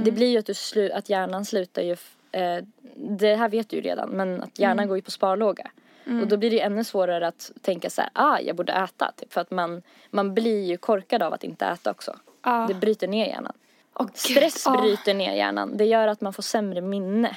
Det 0.04 0.10
blir 0.10 0.26
ju 0.28 0.38
att, 0.38 0.46
du 0.46 0.52
slu- 0.52 0.92
att 0.94 1.08
hjärnan 1.08 1.44
slutar 1.44 1.82
ju, 1.82 1.96
eh, 2.32 2.64
det 2.96 3.34
här 3.34 3.48
vet 3.48 3.68
du 3.68 3.76
ju 3.76 3.82
redan, 3.82 4.10
men 4.10 4.42
att 4.42 4.58
hjärnan 4.58 4.88
går 4.88 4.96
ju 4.96 5.02
på 5.02 5.10
sparlåga. 5.10 5.70
Och 6.08 6.28
då 6.28 6.36
blir 6.36 6.50
det 6.50 6.60
ännu 6.60 6.84
svårare 6.84 7.26
att 7.28 7.50
tänka 7.62 7.90
så 7.90 8.00
här, 8.00 8.10
ah 8.12 8.38
jag 8.40 8.56
borde 8.56 8.72
äta. 8.72 9.12
Typ, 9.16 9.32
för 9.32 9.40
att 9.40 9.50
man, 9.50 9.82
man 10.10 10.34
blir 10.34 10.64
ju 10.66 10.76
korkad 10.76 11.22
av 11.22 11.32
att 11.32 11.44
inte 11.44 11.66
äta 11.66 11.90
också. 11.90 12.16
Ja. 12.44 12.64
Det 12.68 12.74
bryter 12.74 13.08
ner 13.08 13.26
hjärnan. 13.26 13.52
Gud, 13.98 14.10
Stress 14.14 14.62
ja. 14.66 14.80
bryter 14.80 15.14
ner 15.14 15.32
hjärnan. 15.32 15.76
Det 15.76 15.84
gör 15.84 16.08
att 16.08 16.20
man 16.20 16.32
får 16.32 16.42
sämre 16.42 16.80
minne. 16.80 17.36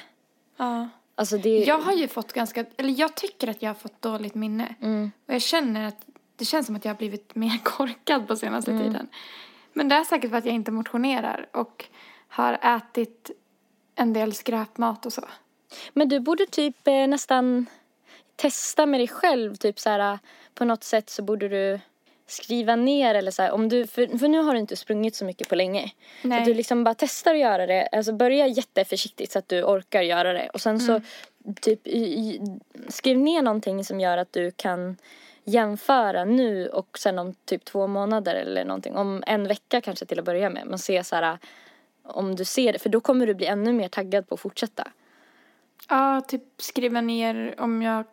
Ja. 0.56 0.88
Alltså 1.14 1.38
det 1.38 1.58
Jag 1.64 1.78
har 1.78 1.92
ju 1.92 2.08
fått 2.08 2.32
ganska, 2.32 2.64
eller 2.76 3.00
jag 3.00 3.14
tycker 3.14 3.48
att 3.48 3.62
jag 3.62 3.70
har 3.70 3.74
fått 3.74 4.02
dåligt 4.02 4.34
minne. 4.34 4.74
Mm. 4.80 5.12
Och 5.28 5.34
jag 5.34 5.42
känner 5.42 5.88
att 5.88 6.06
det 6.36 6.44
känns 6.44 6.66
som 6.66 6.76
att 6.76 6.84
jag 6.84 6.92
har 6.92 6.98
blivit 6.98 7.34
mer 7.34 7.58
korkad 7.64 8.28
på 8.28 8.36
senaste 8.36 8.70
Mm. 8.70 8.82
tiden. 8.84 9.08
Men 9.72 9.88
det 9.88 9.94
är 9.94 10.04
säkert 10.04 10.30
för 10.30 10.38
att 10.38 10.44
jag 10.44 10.54
inte 10.54 10.70
motionerar 10.70 11.46
och 11.52 11.84
har 12.28 12.58
ätit 12.76 13.30
en 13.94 14.12
del 14.12 14.34
skräpmat 14.34 15.06
och 15.06 15.12
så. 15.12 15.24
Men 15.92 16.08
du 16.08 16.20
borde 16.20 16.46
typ 16.46 16.88
eh, 16.88 17.06
nästan 17.06 17.66
testa 18.36 18.86
med 18.86 19.00
dig 19.00 19.08
själv. 19.08 19.56
Typ 19.56 19.78
så 19.78 19.90
här, 19.90 20.18
på 20.54 20.64
något 20.64 20.84
sätt 20.84 21.10
så 21.10 21.22
borde 21.22 21.48
du 21.48 21.80
skriva 22.26 22.76
ner 22.76 23.14
eller 23.14 23.30
så 23.30 23.42
här, 23.42 23.52
om 23.52 23.68
du, 23.68 23.86
för, 23.86 24.18
för 24.18 24.28
nu 24.28 24.38
har 24.38 24.54
du 24.54 24.60
inte 24.60 24.76
sprungit 24.76 25.16
så 25.16 25.24
mycket 25.24 25.48
på 25.48 25.54
länge. 25.54 25.92
Nej. 26.22 26.38
Att 26.38 26.44
du 26.44 26.54
liksom 26.54 26.84
bara 26.84 26.94
testar 26.94 27.34
att 27.34 27.40
göra 27.40 27.66
det, 27.66 27.88
alltså 27.92 28.12
börja 28.12 28.46
jätteförsiktigt 28.46 29.32
så 29.32 29.38
att 29.38 29.48
du 29.48 29.62
orkar 29.62 30.02
göra 30.02 30.32
det. 30.32 30.50
Och 30.52 30.60
sen 30.60 30.80
så 30.80 31.00
typ 31.60 31.86
i, 31.86 32.40
skriv 32.88 33.18
ner 33.18 33.42
någonting 33.42 33.84
som 33.84 34.00
gör 34.00 34.18
att 34.18 34.32
du 34.32 34.50
kan 34.50 34.96
jämföra 35.44 36.24
nu 36.24 36.68
och 36.68 36.98
sen 36.98 37.18
om 37.18 37.34
typ 37.34 37.64
två 37.64 37.86
månader 37.86 38.34
eller 38.34 38.64
någonting. 38.64 38.96
Om 38.96 39.22
en 39.26 39.48
vecka 39.48 39.80
kanske 39.80 40.06
till 40.06 40.18
att 40.18 40.24
börja 40.24 40.50
med. 40.50 40.66
Men 40.66 40.78
se 40.78 41.04
så 41.04 41.16
här 41.16 41.38
om 42.02 42.36
du 42.36 42.44
ser 42.44 42.72
det, 42.72 42.78
för 42.78 42.88
då 42.88 43.00
kommer 43.00 43.26
du 43.26 43.34
bli 43.34 43.46
ännu 43.46 43.72
mer 43.72 43.88
taggad 43.88 44.28
på 44.28 44.34
att 44.34 44.40
fortsätta. 44.40 44.88
Ja, 45.88 46.20
typ 46.20 46.42
skriva 46.58 47.00
ner 47.00 47.54
om 47.58 47.82
jag, 47.82 48.04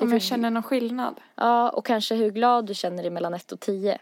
om 0.00 0.08
jag 0.08 0.12
hur- 0.12 0.20
känner 0.20 0.50
någon 0.50 0.62
skillnad. 0.62 1.20
Ja, 1.34 1.70
och 1.70 1.86
kanske 1.86 2.14
hur 2.14 2.30
glad 2.30 2.66
du 2.66 2.74
känner 2.74 3.02
dig 3.02 3.10
mellan 3.10 3.34
ett 3.34 3.52
och 3.52 3.60
tio. 3.60 3.98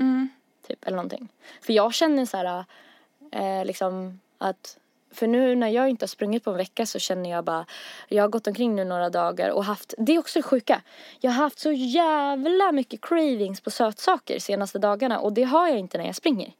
Mm. 0.00 0.28
Typ, 0.68 0.84
eller 0.84 0.96
någonting. 0.96 1.28
För 1.62 1.72
jag 1.72 1.94
känner 1.94 2.26
så 2.26 2.36
här, 2.36 2.64
eh, 3.32 3.64
liksom 3.64 4.20
att, 4.38 4.78
för 5.12 5.26
nu 5.26 5.54
när 5.54 5.68
jag 5.68 5.88
inte 5.88 6.02
har 6.02 6.08
sprungit 6.08 6.44
på 6.44 6.50
en 6.50 6.56
vecka 6.56 6.86
så 6.86 6.98
känner 6.98 7.30
jag 7.30 7.44
bara, 7.44 7.66
jag 8.08 8.24
har 8.24 8.28
gått 8.28 8.46
omkring 8.46 8.74
nu 8.76 8.84
några 8.84 9.10
dagar 9.10 9.50
och 9.50 9.64
haft, 9.64 9.94
det 9.98 10.14
är 10.14 10.18
också 10.18 10.38
det 10.38 10.42
sjuka. 10.42 10.82
Jag 11.20 11.30
har 11.30 11.42
haft 11.42 11.58
så 11.58 11.72
jävla 11.72 12.72
mycket 12.72 13.00
cravings 13.00 13.60
på 13.60 13.70
sötsaker 13.70 14.38
senaste 14.38 14.78
dagarna 14.78 15.18
och 15.20 15.32
det 15.32 15.42
har 15.42 15.68
jag 15.68 15.78
inte 15.78 15.98
när 15.98 16.06
jag 16.06 16.16
springer. 16.16 16.52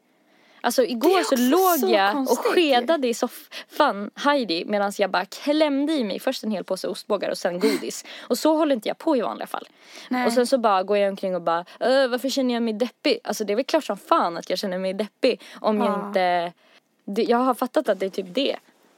Alltså 0.63 0.83
igår 0.83 1.23
så 1.23 1.35
låg 1.35 1.79
så 1.89 1.95
jag 1.95 2.11
konstigt 2.13 2.39
och 2.39 2.45
skedade 2.45 3.07
i 3.07 3.13
soffan, 3.13 4.11
Heidi, 4.15 4.65
medan 4.65 4.91
jag 4.97 5.11
bara 5.11 5.25
klämde 5.25 5.93
i 5.93 6.03
mig 6.03 6.19
först 6.19 6.43
en 6.43 6.51
hel 6.51 6.63
påse 6.63 6.87
ostbågar 6.87 7.29
och 7.29 7.37
sen 7.37 7.59
godis. 7.59 8.05
Och 8.21 8.37
så 8.37 8.55
håller 8.57 8.75
inte 8.75 8.87
jag 8.87 8.97
på 8.97 9.17
i 9.17 9.21
vanliga 9.21 9.47
fall. 9.47 9.67
Nej. 10.09 10.25
Och 10.27 10.33
sen 10.33 10.47
så 10.47 10.57
bara 10.57 10.83
går 10.83 10.97
jag 10.97 11.09
omkring 11.09 11.35
och 11.35 11.41
bara, 11.41 11.59
"Äh, 11.79 12.07
varför 12.07 12.29
känner 12.29 12.53
jag 12.53 12.63
mig 12.63 12.73
deppig? 12.73 13.19
Alltså 13.23 13.43
det 13.43 13.53
är 13.53 13.55
väl 13.55 13.65
klart 13.65 13.83
som 13.83 13.97
fan 13.97 14.37
att 14.37 14.49
jag 14.49 14.59
känner 14.59 14.77
mig 14.77 14.93
deppig 14.93 15.41
om 15.61 15.77
jag 15.77 15.87
Ja. 15.87 16.07
inte, 16.07 16.53
det, 17.05 17.23
jag 17.23 17.37
har 17.37 17.53
fattat 17.53 17.89
att 17.89 17.99
det 17.99 18.05
är 18.05 18.09
typ 18.09 18.33
det. 18.35 18.55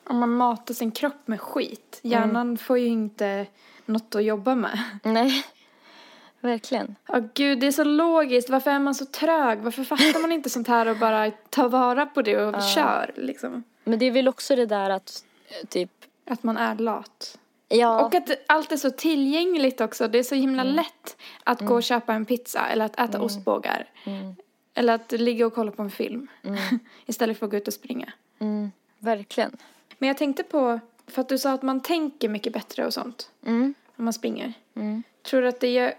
Om 0.07 0.17
man 0.17 0.29
matar 0.29 0.73
sin 0.73 0.91
kropp 0.91 1.21
med 1.27 1.41
skit. 1.41 1.99
Hjärnan 2.01 2.57
får 2.57 2.77
ju 2.79 2.87
inte 2.87 3.45
något 3.85 4.15
att 4.15 4.23
jobba 4.23 4.55
med. 4.55 4.79
Nej, 5.03 5.43
verkligen. 6.43 6.95
Ja, 7.07 7.21
gud, 7.33 7.59
det 7.59 7.67
är 7.67 7.71
så 7.71 7.83
logiskt. 7.83 8.49
Varför 8.49 8.71
är 8.71 8.79
man 8.79 8.95
så 8.95 9.05
trög? 9.05 9.59
Varför 9.59 9.83
fattar 9.83 10.21
man 10.21 10.31
inte 10.31 10.49
sånt 10.49 10.67
här 10.67 10.85
och 10.87 10.97
bara 10.97 11.31
tar 11.31 11.69
vara 11.69 12.05
på 12.05 12.21
det 12.21 12.37
och 12.37 12.63
kör, 12.63 13.11
liksom? 13.15 13.63
Men 13.83 13.99
det 13.99 14.05
är 14.05 14.11
väl 14.11 14.27
också 14.27 14.55
det 14.55 14.65
där 14.65 14.89
att 14.89 15.23
typ, 15.69 15.91
Att 16.25 16.43
man 16.43 16.57
är 16.57 16.75
lat. 16.75 17.39
ja. 17.67 18.05
Och 18.05 18.15
att 18.15 18.29
allt 18.47 18.71
är 18.71 18.77
så 18.77 18.91
tillgängligt 18.91 19.81
också. 19.81 20.07
Det 20.07 20.19
är 20.19 20.23
så 20.23 20.35
himla 20.35 20.61
Mm. 20.61 20.75
lätt 20.75 21.17
att 21.43 21.61
gå 21.61 21.75
och 21.75 21.83
köpa 21.83 22.13
en 22.13 22.25
pizza 22.25 22.65
eller 22.67 22.85
att 22.85 22.99
äta 22.99 23.21
ostbågar. 23.21 23.85
Mm. 24.05 24.35
Eller 24.73 24.93
att 24.93 25.11
ligga 25.11 25.45
och 25.47 25.53
kolla 25.53 25.71
på 25.71 25.81
en 25.81 25.91
film. 25.91 26.27
Istället 27.05 27.39
för 27.39 27.45
att 27.45 27.51
gå 27.51 27.57
ut 27.57 27.67
och 27.67 27.73
springa. 27.73 28.11
mm, 28.39 28.71
verkligen. 28.99 29.57
Men 29.97 30.07
jag 30.07 30.17
tänkte 30.17 30.43
på, 30.43 30.79
för 31.07 31.21
att 31.21 31.29
du 31.29 31.37
sa 31.37 31.51
att 31.51 31.61
man 31.63 31.81
tänker 31.81 32.29
mycket 32.29 32.53
bättre 32.53 32.85
och 32.85 32.93
sånt. 32.93 33.29
Mm. 33.45 33.73
När 33.95 34.03
man 34.03 34.13
springer. 34.13 34.53
Mm. 34.75 35.03
Tror 35.23 35.41
du 35.41 35.47
att 35.47 35.59
det 35.59 35.71
gör 35.71 35.93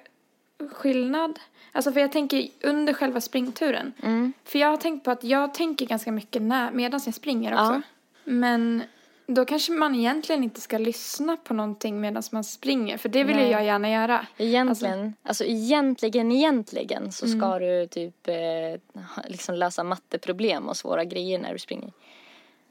skillnad? 0.73 1.39
Alltså 1.73 1.93
för 1.93 2.01
jag 2.01 2.13
tänker 2.13 2.49
under 2.63 2.93
själva 2.93 3.21
springturen. 3.21 3.93
Mm. 4.03 4.33
För 4.45 4.59
jag 4.59 4.69
har 4.69 4.77
tänkt 4.77 5.05
på 5.05 5.11
att 5.11 5.25
jag 5.25 5.55
tänker 5.55 5.87
ganska 5.87 6.13
mycket 6.13 6.43
när, 6.43 6.71
medan 6.71 7.01
jag 7.05 7.15
springer 7.15 7.53
också. 7.53 7.65
Ja. 7.65 7.83
Men 8.25 8.83
då 9.27 9.45
kanske 9.45 9.73
man 9.73 9.95
egentligen 9.95 10.45
inte 10.45 10.61
ska 10.61 10.79
lyssna 10.79 11.37
på 11.37 11.55
någonting 11.55 12.01
medan 12.01 12.23
man 12.33 12.45
springer. 12.45 12.99
För 12.99 13.09
det 13.09 13.25
vill 13.25 13.37
Nej. 13.37 13.51
jag 13.51 13.65
gärna 13.65 13.91
göra. 13.91 14.27
Egentligen, 14.37 15.15
alltså, 15.23 15.45
egentligen, 15.45 16.33
egentligen 16.33 17.13
så 17.13 17.29
ska 17.29 17.59
du 17.59 17.87
typ 17.87 18.29
eh, 18.29 18.81
liksom 19.29 19.55
lösa 19.55 19.85
matteproblem 19.85 20.69
och 20.69 20.77
svåra 20.77 21.05
grejer 21.05 21.39
när 21.39 21.53
du 21.53 21.59
springer. 21.59 21.93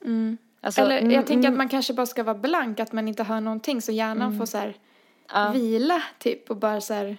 Mm. 0.01 0.37
Alltså, 0.61 0.81
Eller 0.81 0.97
mm, 0.97 1.11
jag 1.11 1.27
tänker 1.27 1.47
mm, 1.47 1.53
att 1.53 1.57
man 1.57 1.69
kanske 1.69 1.93
bara 1.93 2.05
ska 2.05 2.23
vara 2.23 2.37
blank, 2.37 2.79
att 2.79 2.91
man 2.91 3.07
inte 3.07 3.23
hör 3.23 3.41
någonting 3.41 3.81
så 3.81 3.91
hjärnan 3.91 4.37
får 4.37 4.45
så 4.45 4.57
här 4.57 4.73
ja. 5.33 5.51
vila 5.51 6.03
typ 6.19 6.49
och 6.49 6.57
bara 6.57 6.81
så 6.81 6.93
här. 6.93 7.17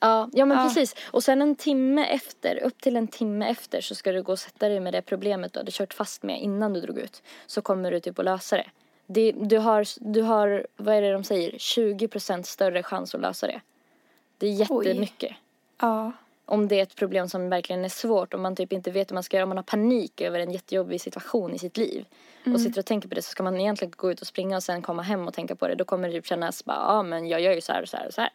Ja, 0.00 0.28
ja 0.32 0.44
men 0.44 0.58
Ja. 0.58 0.64
precis. 0.64 0.94
Och 1.10 1.24
sen 1.24 1.42
en 1.42 1.56
timme 1.56 2.04
efter, 2.06 2.62
upp 2.62 2.80
till 2.80 2.96
en 2.96 3.08
timme 3.08 3.50
efter 3.50 3.80
så 3.80 3.94
ska 3.94 4.12
du 4.12 4.22
gå 4.22 4.32
och 4.32 4.38
sätta 4.38 4.68
dig 4.68 4.80
med 4.80 4.94
det 4.94 5.02
problemet 5.02 5.52
du 5.52 5.60
hade 5.60 5.72
kört 5.72 5.94
fast 5.94 6.22
med 6.22 6.40
innan 6.40 6.72
du 6.72 6.80
drog 6.80 6.98
ut. 6.98 7.22
Så 7.46 7.62
kommer 7.62 7.90
du 7.90 8.00
typ 8.00 8.18
att 8.18 8.24
lösa 8.24 8.56
det. 8.56 8.66
det 9.06 9.32
du, 9.32 9.58
har, 9.58 9.84
du 10.12 10.22
har, 10.22 10.66
vad 10.76 10.94
är 10.94 11.02
det 11.02 11.12
de 11.12 11.24
säger, 11.24 11.52
20% 11.52 12.42
större 12.42 12.82
chans 12.82 13.14
att 13.14 13.20
lösa 13.20 13.46
det. 13.46 13.60
Det 14.38 14.46
är 14.46 14.50
jättemycket. 14.50 15.36
Ja. 15.80 16.12
Om 16.44 16.68
det 16.68 16.78
är 16.78 16.82
ett 16.82 16.96
problem 16.96 17.28
som 17.28 17.48
verkligen 17.48 17.84
är 17.84 17.88
svårt, 17.88 18.34
om 18.34 18.42
man 18.42 18.56
typ 18.56 18.72
inte 18.72 18.90
vet 18.90 19.10
hur 19.10 19.14
man 19.14 19.22
ska 19.22 19.36
göra, 19.36 19.44
om 19.44 19.48
man 19.48 19.58
har 19.58 19.62
panik 19.62 20.20
över 20.20 20.40
en 20.40 20.50
jättejobbig 20.50 21.00
situation 21.00 21.54
i 21.54 21.58
sitt 21.58 21.76
liv 21.76 22.04
och 22.54 22.60
sitter 22.60 22.78
och 22.80 22.86
tänker 22.86 23.08
på 23.08 23.14
det 23.14 23.22
så 23.22 23.30
ska 23.30 23.42
man 23.42 23.60
egentligen 23.60 23.92
gå 23.96 24.10
ut 24.12 24.20
och 24.20 24.26
springa 24.26 24.56
och 24.56 24.62
sen 24.62 24.82
komma 24.82 25.02
hem 25.02 25.28
och 25.28 25.34
tänka 25.34 25.56
på 25.56 25.68
det. 25.68 25.74
Då 25.74 25.84
kommer 25.84 26.08
det 26.08 26.14
typ 26.14 26.26
kännas 26.26 26.64
bara, 26.64 26.76
ja 26.76 27.02
men 27.02 27.28
jag 27.28 27.40
gör 27.40 27.52
ju 27.52 27.60
så 27.60 27.72
här 27.72 27.82
och 27.82 27.88
så 27.88 27.96
här 27.96 28.06
och 28.06 28.14
så 28.14 28.20
här. 28.20 28.30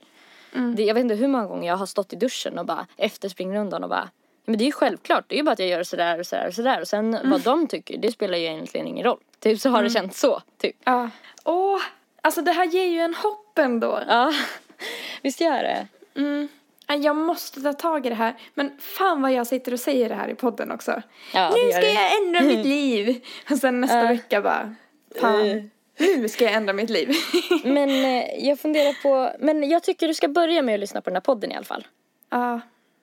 Det, 0.76 0.84
jag 0.84 0.94
vet 0.94 1.02
inte 1.02 1.16
hur 1.16 1.28
många 1.28 1.46
gånger 1.46 1.68
jag 1.68 1.78
har 1.78 1.86
stått 1.86 2.14
i 2.14 2.16
duschen 2.16 2.60
och 2.60 2.66
bara 2.66 2.88
efter 2.98 3.30
springrundan 3.30 3.84
och 3.84 3.90
bara 3.90 4.10
"Ja, 4.14 4.20
men 4.46 4.58
det 4.58 4.64
är 4.64 4.66
ju 4.66 4.72
självklart, 4.72 5.26
det 5.28 5.36
är 5.36 5.38
ju 5.38 5.44
bara 5.44 5.52
att 5.52 5.60
jag 5.60 5.68
gör 5.68 5.84
sådär 5.84 6.20
och 6.20 6.26
sådär 6.26 6.48
och 6.48 6.54
sådär 6.54 6.82
och 6.82 6.88
sen 6.88 7.18
vad 7.24 7.42
de 7.42 7.68
tycker 7.68 7.98
det 7.98 8.12
spelar 8.12 8.38
ju 8.38 8.44
egentligen 8.46 8.88
ingen 8.88 9.06
roll. 9.06 9.20
Typ 9.40 9.60
så 9.62 9.70
har 9.70 9.84
det 9.84 9.90
känts 9.90 10.20
så, 10.20 10.42
typ. 10.62 10.76
Ja. 10.84 11.10
Åh, 11.44 11.80
alltså 12.22 12.42
det 12.42 12.52
här 12.52 12.66
ger 12.66 12.86
ju 12.86 13.00
en 13.00 13.14
hopp 13.14 13.58
ändå. 13.60 14.00
Ja, 14.08 14.34
visst 15.22 15.42
gör 15.42 15.64
det? 15.64 15.88
Mm. 16.16 16.48
Ja, 16.88 16.96
Jag 16.96 17.16
måste 17.16 17.62
ta 17.62 17.74
tag 17.74 18.06
i 18.06 18.10
det 18.10 18.16
här. 18.16 18.36
Men 18.54 18.78
fan 18.80 19.22
vad 19.22 19.32
jag 19.34 19.48
sitter 19.48 19.72
och 19.74 19.80
säger 19.80 20.10
det 20.10 20.16
här 20.16 20.28
i 20.30 20.36
podden 20.36 20.72
också. 20.72 21.02
Ja, 21.34 21.50
nu 21.50 21.72
ska 21.72 21.88
jag 21.90 22.18
ändra 22.24 22.42
mitt 22.42 22.66
liv. 22.76 23.26
Och 23.52 23.58
sen 23.58 23.82
nästa 23.82 24.08
vecka 24.08 24.42
bara, 24.42 24.76
fan, 25.22 25.70
nu 25.98 26.30
ska 26.30 26.44
jag 26.44 26.54
ändra 26.54 26.74
mitt 26.74 26.90
liv. 26.90 27.10
Men 27.64 27.90
eh, 27.90 28.48
jag 28.48 28.60
funderar 28.60 29.02
på, 29.04 29.36
men 29.40 29.70
jag 29.70 29.84
tycker 29.84 30.08
du 30.08 30.14
ska 30.14 30.28
börja 30.28 30.62
med 30.62 30.74
att 30.74 30.80
lyssna 30.80 31.02
på 31.02 31.10
den 31.10 31.16
här 31.16 31.22
podden 31.22 31.52
i 31.52 31.56
alla 31.56 31.66
fall. 31.66 31.88
Ja. 32.30 32.62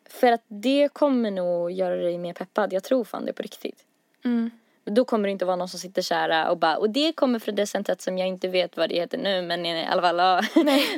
För 0.09 0.33
att 0.33 0.45
det 0.49 0.89
kommer 0.93 1.31
nog 1.31 1.71
göra 1.71 1.97
dig 1.97 2.19
mer 2.19 2.33
peppad. 2.33 2.73
Jag 2.73 2.83
tror 2.85 3.05
fan 3.05 3.25
det 3.27 3.33
på 3.33 3.43
riktigt. 3.43 3.85
Mm. 4.25 4.51
Då 4.85 5.05
kommer 5.05 5.29
det 5.29 5.33
inte 5.33 5.45
vara 5.45 5.57
någon 5.57 5.69
som 5.69 5.79
sitter 5.81 6.03
så 6.03 6.51
och 6.51 6.59
bara 6.59 6.77
och 6.77 6.91
det 6.91 7.13
kommer 7.13 7.39
från 7.39 7.55
det 7.55 7.67
centret 7.67 8.01
som 8.03 8.19
jag 8.19 8.29
inte 8.29 8.49
vet 8.49 8.77
vad 8.77 8.89
det 8.89 8.95
heter 8.95 9.19
nu 9.19 9.43
men 9.43 9.67
i 9.67 9.87
alla 9.87 10.03
fall 10.03 10.19
ja. 10.19 10.43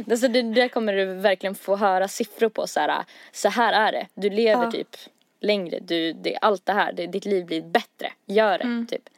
Alltså 0.10 0.28
det, 0.28 0.42
där 0.42 0.68
kommer 0.68 0.92
du 0.92 1.04
verkligen 1.04 1.54
få 1.54 1.76
höra 1.76 2.08
siffror 2.08 2.48
på 2.48 2.66
så 2.66 2.80
här 2.80 3.04
så 3.32 3.48
här 3.48 3.72
är 3.88 3.92
det. 3.92 4.06
Du 4.14 4.30
lever 4.30 4.64
Ja. 4.64 4.70
typ 4.70 4.96
längre. 5.40 5.78
Du, 5.80 6.12
det, 6.12 6.36
allt 6.40 6.66
det 6.66 6.72
här, 6.72 6.92
det, 6.92 7.06
ditt 7.06 7.24
liv 7.24 7.46
blir 7.46 7.62
bättre. 7.62 8.12
Gör 8.26 8.58
det 8.58 8.64
Mm. 8.64 8.86
typ. 8.86 9.08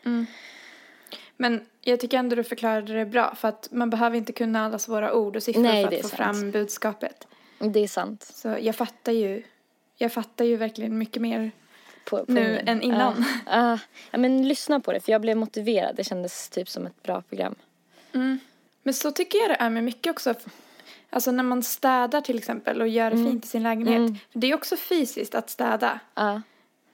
Men 1.37 1.67
jag 1.81 2.01
tycker 2.01 2.19
ändå 2.19 2.37
du 2.37 2.45
förklarade 2.45 2.93
det 2.95 3.07
bra. 3.07 3.35
För 3.35 3.49
att 3.49 3.69
man 3.73 3.91
behöver 3.91 4.17
inte 4.17 4.33
kunna 4.33 4.65
alla 4.67 4.79
svåra 4.79 5.15
ord 5.15 5.37
och 5.37 5.43
siffror 5.43 5.63
Nej, 5.63 5.85
för 5.87 5.95
att 5.97 6.03
få 6.03 6.09
sant. 6.09 6.17
fram 6.17 6.51
budskapet. 6.51 7.27
Det 7.59 7.81
är 7.81 7.89
sant. 7.89 8.23
Så 8.23 8.57
jag 8.61 8.77
fattar 8.77 9.13
ju, 9.13 9.43
jag 9.97 10.13
fattar 10.13 10.45
ju 10.45 10.57
verkligen 10.57 10.99
mycket 10.99 11.23
mer. 11.23 11.51
På, 12.05 12.25
på 12.25 12.33
Nu 12.33 12.41
min- 12.53 12.69
än 12.69 12.83
innan. 12.83 13.25
Ja, 13.47 13.53
ja. 13.71 13.79
ja 14.11 14.19
men 14.19 14.49
lyssna 14.49 14.81
på 14.81 14.93
det 14.93 15.01
för 15.01 15.13
jag 15.13 15.21
blev 15.21 15.37
motiverad. 15.37 15.97
Det 15.97 16.05
kändes 16.05 16.49
typ 16.49 16.69
som 16.69 16.87
ett 16.87 17.03
bra 17.03 17.23
program. 17.23 17.55
Men 18.83 18.95
så 18.95 19.11
tycker 19.11 19.39
jag 19.39 19.51
det 19.51 19.55
är 19.55 19.71
med 19.71 19.85
mycket 19.85 20.11
också. 20.11 20.35
Alltså 21.11 21.31
när 21.31 21.43
man 21.43 21.63
städar 21.63 22.21
till 22.21 22.39
exempel 22.39 22.81
och 22.81 22.89
gör 22.89 23.11
det 23.11 23.17
fint 23.17 23.45
i 23.45 23.49
sin 23.49 23.63
lägenhet. 23.63 24.23
Det 24.33 24.51
är 24.51 24.55
också 24.55 24.77
fysiskt 24.77 25.35
att 25.35 25.51
städa. 25.51 26.01
Ja, 26.15 26.43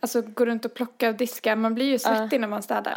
Alltså 0.02 0.22
gå 0.22 0.46
runt 0.46 0.64
och 0.64 0.74
plocka 0.74 1.08
och 1.08 1.14
diska. 1.14 1.56
Man 1.56 1.74
blir 1.74 1.86
ju 1.86 1.98
svettig 1.98 2.40
när 2.40 2.48
man 2.48 2.62
städar. 2.62 2.92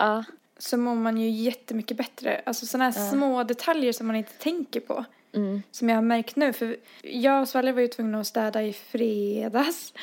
Ja, 0.55 0.61
Så 0.61 0.77
mår 0.77 0.95
man 0.95 1.17
ju 1.17 1.29
jättemycket 1.29 1.97
bättre. 1.97 2.41
Alltså 2.45 2.65
sådana 2.65 2.89
här 2.89 3.09
små 3.09 3.43
detaljer 3.43 3.93
som 3.93 4.07
man 4.07 4.15
inte 4.15 4.33
tänker 4.33 4.79
på. 4.79 5.05
mm. 5.35 5.63
Som 5.71 5.89
jag 5.89 5.95
har 5.97 6.01
märkt 6.01 6.35
nu. 6.35 6.53
För 6.53 6.77
jag 7.01 7.41
och 7.41 7.47
Svalle 7.47 7.71
var 7.71 7.81
ju 7.81 7.87
tvungna 7.87 8.19
att 8.19 8.27
städa 8.27 8.63
i 8.63 8.73
fredags. 8.73 9.93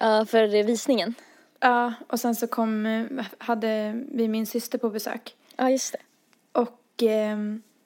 ja 0.00 0.26
för 0.26 0.62
visningen. 0.62 1.14
Ja, 1.60 1.92
och 2.08 2.20
sen 2.20 2.34
så 2.34 2.46
kom, 2.46 3.08
hade 3.38 4.02
vi 4.12 4.28
min 4.28 4.46
syster 4.46 4.78
på 4.78 4.90
besök. 4.90 5.34
Ja 5.56 5.70
just 5.70 5.92
det. 5.92 5.98
Och 6.60 7.02
eh, 7.02 7.38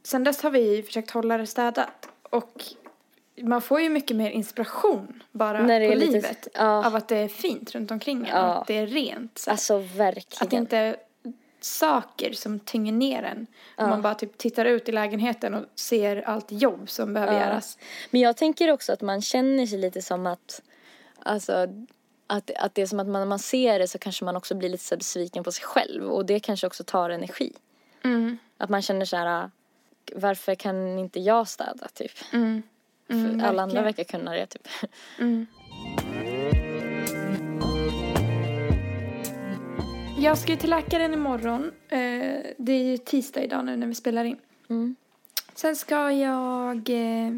sen 0.03 0.25
dess 0.25 0.43
har 0.43 0.51
vi 0.51 0.83
försökt 0.83 1.11
hålla 1.11 1.39
det 1.39 1.47
städat. 1.47 2.09
Och 2.23 2.65
man 3.43 3.63
får 3.63 3.81
ju 3.81 3.89
mycket 3.89 4.17
mer 4.17 4.31
inspiration 4.31 5.23
bara 5.33 5.67
När 5.67 5.81
det 5.81 5.87
på 5.87 5.93
är 5.93 5.97
lite- 5.97 6.13
livet. 6.13 6.49
ja. 6.55 6.87
Av 6.87 6.97
att 6.97 7.09
det 7.09 7.17
är 7.17 7.29
fint 7.29 7.75
runt 7.75 7.91
omkring 7.91 8.19
en. 8.19 8.27
Ja. 8.27 8.55
Och 8.55 8.61
att 8.61 8.67
det 8.67 8.75
är 8.79 8.87
rent. 8.87 9.39
Så 9.39 9.51
Alltså 9.51 9.79
verkligen. 9.79 10.43
att 10.45 10.51
det 10.51 10.57
inte 10.57 10.97
saker 11.65 12.33
som 12.33 12.61
tynger 12.61 12.93
ner 12.93 13.23
en. 13.23 13.47
Om 13.77 13.91
man 13.91 14.03
bara 14.03 14.15
typ 14.15 14.39
tittar 14.39 14.65
ut 14.65 14.89
i 14.89 14.93
lägenheten 14.93 15.55
och 15.55 15.65
ser 15.75 16.17
allt 16.29 16.53
jobb 16.53 16.91
som 16.91 17.15
behöver 17.15 17.33
Ja. 17.33 17.41
göras. 17.41 17.79
Men 18.11 18.21
jag 18.21 18.37
tänker 18.37 18.71
också 18.73 18.93
att 18.93 19.01
man 19.01 19.23
känner 19.23 19.67
sig 19.67 19.79
lite 19.79 20.03
som 20.03 20.27
att, 20.27 20.63
alltså, 21.19 21.67
att, 22.27 22.51
att 22.57 22.75
det 22.75 22.83
är 22.83 22.87
som 22.87 23.01
att 23.01 23.07
man, 23.07 23.21
när 23.21 23.27
man 23.27 23.39
ser 23.39 23.79
det 23.79 23.89
så 23.89 23.99
kanske 23.99 24.25
man 24.25 24.37
också 24.37 24.55
blir 24.55 24.69
lite 24.69 24.97
besviken 24.97 25.45
på 25.45 25.53
sig 25.53 25.65
själv 25.65 26.11
och 26.11 26.27
det 26.27 26.41
kanske 26.41 26.67
också 26.67 26.85
tar 26.85 27.11
energi. 27.11 27.53
Mm. 28.05 28.39
Att 28.57 28.71
man 28.71 28.83
känner 28.83 29.05
så 29.05 29.17
här, 29.17 29.51
varför 30.15 30.55
kan 30.55 30.99
inte 30.99 31.21
jag 31.21 31.49
städa 31.49 31.89
typ? 31.95 32.13
Mm. 32.33 32.63
För 33.07 33.15
Mm, 33.15 33.45
alla 33.45 33.63
andra 33.63 33.83
verkar 33.83 34.05
kunna 34.05 34.33
det 34.33 34.47
typ. 34.47 34.69
Jag 40.21 40.39
ska 40.39 40.53
ju 40.53 40.57
till 40.59 40.71
läkaren 40.71 41.15
imorgon. 41.15 41.73
Eh, 41.89 41.99
det 42.59 42.73
är 42.73 42.83
ju 42.85 42.97
tisdag 42.97 43.43
idag 43.43 43.65
nu 43.65 43.77
när 43.77 43.87
vi 43.87 43.95
spelar 43.95 44.25
in. 44.25 44.37
Mm. 44.71 44.97
Sen 45.55 45.77
ska 45.77 46.13
jag 46.13 46.89
eh, 46.91 47.31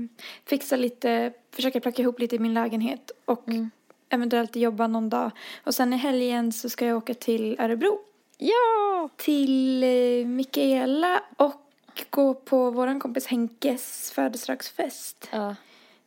fixa 0.45 0.77
lite, 0.77 1.33
försöka 1.51 1.81
plocka 1.81 2.03
ihop 2.03 2.19
lite 2.21 2.37
i 2.37 2.39
min 2.39 2.55
lägenhet 2.55 3.11
och 3.25 3.49
Mm. 3.49 3.71
eventuellt 4.09 4.57
jobba 4.57 4.87
någon 4.87 5.09
dag. 5.09 5.31
Och 5.65 5.75
sen 5.75 5.93
i 5.93 5.97
helgen 5.97 6.53
så 6.53 6.69
ska 6.69 6.87
jag 6.87 6.97
åka 6.97 7.15
till 7.15 7.57
Örebro. 7.61 7.99
Ja! 8.39 9.09
Till 9.17 9.83
eh, 9.83 10.27
Mikaela 10.27 11.23
och 11.37 11.63
gå 12.11 12.35
på 12.35 12.71
våran 12.71 13.01
kompis 13.01 13.27
Henkes 13.27 14.11
födelsedagsfest. 14.11 15.29
Ja. 15.33 15.57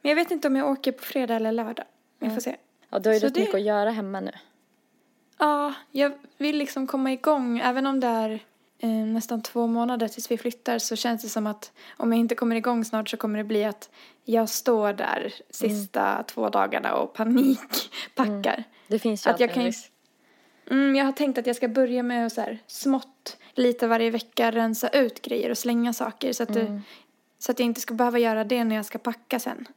Men 0.01 0.09
jag 0.09 0.15
vet 0.15 0.31
inte 0.31 0.47
om 0.47 0.55
jag 0.55 0.69
åker 0.71 0.91
på 0.91 1.03
fredag 1.03 1.35
eller 1.35 1.51
lördag. 1.51 1.85
Vi 2.19 2.29
får 2.29 2.41
se. 2.41 2.55
ja 2.89 2.99
du 2.99 3.09
har 3.09 3.13
ju 3.13 3.19
rätt 3.19 3.35
mycket 3.35 3.55
att 3.55 3.61
göra 3.61 3.89
hemma 3.91 4.19
nu. 4.19 4.31
Ja, 5.37 5.73
jag 5.91 6.11
vill 6.37 6.57
liksom 6.57 6.87
komma 6.87 7.11
igång. 7.11 7.59
Även 7.59 7.87
om 7.87 7.99
det 7.99 8.07
är 8.07 8.39
eh, 8.79 8.89
nästan 8.89 9.41
två 9.41 9.67
månader 9.67 10.07
tills 10.07 10.31
vi 10.31 10.37
flyttar 10.37 10.79
så 10.79 10.95
känns 10.95 11.21
det 11.21 11.29
som 11.29 11.47
att 11.47 11.71
om 11.97 12.11
jag 12.11 12.19
inte 12.19 12.35
kommer 12.35 12.55
igång 12.55 12.85
snart 12.85 13.09
så 13.09 13.17
kommer 13.17 13.37
det 13.37 13.43
bli 13.43 13.63
att 13.65 13.89
jag 14.23 14.49
står 14.49 14.93
där 14.93 15.33
sista 15.49 16.23
två 16.23 16.49
dagarna 16.49 16.93
och 16.95 17.13
panikpackar. 17.13 18.63
Det 18.87 18.99
finns 18.99 19.27
ju 19.27 19.29
Att 19.31 19.39
jag 19.39 19.53
kan 19.53 19.63
risk. 19.63 19.91
Mm, 20.71 20.95
jag 20.95 21.05
har 21.05 21.11
tänkt 21.11 21.37
att 21.37 21.47
jag 21.47 21.55
ska 21.55 21.67
börja 21.67 22.03
med 22.03 22.25
att 22.25 22.33
så 22.33 22.41
här, 22.41 22.59
smått 22.67 23.37
lite 23.53 23.87
varje 23.87 24.09
vecka 24.11 24.51
rensa 24.51 24.89
ut 24.89 25.21
grejer 25.21 25.49
och 25.49 25.57
slänga 25.57 25.93
saker 25.93 26.33
så 26.33 26.43
att, 26.43 26.53
det, 26.53 26.81
så 27.39 27.51
att 27.51 27.59
jag 27.59 27.65
inte 27.65 27.81
ska 27.81 27.93
behöva 27.93 28.19
göra 28.19 28.43
det 28.43 28.63
när 28.63 28.75
jag 28.75 28.85
ska 28.85 28.97
packa 28.97 29.39
sen. 29.39 29.67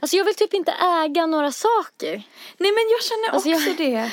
Alltså 0.00 0.16
jag 0.16 0.24
vill 0.24 0.34
typ 0.34 0.54
inte 0.54 0.72
äga 1.04 1.26
några 1.26 1.52
saker. 1.52 2.12
Nej 2.58 2.72
men 2.72 2.84
jag 2.90 3.02
känner 3.02 3.30
Alltså, 3.34 3.48
jag- 3.48 3.56
också 3.56 3.82
det. 3.82 4.10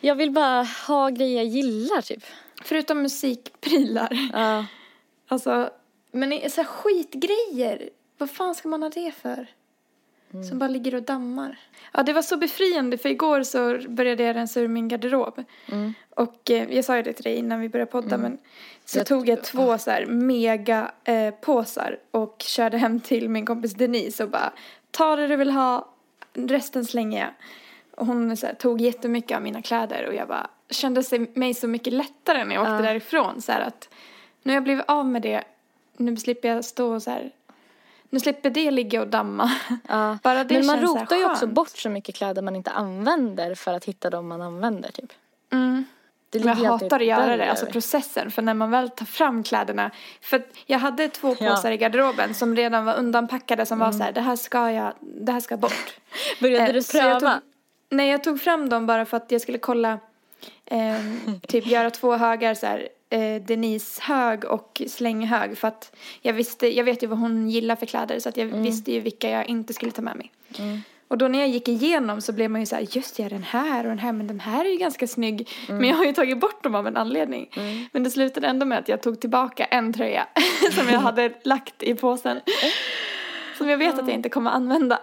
Jag 0.00 0.14
vill 0.14 0.30
bara 0.30 0.62
ha 0.86 1.08
grejer 1.10 1.36
jag 1.36 1.46
gillar 1.46 2.00
typ. 2.02 2.24
Förutom 2.62 3.02
musikprylar. 3.02 4.30
Ja. 4.32 4.66
Alltså, 5.28 5.70
men 6.12 6.50
så 6.50 6.60
här 6.60 6.64
skitgrejer. 6.68 7.90
Vad 8.18 8.30
fan 8.30 8.54
ska 8.54 8.68
man 8.68 8.82
ha 8.82 8.88
det 8.90 9.12
för? 9.22 9.46
Som 10.48 10.58
bara 10.58 10.68
ligger 10.68 10.94
och 10.94 11.02
dammar. 11.02 11.58
Ja, 11.92 12.02
det 12.02 12.12
var 12.12 12.22
så 12.22 12.36
befriande 12.36 12.98
för 12.98 13.08
igår 13.08 13.42
så 13.42 13.78
började 13.88 14.22
jag 14.22 14.36
rensa 14.36 14.60
ur 14.60 14.68
min 14.68 14.88
garderob. 14.88 15.44
Och 16.10 16.50
eh, 16.50 16.74
jag 16.74 16.84
sa 16.84 16.96
ju 16.96 17.02
det 17.02 17.12
till 17.12 17.24
dig 17.24 17.36
innan 17.36 17.60
vi 17.60 17.68
började 17.68 17.90
podda 17.90 18.16
men 18.18 18.38
så 18.84 18.98
Jag- 18.98 19.06
tog 19.06 19.28
jag 19.28 19.44
två 19.44 19.78
så 19.78 19.90
här 19.90 20.06
mega 20.06 20.90
eh, 21.04 21.34
påsar 21.34 21.98
och 22.10 22.36
körde 22.46 22.78
hem 22.78 23.00
till 23.00 23.28
min 23.28 23.46
kompis 23.46 23.74
Denise 23.74 24.24
och 24.24 24.30
bara 24.30 24.52
ta 24.90 25.16
det 25.16 25.26
du 25.26 25.36
vill 25.36 25.50
ha, 25.50 25.88
resten 26.34 26.84
slänger 26.84 27.20
jag. 27.20 27.30
Och 27.96 28.06
hon 28.06 28.36
så 28.36 28.46
här, 28.46 28.54
tog 28.54 28.80
jättemycket 28.80 29.36
av 29.36 29.42
mina 29.42 29.62
kläder 29.62 30.06
och 30.06 30.14
jag 30.14 30.28
bara 30.28 30.46
kände 30.70 31.02
sig, 31.02 31.30
mig 31.34 31.54
så 31.54 31.68
mycket 31.68 31.92
lättare 31.92 32.44
när 32.44 32.54
jag 32.54 32.62
åkte 32.62 32.72
Ja. 32.74 32.80
därifrån. 32.90 33.42
Så 33.42 33.52
här 33.52 33.60
att 33.60 33.88
nu 34.42 34.52
har 34.52 34.56
jag 34.56 34.62
blivit 34.64 34.84
av 34.88 35.06
med 35.06 35.22
det, 35.22 35.44
nu 35.96 36.16
slipper 36.16 36.48
jag 36.48 36.64
stå 36.64 36.94
och 36.94 37.02
så 37.02 37.10
här, 37.10 37.30
nu 38.10 38.20
slipper 38.20 38.50
det 38.50 38.70
ligga 38.70 39.00
och 39.00 39.08
damma. 39.08 39.50
Ja. 39.88 40.18
Bara 40.22 40.44
det 40.44 40.54
Men 40.54 40.66
man 40.66 40.76
känns 40.78 40.90
rotar 40.90 41.16
ju 41.16 41.24
också 41.24 41.46
bort 41.46 41.68
så 41.76 41.88
mycket 41.90 42.14
kläder 42.14 42.42
man 42.42 42.56
inte 42.56 42.70
använder 42.70 43.54
för 43.54 43.72
att 43.74 43.84
hitta 43.84 44.10
dem 44.10 44.28
man 44.28 44.42
använder 44.42 44.90
typ. 44.90 45.12
Mm. 45.52 45.84
Det 46.30 46.38
jag 46.38 46.54
hatar 46.54 47.00
att 47.00 47.06
göra 47.06 47.36
det, 47.36 47.50
alltså 47.50 47.66
processen. 47.66 48.30
För 48.30 48.42
när 48.42 48.54
man 48.54 48.70
väl 48.70 48.90
tar 48.90 49.06
fram 49.06 49.42
kläderna. 49.42 49.90
För 50.20 50.42
jag 50.66 50.78
hade 50.78 51.08
två 51.08 51.36
Ja. 51.40 51.50
påsar 51.50 51.70
i 51.72 51.76
garderoben 51.76 52.34
som 52.34 52.56
redan 52.56 52.84
var 52.84 52.94
undanpackade 52.94 53.66
som 53.66 53.78
var 53.78 53.92
så 53.92 54.02
här, 54.02 54.12
det 54.12 54.20
här 54.20 54.36
ska 54.36 54.70
jag, 54.70 54.92
det 55.00 55.32
här 55.32 55.40
ska 55.40 55.56
bort. 55.56 55.96
Började 56.40 56.66
Eh, 56.66 56.72
du 56.72 56.82
pröva? 56.84 57.40
Nej, 57.88 58.10
jag 58.10 58.24
tog 58.24 58.40
fram 58.40 58.68
dem 58.68 58.86
bara 58.86 59.04
för 59.04 59.16
att 59.16 59.32
jag 59.32 59.40
skulle 59.40 59.58
kolla, 59.58 59.98
ehm, 60.66 61.40
typ 61.48 61.66
göra 61.66 61.90
två 61.90 62.16
högar 62.16 62.54
så 62.54 62.66
här, 62.66 62.88
eh, 63.10 63.42
Denise 63.42 64.02
hög 64.02 64.44
och 64.44 64.82
slänghög 64.88 65.58
för 65.58 65.68
att 65.68 65.96
jag 66.22 66.32
visste, 66.32 66.76
jag 66.76 66.84
vet 66.84 67.02
ju 67.02 67.06
vad 67.06 67.18
hon 67.18 67.50
gillar 67.50 67.76
för 67.76 67.86
kläder 67.86 68.20
så 68.20 68.28
att 68.28 68.36
jag 68.36 68.46
visste 68.46 68.92
ju 68.92 69.00
vilka 69.00 69.30
jag 69.30 69.46
inte 69.48 69.72
skulle 69.72 69.92
ta 69.92 70.02
med 70.02 70.16
mig. 70.16 70.32
Och 71.08 71.18
då 71.18 71.28
när 71.28 71.38
jag 71.38 71.48
gick 71.48 71.68
igenom 71.68 72.20
så 72.20 72.32
blev 72.32 72.50
man 72.50 72.60
ju 72.60 72.66
så 72.66 72.74
här, 72.74 72.86
just 72.90 73.18
ja 73.18 73.28
den 73.28 73.42
här 73.42 73.84
och 73.84 73.88
den 73.88 73.98
här, 73.98 74.12
men 74.12 74.26
den 74.26 74.40
här 74.40 74.64
är 74.64 74.68
ju 74.68 74.76
ganska 74.76 75.06
snygg. 75.06 75.48
Men 75.68 75.84
jag 75.84 75.96
har 75.96 76.04
ju 76.04 76.12
tagit 76.12 76.40
bort 76.40 76.62
dem 76.62 76.74
av 76.74 76.86
en 76.86 76.96
anledning. 76.96 77.50
Men 77.92 78.02
det 78.02 78.10
slutade 78.10 78.46
ändå 78.46 78.66
med 78.66 78.78
att 78.78 78.88
jag 78.88 79.02
tog 79.02 79.20
tillbaka 79.20 79.64
en 79.64 79.92
tröja 79.92 80.26
som 80.72 80.88
jag 80.88 81.00
hade 81.08 81.32
lagt 81.42 81.82
i 81.82 81.94
påsen. 81.94 82.40
Som 83.58 83.68
jag 83.68 83.78
vet 83.78 83.98
att 83.98 84.06
jag 84.06 84.14
inte 84.14 84.28
kommer 84.28 84.50
använda. 84.50 84.98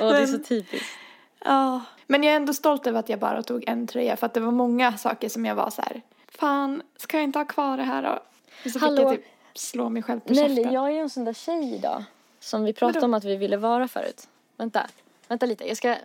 Och 0.00 0.12
det 0.12 0.18
är 0.18 0.26
så 0.26 0.38
typiskt. 0.38 0.98
Ja, 1.44 1.80
men 2.06 2.22
jag 2.22 2.32
är 2.32 2.36
ändå 2.36 2.54
stolt 2.54 2.86
över 2.86 3.00
att 3.00 3.08
jag 3.08 3.18
bara 3.18 3.42
tog 3.42 3.64
en 3.68 3.86
tröja 3.86 4.16
för 4.16 4.26
att 4.26 4.34
det 4.34 4.40
var 4.40 4.52
många 4.52 4.96
saker 4.98 5.28
som 5.28 5.44
jag 5.46 5.54
var 5.54 5.70
så 5.70 5.82
här, 5.82 6.02
fan, 6.28 6.82
ska 6.96 7.16
jag 7.16 7.24
inte 7.24 7.38
ha 7.38 7.46
kvar 7.46 7.76
det 7.76 7.82
här 7.82 8.02
då? 8.02 8.18
Och 8.64 8.70
så 8.70 8.78
Hallå? 8.78 8.96
fick 8.96 9.04
jag 9.04 9.12
typ 9.16 9.24
slå 9.54 9.88
mig 9.88 10.02
själv 10.02 10.20
på 10.20 10.32
Nelly, 10.32 10.56
käften. 10.56 10.72
jag 10.72 10.86
är 10.88 10.90
ju 10.92 10.98
en 10.98 11.10
sån 11.10 11.24
där 11.24 11.32
tjej 11.32 11.74
idag. 11.74 12.04
Som 12.40 12.64
vi 12.64 12.72
pratade 12.72 12.98
Vadå? 12.98 13.06
om 13.06 13.14
att 13.14 13.24
vi 13.24 13.36
ville 13.36 13.56
vara 13.56 13.88
förut. 13.88 14.28
Vänta, 14.56 14.86
vänta 15.28 15.46
lite. 15.46 15.68
Jag 15.68 15.76
ska 15.76 15.96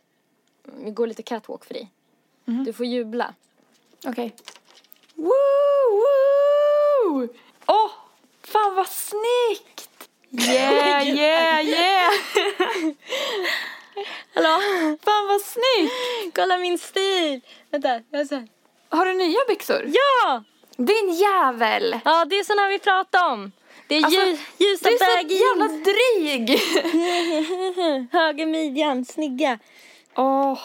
vi 0.83 0.91
går 0.91 1.07
lite 1.07 1.23
catwalk 1.23 1.65
för 1.65 1.73
dig. 1.73 1.91
Mhm. 2.45 2.63
Du 2.63 2.73
får 2.73 2.85
jubla. 2.85 3.33
Okej. 4.05 4.35
Woo, 5.15 5.31
woo! 5.91 7.27
Åh, 7.65 7.91
fan 8.43 8.75
vad 8.75 8.87
snyggt! 8.87 9.89
Yeah, 10.49 11.07
yeah, 11.07 11.61
yeah! 11.65 12.11
Hallå? 14.33 14.59
Fan 15.05 15.27
vad 15.27 15.41
snyggt! 15.41 16.35
Kolla 16.35 16.57
min 16.57 16.77
stil! 16.77 17.41
Vänta, 17.71 18.01
jag 18.11 18.27
ser. 18.27 18.47
Har 18.89 19.05
du 19.05 19.13
nya 19.13 19.39
byxor? 19.47 19.85
Ja! 19.85 20.43
Din 20.77 21.13
jävel! 21.13 21.99
Ja, 22.05 22.25
det 22.25 22.39
är 22.39 22.43
såna 22.43 22.61
här 22.61 22.69
vi 22.69 22.79
pratade 22.79 23.31
om. 23.33 23.51
Det 23.87 23.95
är 23.95 24.05
Alltså, 24.05 24.19
ljus, 24.21 24.39
ljusa 24.57 24.89
Du 24.89 24.95
är 24.95 25.27
så 25.27 25.33
jävla 25.33 25.67
dryg! 25.67 26.49
Höger 28.11 28.45
midjan, 28.45 29.05
snygga. 29.05 29.59
Åh, 30.15 30.59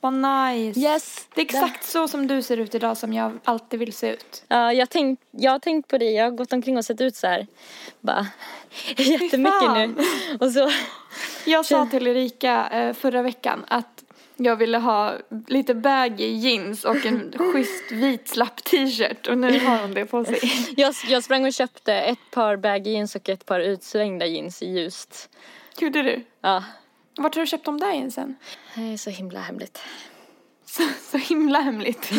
vad 0.00 0.12
nice. 0.12 0.80
Yes. 0.80 1.28
Det 1.34 1.40
är 1.40 1.44
exakt 1.44 1.84
så 1.84 2.08
som 2.08 2.26
du 2.26 2.42
ser 2.42 2.56
ut 2.56 2.74
idag 2.74 2.96
som 2.96 3.12
jag 3.12 3.38
alltid 3.44 3.80
vill 3.80 3.92
se 3.92 4.12
ut. 4.12 4.44
Ja, 4.48 4.72
jag, 4.72 4.90
tänkt, 4.90 5.22
jag 5.30 5.52
har 5.52 5.58
tänkt 5.58 5.88
på 5.88 5.98
det. 5.98 6.10
Jag 6.10 6.24
har 6.24 6.30
gått 6.30 6.52
omkring 6.52 6.76
och 6.76 6.84
sett 6.84 7.00
ut 7.00 7.16
så 7.16 7.26
här. 7.26 7.46
Bara 8.00 8.26
jättemycket 8.96 9.72
nu. 9.74 9.94
Och 10.40 10.52
så, 10.52 10.70
Jag 11.44 11.66
sa 11.66 11.86
till 11.86 12.06
Erika 12.06 12.68
eh, 12.68 12.94
förra 12.94 13.22
veckan 13.22 13.64
att 13.68 14.04
jag 14.36 14.56
ville 14.56 14.78
ha 14.78 15.14
lite 15.46 15.74
baggy 15.74 16.26
jeans 16.26 16.84
och 16.84 17.06
en 17.06 17.32
schysst 17.52 17.92
vit 17.92 18.28
slapp 18.28 18.64
t-shirt 18.64 19.26
och 19.26 19.38
nu 19.38 19.60
har 19.60 19.78
hon 19.78 19.94
det 19.94 20.06
på 20.06 20.24
sig. 20.24 20.40
jag, 20.76 20.94
jag 21.08 21.24
sprang 21.24 21.46
och 21.46 21.52
köpte 21.52 21.94
ett 21.94 22.30
par 22.30 22.56
baggy 22.56 22.90
jeans 22.90 23.14
och 23.14 23.28
ett 23.28 23.46
par 23.46 23.60
utsvängda 23.60 24.26
jeans 24.26 24.62
i 24.62 24.66
ljust. 24.66 25.30
Gjorde 25.78 26.02
du? 26.02 26.24
Ja, 26.40 26.64
Vart 27.18 27.34
har 27.34 27.40
du 27.40 27.46
köpt 27.46 27.64
de 27.64 27.80
där 27.80 27.92
jeansen? 27.92 28.36
det 28.74 28.92
är 28.92 28.96
så 28.96 29.10
himla 29.10 29.40
hemligt. 29.40 29.82
Så, 30.66 30.82
så 31.10 31.18
himla 31.18 31.60
hemligt. 31.60 32.10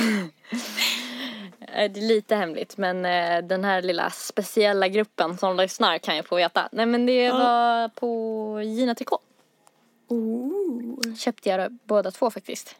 Eh, 1.73 1.91
Det 1.91 1.99
är 1.99 2.07
lite 2.07 2.35
hemligt 2.35 2.77
men 2.77 3.05
eh, 3.05 3.41
den 3.47 3.63
här 3.63 3.81
lilla 3.81 4.09
speciella 4.09 4.87
gruppen 4.87 5.37
som 5.37 5.57
lyssnar 5.57 5.97
kan 5.97 6.15
jag 6.15 6.25
få 6.25 6.35
veta. 6.35 6.69
Nej 6.71 6.85
men 6.85 7.05
det 7.05 7.31
var 7.31 7.87
på 7.89 8.61
Gina 8.61 8.95
Tricot. 8.95 9.21
Ooh. 10.07 11.15
Köpte 11.15 11.49
jag 11.49 11.77
båda 11.83 12.11
två 12.11 12.31
faktiskt. 12.31 12.75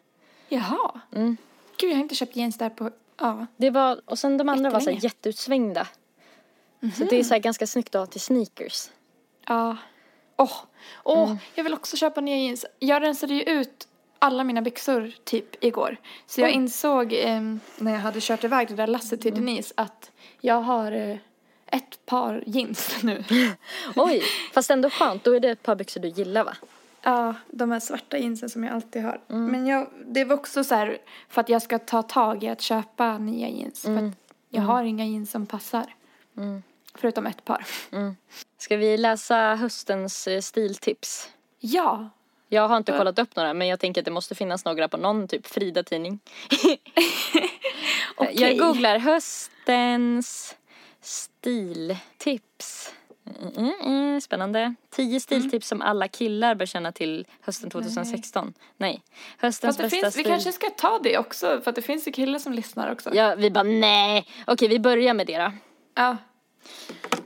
Jaha. 0.50 1.02
Mm. 1.16 1.38
Gud, 1.78 1.90
jag 1.90 1.96
har 1.96 2.02
inte 2.02 2.16
köpt 2.16 2.36
jeans 2.36 2.58
där 2.58 2.70
på... 2.70 2.92
Ja. 3.18 3.46
Det 3.58 3.70
var, 3.70 4.02
och 4.06 4.20
sen 4.20 4.38
de 4.38 4.50
andra 4.50 4.70
var 4.70 4.80
så 4.80 4.92
här 4.92 5.04
jätteutsvängda. 5.04 5.88
Så 6.98 7.04
det 7.04 7.20
är 7.20 7.24
så 7.24 7.34
här 7.34 7.42
ganska 7.42 7.68
snyggt 7.68 7.96
att 7.96 8.02
ha 8.02 8.06
till 8.06 8.22
sneakers. 8.22 8.90
Ja. 9.48 9.78
Åh, 10.38 10.54
åh, 11.04 11.36
jag 11.56 11.64
vill 11.64 11.74
också 11.74 11.98
köpa 11.98 12.22
nya 12.22 12.38
jeans. 12.38 12.66
Jag 12.80 13.02
rensade 13.02 13.34
ju 13.34 13.44
ut 13.44 13.88
alla 14.20 14.44
mina 14.44 14.62
byxor 14.62 15.12
typ 15.24 15.64
igår. 15.64 15.98
Så 16.26 16.42
jag 16.42 16.52
insåg 16.52 17.14
ehm, 17.14 17.60
när 17.78 17.92
jag 17.92 18.00
hade 18.00 18.20
kört 18.22 18.44
iväg 18.44 18.68
det 18.68 18.76
där 18.76 18.88
lasset 18.88 19.22
till 19.22 19.36
Denise 19.36 19.74
att 19.78 20.12
jag 20.42 20.62
har 20.62 20.92
eh, 20.92 21.18
ett 21.68 22.06
par 22.06 22.44
jeans 22.46 22.98
nu. 23.04 23.24
Oj, 23.96 24.22
fast 24.54 24.70
ändå 24.70 24.90
skönt. 24.90 25.24
Då 25.24 25.36
är 25.36 25.40
det 25.40 25.50
ett 25.50 25.64
par 25.64 25.76
byxor 25.76 26.02
du 26.02 26.08
gillar 26.08 26.44
va? 26.44 26.58
Ja, 27.02 27.34
de 27.48 27.72
här 27.72 27.80
svarta 27.80 28.18
jeansen 28.18 28.50
som 28.50 28.64
jag 28.64 28.74
alltid 28.74 29.04
har. 29.04 29.22
Men 29.28 29.68
jag, 29.68 29.88
det 30.06 30.26
var 30.26 30.36
också 30.36 30.64
så 30.64 30.76
här 30.76 30.98
för 31.30 31.42
att 31.42 31.50
jag 31.50 31.62
ska 31.62 31.80
ta 31.80 32.04
tag 32.04 32.44
i 32.44 32.48
att 32.48 32.62
köpa 32.62 33.18
nya 33.18 33.50
jeans. 33.50 33.82
För 33.82 33.98
att 33.98 34.14
jag 34.50 34.62
har 34.62 34.84
inga 34.84 35.06
jeans 35.06 35.32
som 35.32 35.46
passar. 35.46 35.96
Förutom 36.96 37.26
ett 37.26 37.46
par. 37.46 37.66
Ska 38.58 38.78
vi 38.78 38.98
läsa 38.98 39.56
höstens 39.56 40.28
eh, 40.28 40.42
stiltips? 40.42 41.30
Ja. 41.60 42.10
Jag 42.52 42.68
har 42.68 42.78
inte 42.78 42.92
kollat 42.92 43.20
upp 43.20 43.36
några 43.36 43.54
men 43.54 43.68
jag 43.68 43.80
tänker 43.80 44.02
att 44.02 44.06
det 44.06 44.12
måste 44.12 44.36
finnas 44.36 44.66
några 44.66 44.88
på 44.88 44.98
någon 44.98 45.28
typ 45.28 45.48
Frida-tidning. 45.48 46.20
Okej. 48.16 48.36
Jag 48.42 48.58
googlar 48.58 49.00
höstens 49.00 50.56
stiltips. 51.02 52.94
Mm, 53.42 53.54
mm, 53.58 53.74
mm, 53.84 54.22
spännande. 54.22 54.76
Tio 54.90 55.20
stiltips 55.20 55.68
som 55.68 55.82
alla 55.82 56.08
killar 56.08 56.56
bör 56.56 56.66
känna 56.66 56.92
till 56.92 57.28
hösten 57.42 57.70
2016. 57.70 58.54
Nej. 58.78 59.04
Höstens 59.38 59.78
Fast 59.78 59.78
det 59.78 59.84
bästa 59.84 59.96
finns, 59.96 60.18
vi 60.18 60.22
stil. 60.22 60.32
kanske 60.32 60.52
ska 60.52 60.70
ta 60.70 61.00
det 61.04 61.18
också. 61.18 61.62
För 61.64 61.70
att 61.70 61.76
det 61.76 61.82
finns 61.82 62.08
ju 62.08 62.12
killar 62.12 62.40
som 62.40 62.54
lyssnar 62.54 62.92
också. 62.92 63.16
Ja, 63.16 63.36
vi 63.36 63.52
bara 63.52 63.64
nej. 63.64 64.28
Okej, 64.48 64.68
vi 64.68 64.80
börjar 64.80 65.14
med 65.14 65.28
det 65.28 65.38
då. 65.38 65.52
Ja. 65.96 66.18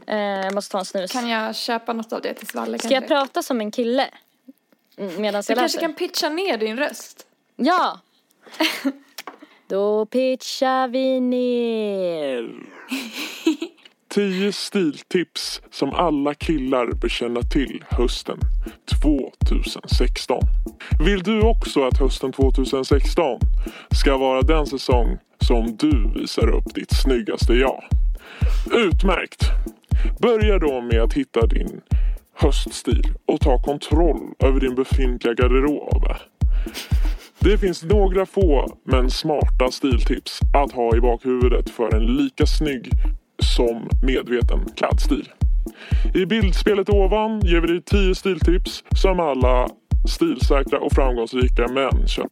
Eh, 0.07 0.17
jag 0.17 0.53
måste 0.53 0.71
ta 0.71 0.79
en 0.79 0.85
snus. 0.85 1.11
Kan 1.11 1.29
jag 1.29 1.55
köpa 1.55 1.93
något 1.93 2.13
av 2.13 2.21
det 2.21 2.33
till 2.33 2.47
Svalle 2.47 2.79
Ska 2.79 2.89
kanske? 2.89 2.95
jag 2.95 3.07
prata 3.07 3.43
som 3.43 3.61
en 3.61 3.71
kille? 3.71 4.09
Mm, 4.97 5.21
Medan 5.21 5.43
Du 5.47 5.51
jag 5.51 5.57
kanske 5.57 5.61
läser? 5.61 5.79
kan 5.79 5.93
pitcha 5.93 6.29
ner 6.29 6.57
din 6.57 6.77
röst? 6.77 7.27
Ja! 7.55 7.99
Då 9.69 10.05
pitchar 10.05 10.87
vi 10.87 11.19
ner. 11.19 12.49
10 14.13 14.51
stiltips 14.51 15.61
som 15.71 15.93
alla 15.93 16.33
killar 16.33 16.87
bör 16.91 17.09
känna 17.09 17.41
till 17.41 17.83
hösten 17.89 18.37
2016. 19.03 20.39
Vill 21.05 21.23
du 21.23 21.41
också 21.41 21.83
att 21.87 21.97
hösten 21.99 22.31
2016 22.31 23.39
ska 23.95 24.17
vara 24.17 24.41
den 24.41 24.65
säsong 24.65 25.17
som 25.39 25.75
du 25.75 26.11
visar 26.15 26.49
upp 26.49 26.75
ditt 26.75 26.95
snyggaste 27.03 27.53
jag? 27.53 27.83
Utmärkt! 28.71 29.41
Börja 30.21 30.59
då 30.59 30.81
med 30.81 31.01
att 31.01 31.13
hitta 31.13 31.47
din 31.47 31.81
höststil 32.33 33.03
och 33.27 33.39
ta 33.39 33.61
kontroll 33.61 34.33
över 34.39 34.59
din 34.59 34.75
befintliga 34.75 35.33
garderob. 35.33 36.05
Det 37.39 37.57
finns 37.57 37.83
några 37.83 38.25
få 38.25 38.77
men 38.83 39.11
smarta 39.11 39.71
stiltips 39.71 40.39
att 40.53 40.71
ha 40.71 40.95
i 40.95 41.01
bakhuvudet 41.01 41.69
för 41.69 41.95
en 41.95 42.05
lika 42.05 42.45
snygg 42.45 42.89
som 43.39 43.89
medveten 44.03 44.59
klädstil. 44.75 45.29
I 46.15 46.25
bildspelet 46.25 46.89
ovan 46.89 47.39
ger 47.39 47.61
vi 47.61 47.67
dig 47.67 47.81
10 47.81 48.15
stiltips 48.15 48.83
som 49.01 49.19
alla 49.19 49.69
stilsäkra 50.07 50.79
och 50.79 50.91
framgångsrika 50.91 51.67
män 51.67 52.07
kör. 52.07 52.27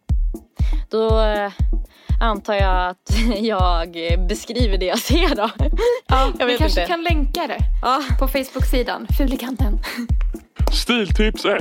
Då 0.89 1.21
eh, 1.21 1.51
antar 2.21 2.53
jag 2.53 2.89
att 2.89 3.17
jag 3.41 3.91
beskriver 4.29 4.77
det 4.77 4.85
jag 4.85 4.99
ser 4.99 5.35
då. 5.35 5.49
Ja, 6.07 6.31
Jag 6.39 6.45
vi 6.45 6.51
vet 6.51 6.59
kanske 6.61 6.81
inte. 6.81 6.91
kan 6.93 7.03
länka 7.03 7.47
det 7.47 7.57
Ja. 7.81 8.03
på 8.19 8.27
Facebook-sidan. 8.27 9.07
Fulikanten. 9.17 9.79
Stiltips 10.73 11.45
1. 11.45 11.57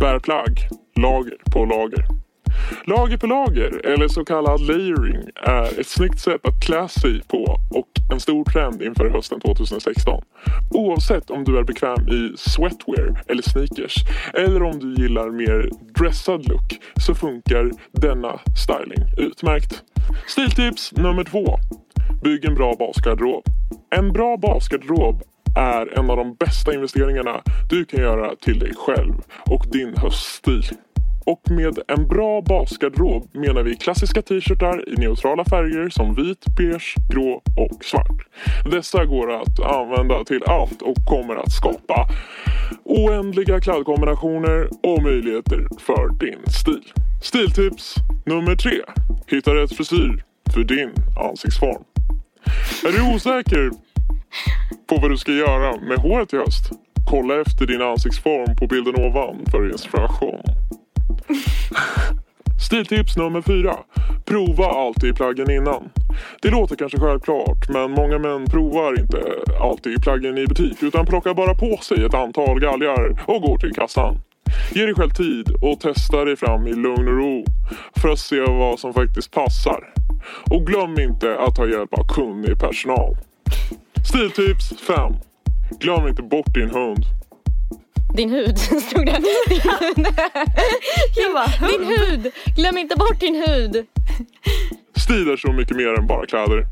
Bär 0.00 0.18
plagg, 0.18 0.68
lager 1.00 1.36
på 1.52 1.64
lager. 1.64 2.04
Lager 2.84 3.16
på 3.16 3.26
lager, 3.26 3.86
eller 3.86 4.08
så 4.08 4.24
kallad 4.24 4.60
layering, 4.60 5.16
är 5.34 5.80
ett 5.80 5.86
snyggt 5.86 6.20
sätt 6.20 6.46
att 6.46 6.64
klä 6.64 6.88
sig 6.88 7.22
på 7.28 7.60
och 7.70 7.88
en 8.12 8.20
stor 8.20 8.44
trend 8.44 8.82
inför 8.82 9.10
hösten 9.10 9.40
2016. 9.40 10.22
Oavsett 10.70 11.30
om 11.30 11.44
du 11.44 11.58
är 11.58 11.62
bekväm 11.62 12.08
i 12.08 12.32
sweatwear 12.36 13.22
eller 13.28 13.42
sneakers 13.42 13.94
eller 14.34 14.62
om 14.62 14.78
du 14.78 15.02
gillar 15.02 15.30
mer 15.30 15.70
dressad 15.98 16.48
look 16.48 16.78
så 17.06 17.14
funkar 17.14 17.70
denna 17.92 18.40
styling 18.64 19.04
utmärkt. 19.18 19.82
Stiltips 20.26 20.92
nummer 20.92 21.24
två. 21.24 21.58
Bygg 22.22 22.44
en 22.44 22.54
bra 22.54 22.74
basgarderob. 22.78 23.44
En 23.90 24.12
bra 24.12 24.36
basgarderob 24.36 25.22
är 25.56 25.98
en 25.98 26.10
av 26.10 26.16
de 26.16 26.34
bästa 26.34 26.74
investeringarna 26.74 27.42
du 27.70 27.84
kan 27.84 28.00
göra 28.00 28.36
till 28.36 28.58
dig 28.58 28.72
själv 28.76 29.14
och 29.46 29.66
din 29.70 29.96
höststil. 29.96 30.62
Och 31.28 31.50
med 31.50 31.78
en 31.88 32.08
bra 32.08 32.42
basgarderob 32.42 33.28
menar 33.34 33.62
vi 33.62 33.76
klassiska 33.76 34.22
t-shirtar 34.22 34.88
i 34.88 34.94
neutrala 34.96 35.44
färger 35.44 35.88
som 35.88 36.14
vit, 36.14 36.44
beige, 36.56 36.94
grå 37.10 37.42
och 37.56 37.84
svart. 37.84 38.26
Dessa 38.70 39.04
går 39.04 39.32
att 39.32 39.60
använda 39.60 40.24
till 40.24 40.42
allt 40.46 40.82
och 40.82 40.96
kommer 41.06 41.36
att 41.36 41.52
skapa 41.52 42.08
oändliga 42.84 43.60
klädkombinationer 43.60 44.68
och 44.82 45.02
möjligheter 45.02 45.68
för 45.78 46.08
din 46.08 46.52
stil. 46.60 46.92
Stiltips 47.22 47.94
nummer 48.26 48.56
tre. 48.56 48.80
Hitta 49.26 49.54
rätt 49.54 49.76
frisyr 49.76 50.24
för 50.54 50.64
din 50.64 50.92
ansiktsform. 51.30 51.82
Är 52.86 52.92
du 52.92 53.14
osäker 53.14 53.70
på 54.88 54.96
vad 54.96 55.10
du 55.10 55.16
ska 55.16 55.32
göra 55.32 55.80
med 55.80 55.98
håret 55.98 56.32
i 56.32 56.36
höst? 56.36 56.70
Kolla 57.10 57.40
efter 57.40 57.66
din 57.66 57.82
ansiktsform 57.82 58.56
på 58.56 58.66
bilden 58.66 58.94
ovan 58.94 59.36
för 59.50 59.70
inspiration. 59.70 60.42
Stiltips 62.60 63.16
nummer 63.16 63.42
fyra. 63.42 63.76
Prova 64.24 64.66
alltid 64.66 65.16
plaggen 65.16 65.50
innan. 65.50 65.90
Det 66.42 66.50
låter 66.50 66.76
kanske 66.76 66.98
självklart 66.98 67.68
men 67.68 67.90
många 67.90 68.18
män 68.18 68.46
provar 68.46 69.00
inte 69.00 69.22
alltid 69.60 70.02
plaggen 70.02 70.38
i 70.38 70.46
butik 70.46 70.82
utan 70.82 71.06
plockar 71.06 71.34
bara 71.34 71.54
på 71.54 71.76
sig 71.76 72.04
ett 72.04 72.14
antal 72.14 72.60
galgar 72.60 73.24
och 73.26 73.42
går 73.42 73.58
till 73.58 73.72
kassan. 73.72 74.16
Ge 74.72 74.84
dig 74.84 74.94
själv 74.94 75.10
tid 75.10 75.48
och 75.62 75.80
testa 75.80 76.24
dig 76.24 76.36
fram 76.36 76.66
i 76.66 76.72
lugn 76.72 77.08
och 77.08 77.18
ro 77.18 77.44
för 77.96 78.08
att 78.08 78.18
se 78.18 78.40
vad 78.40 78.78
som 78.78 78.94
faktiskt 78.94 79.30
passar. 79.30 79.94
Och 80.50 80.66
glöm 80.66 81.00
inte 81.00 81.38
att 81.38 81.54
ta 81.54 81.68
hjälp 81.68 81.94
av 81.94 82.06
kunnig 82.08 82.58
personal. 82.58 83.16
Stiltips 84.08 84.80
5. 84.86 85.12
Glöm 85.80 86.08
inte 86.08 86.22
bort 86.22 86.54
din 86.54 86.70
hund. 86.70 87.17
Din 88.18 88.30
hud, 88.30 88.58
stod 88.58 89.06
det. 89.06 89.12
Jag 91.16 91.32
bara, 91.32 91.68
Din 91.68 91.84
hud! 91.84 92.32
Glöm 92.56 92.78
inte 92.78 92.96
bort 92.96 93.20
din 93.20 93.34
hud. 93.34 93.86
Stil 94.96 95.30
är 95.30 95.36
så 95.36 95.52
mycket 95.52 95.76
mer 95.76 95.98
än 95.98 96.06
bara 96.06 96.26
kläder. 96.26 96.66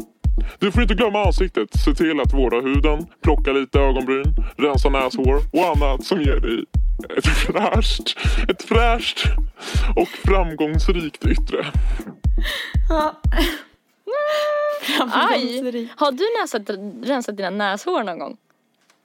Du 0.59 0.73
får 0.73 0.83
inte 0.83 0.95
glömma 0.95 1.25
ansiktet. 1.25 1.69
Se 1.85 1.95
till 1.95 2.21
att 2.21 2.33
vårda 2.35 2.61
huden, 2.61 3.07
plocka 3.23 3.53
lite 3.53 3.81
ögonbryn, 3.81 4.35
rensa 4.57 4.89
näshår 4.89 5.41
och 5.53 5.77
annat 5.77 6.05
som 6.05 6.23
ger 6.23 6.41
dig 6.41 6.65
ett 7.19 7.27
fräscht, 7.27 8.19
ett 8.49 8.63
fräscht 8.63 9.25
och 9.97 10.09
framgångsrikt 10.09 11.27
yttre. 11.27 11.67
ja. 12.89 13.21
Aj! 15.13 15.41
Framgångsrik. 15.41 15.91
Har 15.97 16.13
du 16.13 16.25
näsat, 16.43 16.71
rensat 17.09 17.37
dina 17.37 17.51
näshår 17.51 18.05
någon 18.05 18.19
gång? 18.19 18.37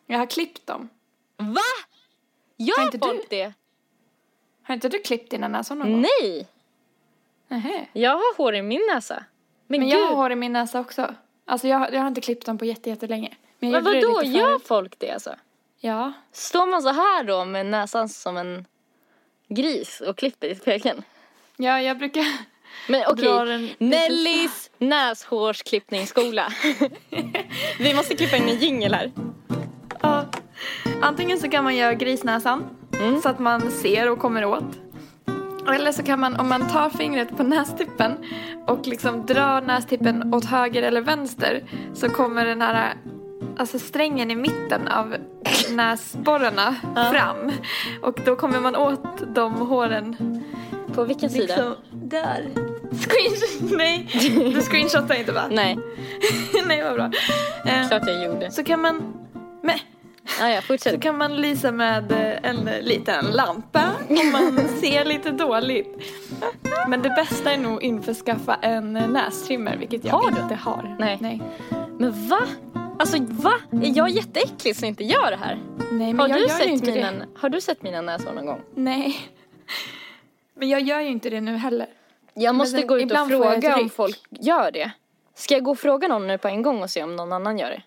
Jag 0.08 0.18
har 0.18 0.26
klippt 0.26 0.68
dem. 0.68 0.90
Va? 1.38 1.91
Gör 2.66 2.86
inte 2.86 3.00
folk 3.00 3.30
det? 3.30 3.54
Har 4.64 4.74
inte 4.74 4.90
du 4.90 5.00
klippt 5.00 5.32
dina 5.32 5.48
näsor 5.48 5.76
någon 5.76 5.92
gång? 5.92 6.02
Nej! 6.02 6.48
Nähä. 7.48 7.88
Jag 7.94 8.12
har 8.12 8.38
hår 8.38 8.56
i 8.56 8.62
min 8.62 8.82
näsa. 8.94 9.24
Men, 9.68 9.80
Men 9.80 9.90
gud, 9.90 10.00
jag 10.00 10.08
har 10.08 10.16
hår 10.16 10.32
i 10.32 10.36
min 10.36 10.54
näsa 10.54 10.80
också. 10.80 11.16
Alltså 11.46 11.68
jag, 11.68 11.94
jag 11.94 12.00
har 12.00 12.08
inte 12.08 12.22
klippt 12.22 12.46
dem 12.46 12.58
på 12.58 12.66
jätte, 12.66 12.90
jättelänge. 12.90 13.34
Men, 13.60 13.72
men 13.72 13.84
vadå, 13.84 14.24
gör 14.24 14.60
folk 14.60 15.00
det 15.00 15.12
alltså? 15.12 15.36
Ja. 15.80 16.14
Står 16.32 16.66
man 16.66 16.82
så 16.82 16.90
här 16.90 17.24
då 17.24 17.46
med 17.46 17.66
näsan 17.66 18.10
som 18.10 18.38
en 18.38 18.66
gris 19.48 20.02
och 20.02 20.18
klipper 20.18 20.48
i 20.48 20.56
spegeln? 20.56 21.04
Ja, 21.58 21.82
jag 21.82 21.98
brukar... 21.98 22.26
Men 22.88 23.04
okej, 23.08 23.46
liten 23.46 23.90
Nellys 23.90 24.70
näshårsklippningsskola. 24.78 26.54
Vi 27.80 27.94
måste 27.94 28.16
klippa 28.16 28.38
in 28.38 28.50
en 28.50 28.60
jingel 28.60 28.94
här. 28.94 29.12
Antingen 31.02 31.40
så 31.40 31.50
kan 31.50 31.64
man 31.64 31.76
göra 31.76 31.94
grisnäsan 31.94 32.64
Mm. 33.00 33.22
så 33.22 33.30
att 33.30 33.40
man 33.40 33.72
ser 33.72 34.12
och 34.12 34.20
kommer 34.20 34.46
åt. 34.46 34.80
Eller 35.76 35.92
så 35.92 36.04
kan 36.04 36.20
man, 36.20 36.36
om 36.36 36.50
man 36.50 36.68
tar 36.68 36.90
fingret 36.90 37.38
på 37.38 37.44
nästippen 37.44 38.12
och 38.68 38.88
liksom 38.88 39.26
drar 39.26 39.62
nästippen 39.62 40.34
åt 40.34 40.46
höger 40.46 40.84
eller 40.84 41.02
vänster 41.02 41.64
så 41.94 42.10
kommer 42.10 42.46
den 42.46 42.62
här 42.62 42.94
alltså 43.58 43.80
strängen 43.80 44.32
i 44.32 44.36
mitten 44.36 44.88
av 44.88 45.16
näsborrarna 45.72 46.76
fram. 47.12 47.52
Och 48.02 48.20
då 48.26 48.36
kommer 48.36 48.60
man 48.60 48.76
åt 48.76 49.36
de 49.36 49.54
håren 49.54 50.16
På 50.94 51.04
vilken 51.04 51.30
sida? 51.30 51.44
liksom 51.46 51.76
där. 51.92 52.48
Screenshot, 52.92 53.72
nej, 53.78 54.08
du 54.54 54.62
screenshotar 54.62 55.16
inte 55.16 55.32
va? 55.32 55.44
Nej, 55.52 55.78
nej 56.68 56.84
vad 56.84 56.94
bra. 56.94 57.12
Eh, 57.66 57.88
klart 57.88 58.04
jag 58.08 58.24
gjorde. 58.26 58.52
så 58.52 58.64
kan 58.64 58.82
man, 58.82 59.14
men 59.64 59.78
Ja, 60.40 60.56
så 60.62 60.68
fortsätt. 60.68 61.02
kan 61.02 61.18
man 61.18 61.36
lysa 61.36 61.72
med 61.72 62.12
eh, 62.12 62.50
en 62.52 62.70
liten 62.82 63.26
lampa 63.26 63.84
om 64.10 64.32
man 64.32 64.68
ser 64.82 65.06
lite 65.06 65.32
dåligt. 65.32 65.98
Men 66.88 67.02
det 67.02 67.10
bästa 67.10 67.52
är 67.52 67.58
nog 67.58 67.84
införskaffa 67.84 68.56
en 68.62 68.94
nästrimmer, 68.94 69.78
vilket 69.78 70.06
jag 70.06 70.12
Har 70.14 70.32
du? 70.32 70.42
inte 70.42 70.56
har. 70.56 70.96
Nej. 71.00 71.18
Nej, 71.22 71.42
Men 72.00 72.28
va? 72.30 72.40
Alltså 73.00 73.18
va? 73.30 73.54
Är 73.72 73.98
jag 73.98 74.10
jätteäcklig 74.10 74.76
som 74.76 74.88
inte 74.88 75.04
gör 75.04 75.32
det 75.32 75.38
här? 75.38 75.60
Nej 75.92 76.14
men 76.14 76.20
Har 76.20 76.28
jag 76.28 76.38
du, 76.38 76.42
gör 76.42 76.50
sett 76.50 76.68
inte 76.68 76.92
mina, 76.92 77.12
det. 77.12 77.26
har 77.36 77.50
du 77.50 77.62
sett 77.62 77.84
mina 77.84 78.02
näsor 78.02 78.34
någon 78.34 78.46
gång? 78.46 78.62
Nej. 78.76 79.18
Men 80.54 80.70
jag 80.70 80.82
gör 80.82 81.00
ju 81.02 81.08
inte 81.08 81.30
det 81.30 81.42
nu 81.42 81.56
heller. 81.58 81.88
Jag 82.34 82.56
måste 82.56 82.78
sen 82.78 82.88
gå 82.88 83.00
ut 83.00 83.12
och 83.12 83.28
fråga 83.28 83.76
om 83.78 83.90
folk 83.90 84.20
gör 84.30 84.72
det. 84.72 84.92
Ska 85.36 85.54
jag 85.54 85.64
gå 85.64 85.72
och 85.72 85.80
fråga 85.80 86.08
någon 86.08 86.28
nu 86.28 86.38
på 86.38 86.48
en 86.48 86.62
gång 86.62 86.82
och 86.84 86.90
se 86.90 87.04
om 87.04 87.16
någon 87.16 87.34
annan 87.34 87.58
gör 87.60 87.70
det? 87.70 87.82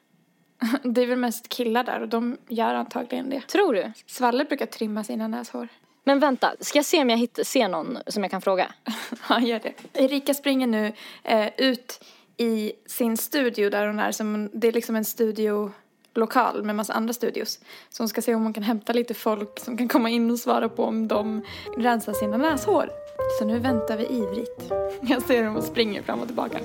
Det 0.83 1.03
är 1.03 1.07
väl 1.07 1.19
mest 1.19 1.49
killar 1.49 1.85
där 1.85 2.01
och 2.01 2.09
de 2.09 2.37
gör 2.49 2.75
antagligen 2.75 3.31
det. 3.31 3.41
Tror 3.41 3.75
du? 3.75 3.93
Svalle 4.07 4.45
brukar 4.45 4.67
trimma 4.67 5.05
sina 5.05 5.29
näshår. 5.29 5.69
Men 6.05 6.19
vänta, 6.19 6.55
ska 6.61 6.79
jag 6.79 6.87
se 6.87 7.03
om 7.03 7.11
jag 7.11 7.17
hittar, 7.17 7.45
ser 7.45 7.69
någon 7.69 7.99
som 8.07 8.23
jag 8.23 8.31
kan 8.31 8.41
fråga? 8.41 8.73
Ja, 9.29 9.41
gör 9.41 9.61
det. 9.63 10.03
Erika 10.05 10.35
springer 10.35 10.67
nu 10.67 10.93
eh, 11.23 11.49
ut 11.57 12.05
i 12.37 12.73
sin 12.87 13.17
studio 13.17 13.71
där 13.71 13.87
hon 13.87 13.99
är. 13.99 14.13
Som, 14.13 14.51
det 14.53 14.69
är 14.69 14.73
liksom 14.73 14.97
en 14.97 15.05
studiolokal 15.05 16.63
med 16.63 16.77
massa 16.77 16.93
andra 16.93 17.13
studios. 17.13 17.61
Så 17.91 18.03
hon 18.03 18.09
ska 18.09 18.23
se 18.23 18.35
om 18.35 18.43
hon 18.43 18.53
kan 18.53 18.63
hämta 18.63 18.93
lite 18.93 19.15
folk 19.15 19.61
som 19.61 19.77
kan 19.77 19.89
komma 19.89 20.11
in 20.11 20.31
och 20.31 20.39
svara 20.39 20.69
på 20.69 20.85
om 20.85 21.09
de 21.09 21.43
rensar 21.77 22.13
sina 22.13 22.37
näshår. 22.37 22.91
Så 23.39 23.45
nu 23.45 23.59
väntar 23.59 23.97
vi 23.97 24.07
ivrigt. 24.07 24.73
Jag 25.03 25.23
ser 25.23 25.43
hur 25.43 25.49
hon 25.49 25.63
springer 25.63 26.03
fram 26.03 26.21
och 26.21 26.27
tillbaka. 26.27 26.59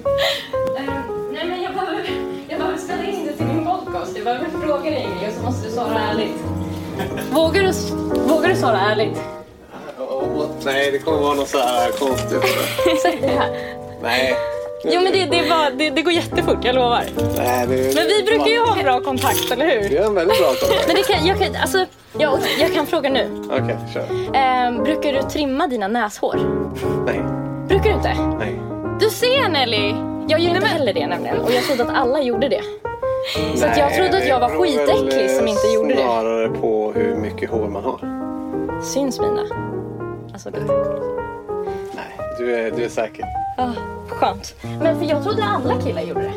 nej 1.34 1.46
men 1.48 1.62
jag 1.62 1.74
behöver, 1.74 2.10
jag 2.50 2.60
behöver 2.60 2.78
spela 2.78 3.04
in 3.04 3.26
det 3.26 3.34
till 3.34 3.49
podcast. 3.92 4.16
Jag 4.16 4.26
behöver 4.26 4.50
fråga 4.50 4.92
dig 4.92 5.04
Emilio 5.04 5.32
så 5.38 5.44
måste 5.44 5.68
du 5.68 5.74
svara 5.74 6.00
ärligt. 6.00 6.44
Vågar 7.32 7.64
du, 7.64 7.72
vågar 8.34 8.50
du 8.50 8.56
svara 8.56 8.80
ärligt? 8.80 9.22
Nej, 10.66 10.92
det 10.92 11.00
kommer 11.00 11.18
vara 11.20 11.34
något 11.34 11.48
så 11.48 11.58
här 11.58 11.92
konstigt. 11.92 12.44
Sätt 13.02 13.22
dig 13.22 13.30
här. 13.30 13.50
Nej. 14.02 14.36
Jo 14.86 15.02
men 15.02 15.12
det, 15.14 15.26
det, 15.26 15.50
var, 15.50 15.72
det, 15.72 15.90
det 15.90 16.02
går 16.02 16.14
jättefort, 16.14 16.66
jag 16.66 16.76
lovar. 16.76 17.04
Nej, 17.38 17.68
det... 17.68 17.96
Men 17.96 18.08
vi 18.08 18.24
brukar 18.26 18.48
ju 18.48 18.60
ha 18.60 18.78
en 18.78 18.84
bra 18.84 19.02
kontakt, 19.02 19.52
eller 19.52 19.66
hur? 19.66 19.90
Vi 19.90 19.98
har 19.98 20.06
en 20.06 20.16
väldigt 20.16 20.40
bra 20.40 20.48
kontakt. 20.48 20.88
Men 20.88 20.96
det 20.96 21.04
kan, 21.04 21.26
jag 21.26 21.40
kan, 21.40 21.56
alltså, 21.56 21.86
jag, 22.18 22.40
jag 22.60 22.74
kan 22.74 22.86
fråga 22.86 23.10
nu. 23.10 23.44
Okej, 23.46 23.78
kör. 23.94 24.06
Ehm, 24.34 24.84
brukar 24.84 25.14
du 25.14 25.22
trimma 25.22 25.68
dina 25.68 25.88
näshår? 25.88 26.40
Nej, 27.06 27.22
Brukar 27.68 27.90
du 27.90 27.96
inte? 27.96 28.14
nej. 28.40 28.60
Du 29.00 29.10
ser 29.10 29.50
Nelly! 29.50 29.94
Jag 30.28 30.40
gör 30.40 30.56
inte 30.56 30.68
heller 30.68 30.94
det 30.94 31.08
nämligen 31.08 31.40
och 31.40 31.52
jag 31.52 31.64
trodde 31.64 31.84
att 31.84 31.98
alla 31.98 32.22
gjorde 32.22 32.50
det. 32.50 32.62
Så 33.56 33.66
att 33.66 33.78
jag 33.78 33.94
trodde 33.94 34.18
att 34.18 34.28
jag 34.28 34.40
var 34.40 34.50
skitäcklig 34.50 35.32
som 35.32 35.48
inte 35.48 35.68
gjorde 35.68 35.90
det. 35.90 36.02
Snarare 36.02 36.50
på 36.50 36.92
hur 36.96 37.16
mycket 37.16 37.50
hår 37.50 37.68
man 37.68 37.84
har. 37.84 38.00
Syns 38.82 39.20
mina? 39.20 39.42
Alltså 40.34 40.50
lite. 40.50 40.74
Nej, 41.96 42.18
du 42.38 42.56
är, 42.56 42.72
du 42.72 42.84
är 42.84 42.90
säker. 42.90 43.26
Ah, 43.58 43.72
skönt. 44.08 44.56
Men 44.82 45.00
för 45.00 45.06
jag 45.06 45.24
trodde 45.24 45.44
alla 45.44 45.82
killar 45.82 46.02
gjorde 46.02 46.22
det. 46.22 46.34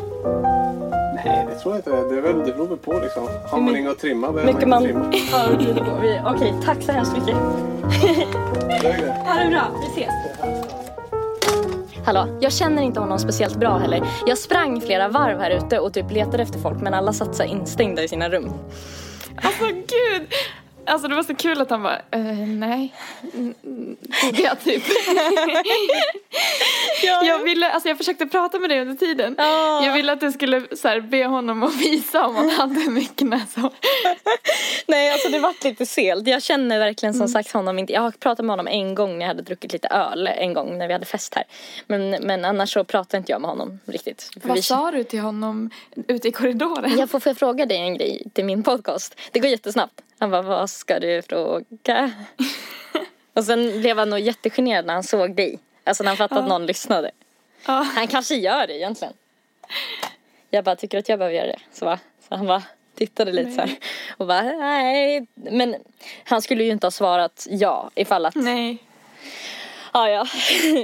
Nej, 1.15 1.47
det 1.51 1.59
tror 1.59 1.75
jag 1.75 1.79
inte. 1.79 1.91
Det, 2.15 2.19
är 2.19 2.23
väl, 2.23 2.39
det 2.39 2.53
beror 2.53 2.67
väl 2.69 2.79
på 2.79 2.93
liksom. 3.03 3.29
Har 3.47 3.61
man 3.61 3.77
inget 3.77 3.91
att 3.93 3.99
trimma 3.99 4.33
behöver 4.33 4.53
Mycket 4.53 4.69
man 4.69 4.83
man... 4.83 5.05
inte 5.15 5.19
trimma. 5.19 5.99
Okej. 5.99 6.23
Okej, 6.27 6.55
tack 6.65 6.83
så 6.83 6.93
hemskt 6.93 7.13
mycket. 7.13 7.35
Ha 9.27 9.35
det 9.45 9.51
bra, 9.51 9.63
vi 9.81 10.03
ses. 10.03 10.13
Hallå, 12.05 12.39
jag 12.41 12.53
känner 12.53 12.83
inte 12.83 13.01
honom 13.01 13.19
speciellt 13.19 13.57
bra 13.57 13.79
heller. 13.79 14.03
Jag 14.27 14.39
sprang 14.39 14.81
flera 14.81 15.09
varv 15.09 15.41
här 15.41 15.51
ute 15.51 15.79
och 15.79 15.93
typ 15.95 16.11
letade 16.11 16.43
efter 16.43 16.59
folk 16.59 16.81
men 16.81 16.95
alla 16.95 17.13
satt 17.13 17.35
så 17.35 17.43
instängda 17.43 18.03
i 18.03 18.09
sina 18.09 18.29
rum. 18.29 18.53
Alltså 19.37 19.65
gud! 19.65 20.29
Alltså 20.87 21.09
det 21.09 21.15
var 21.15 21.23
så 21.23 21.35
kul 21.35 21.61
att 21.61 21.71
han 21.71 21.83
bara, 21.83 21.97
eh, 22.11 22.21
nej. 22.49 22.95
Mm, 23.35 23.55
mm, 23.65 23.97
Trodde 24.21 24.43
jag 24.43 24.61
typ. 24.65 24.83
Jag 27.25 27.39
ville, 27.43 27.71
alltså 27.71 27.89
jag 27.89 27.99
försökte 27.99 28.27
prata 28.27 28.59
med 28.59 28.71
dig 28.71 28.81
under 28.81 28.95
tiden. 28.95 29.35
Ja. 29.39 29.85
Jag 29.87 29.93
ville 29.95 30.13
att 30.13 30.21
du 30.21 30.33
skulle 30.33 30.77
så 30.77 30.89
här, 30.89 31.01
be 31.01 31.25
honom 31.27 31.63
att 31.63 31.75
visa 31.77 32.27
om 32.27 32.37
han 32.37 32.51
hade 32.51 32.91
mycket 32.91 33.27
näshår. 33.27 33.71
Nej, 34.87 35.13
alltså 35.13 35.29
det 35.29 35.39
vart 35.39 35.65
lite 35.65 35.87
selt. 35.87 36.27
Jag 36.27 36.43
känner 36.43 36.79
verkligen 36.79 37.15
som 37.15 37.29
sagt 37.29 37.53
honom 37.53 37.79
inte. 37.79 37.93
Jag 37.93 38.01
har 38.01 38.11
pratat 38.11 38.45
med 38.47 38.53
honom 38.53 38.67
en 38.69 38.95
gång 38.95 39.13
när 39.19 39.21
jag 39.21 39.29
hade 39.29 39.43
druckit 39.43 39.73
lite 39.73 39.89
öl 39.89 40.27
en 40.27 40.55
gång 40.55 40.79
när 40.79 40.87
vi 40.87 40.93
hade 40.93 41.07
fest 41.07 41.35
här. 41.35 41.45
Men, 41.87 42.11
men 42.11 42.45
annars 42.45 42.73
så 42.73 42.85
pratade 42.85 43.19
inte 43.19 43.33
jag 43.33 43.41
med 43.41 43.51
honom 43.51 43.79
riktigt. 43.87 44.23
För 44.33 44.41
vi- 44.41 44.49
Vad 44.49 44.65
sa 44.65 44.91
du 44.91 45.05
till 45.05 45.21
honom 45.21 45.71
ute 46.09 46.29
i 46.29 46.33
korridoren? 46.33 46.99
Jag 46.99 47.11
får, 47.11 47.21
får 47.21 47.31
jag 47.31 47.37
fråga 47.37 47.67
dig 47.67 47.77
en 47.79 47.95
grej 47.95 48.23
till 48.33 48.45
min 48.45 48.63
podcast? 48.63 49.17
Det 49.33 49.39
går 49.41 49.51
jättesnabbt. 49.51 50.01
Han 50.23 50.31
bara, 50.31 50.43
vad 50.43 50.71
ska 50.71 51.01
du 51.01 51.23
fråga? 51.23 52.13
Och 53.33 53.45
sen 53.45 53.81
blev 53.81 53.99
han 53.99 54.11
nog 54.11 54.21
jättegenerad 54.21 54.87
när 54.87 54.95
han 54.95 55.03
såg 55.03 55.37
dig. 55.37 55.59
Alltså 55.85 56.03
när 56.03 56.11
han 56.11 56.17
fattade 56.17 56.41
att 56.41 56.49
någon 56.49 56.67
lyssnade. 56.67 57.11
Ja. 57.67 57.73
Han 57.73 58.07
kanske 58.07 58.35
gör 58.35 58.67
det 58.67 58.79
egentligen. 58.79 59.15
Jag 60.51 60.65
bara, 60.65 60.77
tycker 60.77 60.99
du 60.99 61.01
att 61.01 61.09
jag 61.09 61.19
behöver 61.19 61.37
göra 61.37 61.47
det? 61.47 61.59
Så, 61.73 61.85
va? 61.85 61.99
så 62.29 62.35
han 62.37 62.47
bara 62.47 62.63
tittade 62.95 63.33
lite 63.33 63.51
så 63.51 63.61
här. 63.61 63.77
Och 64.17 64.27
bara, 64.27 64.43
nej. 64.43 65.27
Men 65.35 65.77
han 66.25 66.43
skulle 66.43 66.65
ju 66.65 66.71
inte 66.71 66.87
ha 66.87 66.91
svarat 66.91 67.47
ja 67.51 67.91
ifall 67.95 68.27
att, 68.27 68.35
Nej. 68.35 68.79
ja 69.93 70.09
ja. 70.09 70.27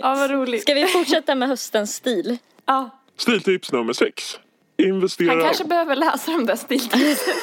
Ja, 0.00 0.14
vad 0.14 0.30
roligt. 0.30 0.62
Ska 0.62 0.74
vi 0.74 0.86
fortsätta 0.86 1.34
med 1.34 1.48
höstens 1.48 1.94
stil? 1.94 2.38
Ja. 2.66 2.90
Stiltips 3.16 3.72
nummer 3.72 3.92
6. 3.92 4.38
Investera... 4.78 5.30
Han 5.30 5.40
kanske 5.40 5.64
behöver 5.64 5.96
läsa 5.96 6.30
de 6.32 6.46
där 6.46 6.56
stiltipsen. 6.56 7.34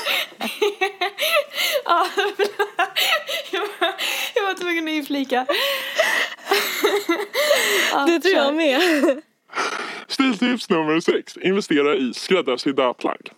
ja, 1.86 2.07
jag 3.51 3.61
var, 3.61 3.93
jag 4.36 4.43
var 4.43 4.53
tvungen 4.53 4.83
att 4.83 4.93
inflika. 4.93 5.45
ja, 7.91 8.05
Det 8.05 8.19
tror 8.19 8.36
jag 8.36 8.55
med. 8.55 8.81
Stiltips 10.07 10.69
nummer 10.69 10.99
6. 10.99 11.38
Investera 11.38 11.95
i 11.95 12.13
skräddarsydda 12.13 12.93
plagg. 12.93 13.29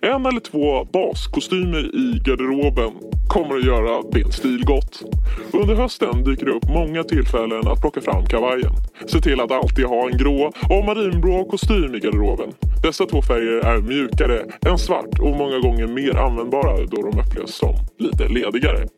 En 0.00 0.26
eller 0.26 0.40
två 0.40 0.84
baskostymer 0.84 1.96
i 1.96 2.20
garderoben 2.24 2.92
kommer 3.28 3.56
att 3.56 3.64
göra 3.64 4.02
din 4.02 4.32
stil 4.32 4.64
gott. 4.64 5.02
Under 5.52 5.74
hösten 5.74 6.24
dyker 6.24 6.46
det 6.46 6.52
upp 6.52 6.68
många 6.68 7.04
tillfällen 7.04 7.68
att 7.68 7.80
plocka 7.80 8.00
fram 8.00 8.26
kavajen. 8.26 8.72
Se 9.06 9.20
till 9.20 9.40
att 9.40 9.50
alltid 9.50 9.84
ha 9.84 10.10
en 10.10 10.18
grå 10.18 10.52
och 10.70 10.84
marinblå 10.84 11.44
kostym 11.44 11.94
i 11.94 11.98
garderoben. 11.98 12.52
Dessa 12.82 13.06
två 13.06 13.22
färger 13.22 13.66
är 13.66 13.78
mjukare 13.78 14.44
än 14.66 14.78
svart 14.78 15.20
och 15.20 15.36
många 15.36 15.58
gånger 15.58 15.86
mer 15.86 16.16
användbara 16.16 16.76
då 16.76 17.10
de 17.10 17.20
upplevs 17.20 17.54
som 17.54 17.74
lite 17.98 18.28
ledigare. 18.28 18.88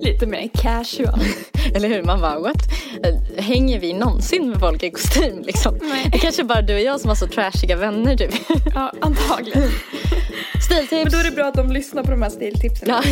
Lite 0.00 0.26
mer 0.26 0.48
casual. 0.54 1.20
Eller 1.74 1.88
hur? 1.88 2.02
Man 2.02 2.20
bara 2.20 2.38
what? 2.38 2.62
Hänger 3.38 3.80
vi 3.80 3.92
någonsin 3.92 4.48
med 4.50 4.60
folk 4.60 4.82
i 4.82 4.90
kostym 4.90 5.42
liksom? 5.42 5.78
Nej. 5.82 6.08
Det 6.12 6.16
är 6.16 6.20
kanske 6.20 6.44
bara 6.44 6.62
du 6.62 6.74
och 6.74 6.80
jag 6.80 7.00
som 7.00 7.08
har 7.08 7.14
så 7.16 7.26
trashiga 7.26 7.76
vänner 7.76 8.16
typ. 8.16 8.30
Ja, 8.74 8.92
antagligen. 9.00 9.62
Men 10.52 10.62
Stiltips. 10.62 11.12
då 11.12 11.18
är 11.18 11.24
det 11.24 11.30
bra 11.30 11.44
att 11.44 11.54
de 11.54 11.70
lyssnar 11.72 12.02
på 12.04 12.10
de 12.10 12.22
här 12.22 12.30
stiltipsen. 12.30 12.88
Ja. 12.88 13.02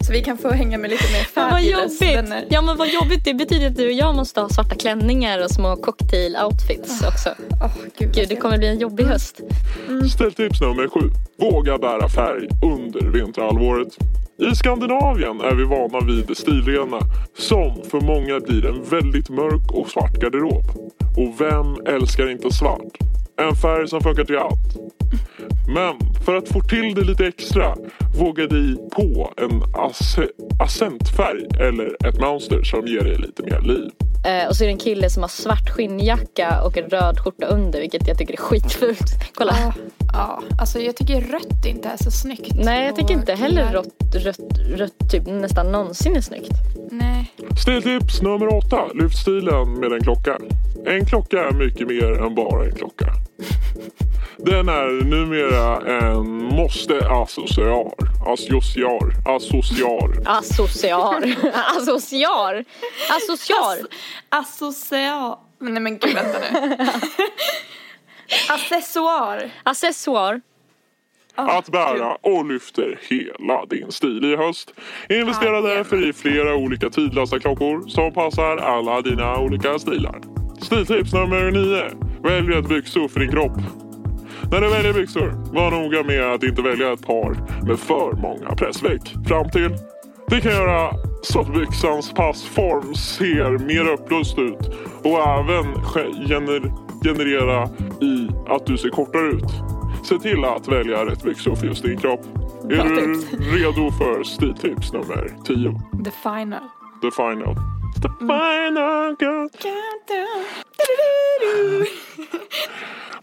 Så 0.00 0.12
vi 0.12 0.22
kan 0.22 0.38
få 0.38 0.50
hänga 0.50 0.78
med 0.78 0.90
lite 0.90 1.04
mer 1.12 1.26
Men 1.34 1.44
vad 1.44 1.52
fabulous 1.52 2.00
jobbigt. 2.00 2.16
vänner. 2.16 2.44
Ja 2.50 2.62
men 2.62 2.76
vad 2.76 2.88
jobbigt. 2.88 3.24
Det 3.24 3.34
betyder 3.34 3.66
att 3.66 3.76
du 3.76 3.86
och 3.86 3.92
jag 3.92 4.14
måste 4.14 4.40
ha 4.40 4.48
svarta 4.48 4.74
klänningar 4.74 5.44
och 5.44 5.50
små 5.50 5.76
cocktail-outfits 5.76 7.08
också. 7.08 7.28
Åh, 7.62 7.70
gud, 7.98 8.14
Gud, 8.14 8.28
det 8.28 8.36
kommer 8.36 8.58
bli 8.58 8.68
en 8.68 8.78
jobbig 8.78 9.04
höst. 9.04 9.40
Stiltips 10.14 10.60
nummer 10.60 10.88
7. 10.88 11.00
Våga 11.40 11.78
bära 11.78 12.08
färg 12.08 12.48
under 12.62 13.10
vinterhalvåret. 13.10 13.88
I 14.38 14.54
Skandinavien 14.54 15.40
är 15.40 15.54
vi 15.54 15.64
vana 15.64 16.06
vid 16.06 16.26
det 16.26 16.34
stilrena 16.34 16.98
som 17.36 17.82
för 17.90 18.00
många 18.00 18.40
blir 18.40 18.66
en 18.66 18.84
väldigt 18.84 19.30
mörk 19.30 19.72
och 19.72 19.88
svart 19.88 20.12
garderob. 20.12 20.64
Och 21.16 21.40
vem 21.40 21.94
älskar 21.96 22.30
inte 22.30 22.50
svart? 22.50 22.98
En 23.36 23.56
färg 23.56 23.88
som 23.88 24.00
funkar 24.00 24.24
till 24.24 24.38
allt. 24.38 24.76
Men 25.74 26.14
för 26.24 26.34
att 26.34 26.48
få 26.48 26.60
till 26.60 26.94
det 26.94 27.04
lite 27.04 27.26
extra 27.26 27.74
våga 28.18 28.46
dig 28.46 28.76
på 28.96 29.32
en 29.36 29.62
accentfärg 30.60 31.46
eller 31.60 32.08
ett 32.08 32.20
mönster 32.20 32.62
som 32.62 32.86
ger 32.86 33.04
dig 33.04 33.16
lite 33.16 33.42
mer 33.42 33.60
liv. 33.60 33.90
Eh, 34.24 34.48
och 34.48 34.56
så 34.56 34.64
är 34.64 34.66
det 34.66 34.72
en 34.72 34.78
kille 34.78 35.10
som 35.10 35.22
har 35.22 35.28
svart 35.28 35.70
skinnjacka 35.70 36.62
och 36.62 36.78
en 36.78 36.88
röd 36.88 37.18
skjorta 37.18 37.46
under 37.46 37.80
vilket 37.80 38.08
jag 38.08 38.18
tycker 38.18 38.32
är 38.32 38.36
skitfult. 38.36 39.06
Kolla. 39.34 39.56
Ja, 39.60 39.72
ja, 40.12 40.42
alltså 40.60 40.80
jag 40.80 40.96
tycker 40.96 41.20
rött 41.20 41.66
inte 41.66 41.88
är 41.88 41.96
så 41.96 42.10
snyggt. 42.10 42.54
Nej 42.54 42.86
jag 42.86 42.96
tycker 42.96 43.14
inte 43.14 43.34
heller 43.34 43.72
rött, 43.72 44.14
rött, 44.14 44.58
rött 44.76 45.10
typ 45.10 45.26
nästan 45.26 45.72
någonsin 45.72 46.16
är 46.16 46.20
snyggt. 46.20 46.52
Nej. 46.90 47.21
Stiltips 47.62 48.22
nummer 48.22 48.54
åtta. 48.54 48.86
Lyft 48.94 49.18
stilen 49.18 49.80
med 49.80 49.92
en 49.92 50.02
klocka. 50.02 50.38
En 50.86 51.06
klocka 51.06 51.44
är 51.44 51.52
mycket 51.52 51.88
mer 51.88 52.22
än 52.22 52.34
bara 52.34 52.64
en 52.64 52.74
klocka. 52.74 53.06
Den 54.36 54.68
är 54.68 55.04
numera 55.04 55.98
en 55.98 56.26
måste 56.44 57.08
associar. 57.08 57.92
Associar. 58.26 59.34
Associar. 59.36 60.22
Associar. 60.24 61.36
Associar. 61.76 62.64
Associar. 63.10 63.78
Associal. 64.28 65.36
Nej 65.58 65.82
men 65.82 65.98
gud 65.98 66.14
vänta 66.14 66.38
nu. 66.38 66.76
Accessoar. 68.48 69.50
Accessoar. 69.62 70.40
Att 71.34 71.68
bära 71.68 72.16
och 72.20 72.46
lyfter 72.46 72.98
hela 73.08 73.66
din 73.66 73.92
stil 73.92 74.24
i 74.24 74.36
höst. 74.36 74.74
Investera 75.08 75.60
därför 75.60 76.08
i 76.08 76.12
flera 76.12 76.54
olika 76.54 76.90
tidlösa 76.90 77.38
klockor 77.38 77.88
som 77.88 78.12
passar 78.12 78.56
alla 78.56 79.00
dina 79.00 79.38
olika 79.38 79.78
stilar. 79.78 80.20
Stiltips 80.60 81.12
nummer 81.12 81.50
nio. 81.50 81.82
Välj 82.22 82.50
rätt 82.50 82.68
byxor 82.68 83.08
för 83.08 83.20
din 83.20 83.30
kropp. 83.30 83.56
När 84.50 84.60
du 84.60 84.68
väljer 84.68 84.92
byxor, 84.92 85.54
var 85.54 85.70
noga 85.70 86.02
med 86.02 86.34
att 86.34 86.42
inte 86.42 86.62
välja 86.62 86.92
ett 86.92 87.06
par 87.06 87.36
med 87.66 87.78
för 87.78 88.12
många 88.12 88.54
pressveck 88.56 89.14
fram 89.28 89.50
till. 89.50 89.70
Det 90.28 90.40
kan 90.40 90.52
göra 90.52 90.90
så 91.22 91.40
att 91.40 91.54
byxans 91.54 92.12
passform 92.12 92.94
ser 92.94 93.58
mer 93.58 93.92
upplöst 93.92 94.38
ut 94.38 94.70
och 95.04 95.18
även 95.28 95.74
gener- 96.28 96.72
generera 97.04 97.68
i 98.00 98.28
att 98.48 98.66
du 98.66 98.78
ser 98.78 98.88
kortare 98.88 99.26
ut. 99.26 99.52
Se 100.02 100.18
till 100.18 100.44
att 100.44 100.68
välja 100.68 101.06
rätt 101.06 101.22
byxor 101.22 101.54
för 101.54 101.66
just 101.66 101.82
din 101.82 101.98
kropp. 101.98 102.20
Är 102.64 102.66
Bra 102.68 102.84
du 102.84 103.14
tips. 103.14 103.32
redo 103.32 103.90
för 103.90 104.22
stiltips 104.24 104.92
nummer 104.92 105.30
10? 105.46 105.80
The 106.04 106.10
final. 106.10 106.60
The 107.02 107.10
final. 107.10 107.54
The 108.00 108.08
final 108.18 109.16
girl. 109.20 109.48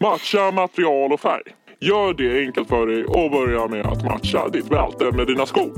Matcha 0.00 0.50
material 0.50 1.12
och 1.12 1.20
färg. 1.20 1.42
Gör 1.80 2.14
det 2.14 2.46
enkelt 2.46 2.68
för 2.68 2.86
dig 2.86 3.04
och 3.04 3.30
börja 3.30 3.66
med 3.68 3.86
att 3.86 4.04
matcha 4.04 4.48
ditt 4.48 4.68
bälte 4.68 5.12
med 5.12 5.26
dina 5.26 5.46
skor. 5.46 5.72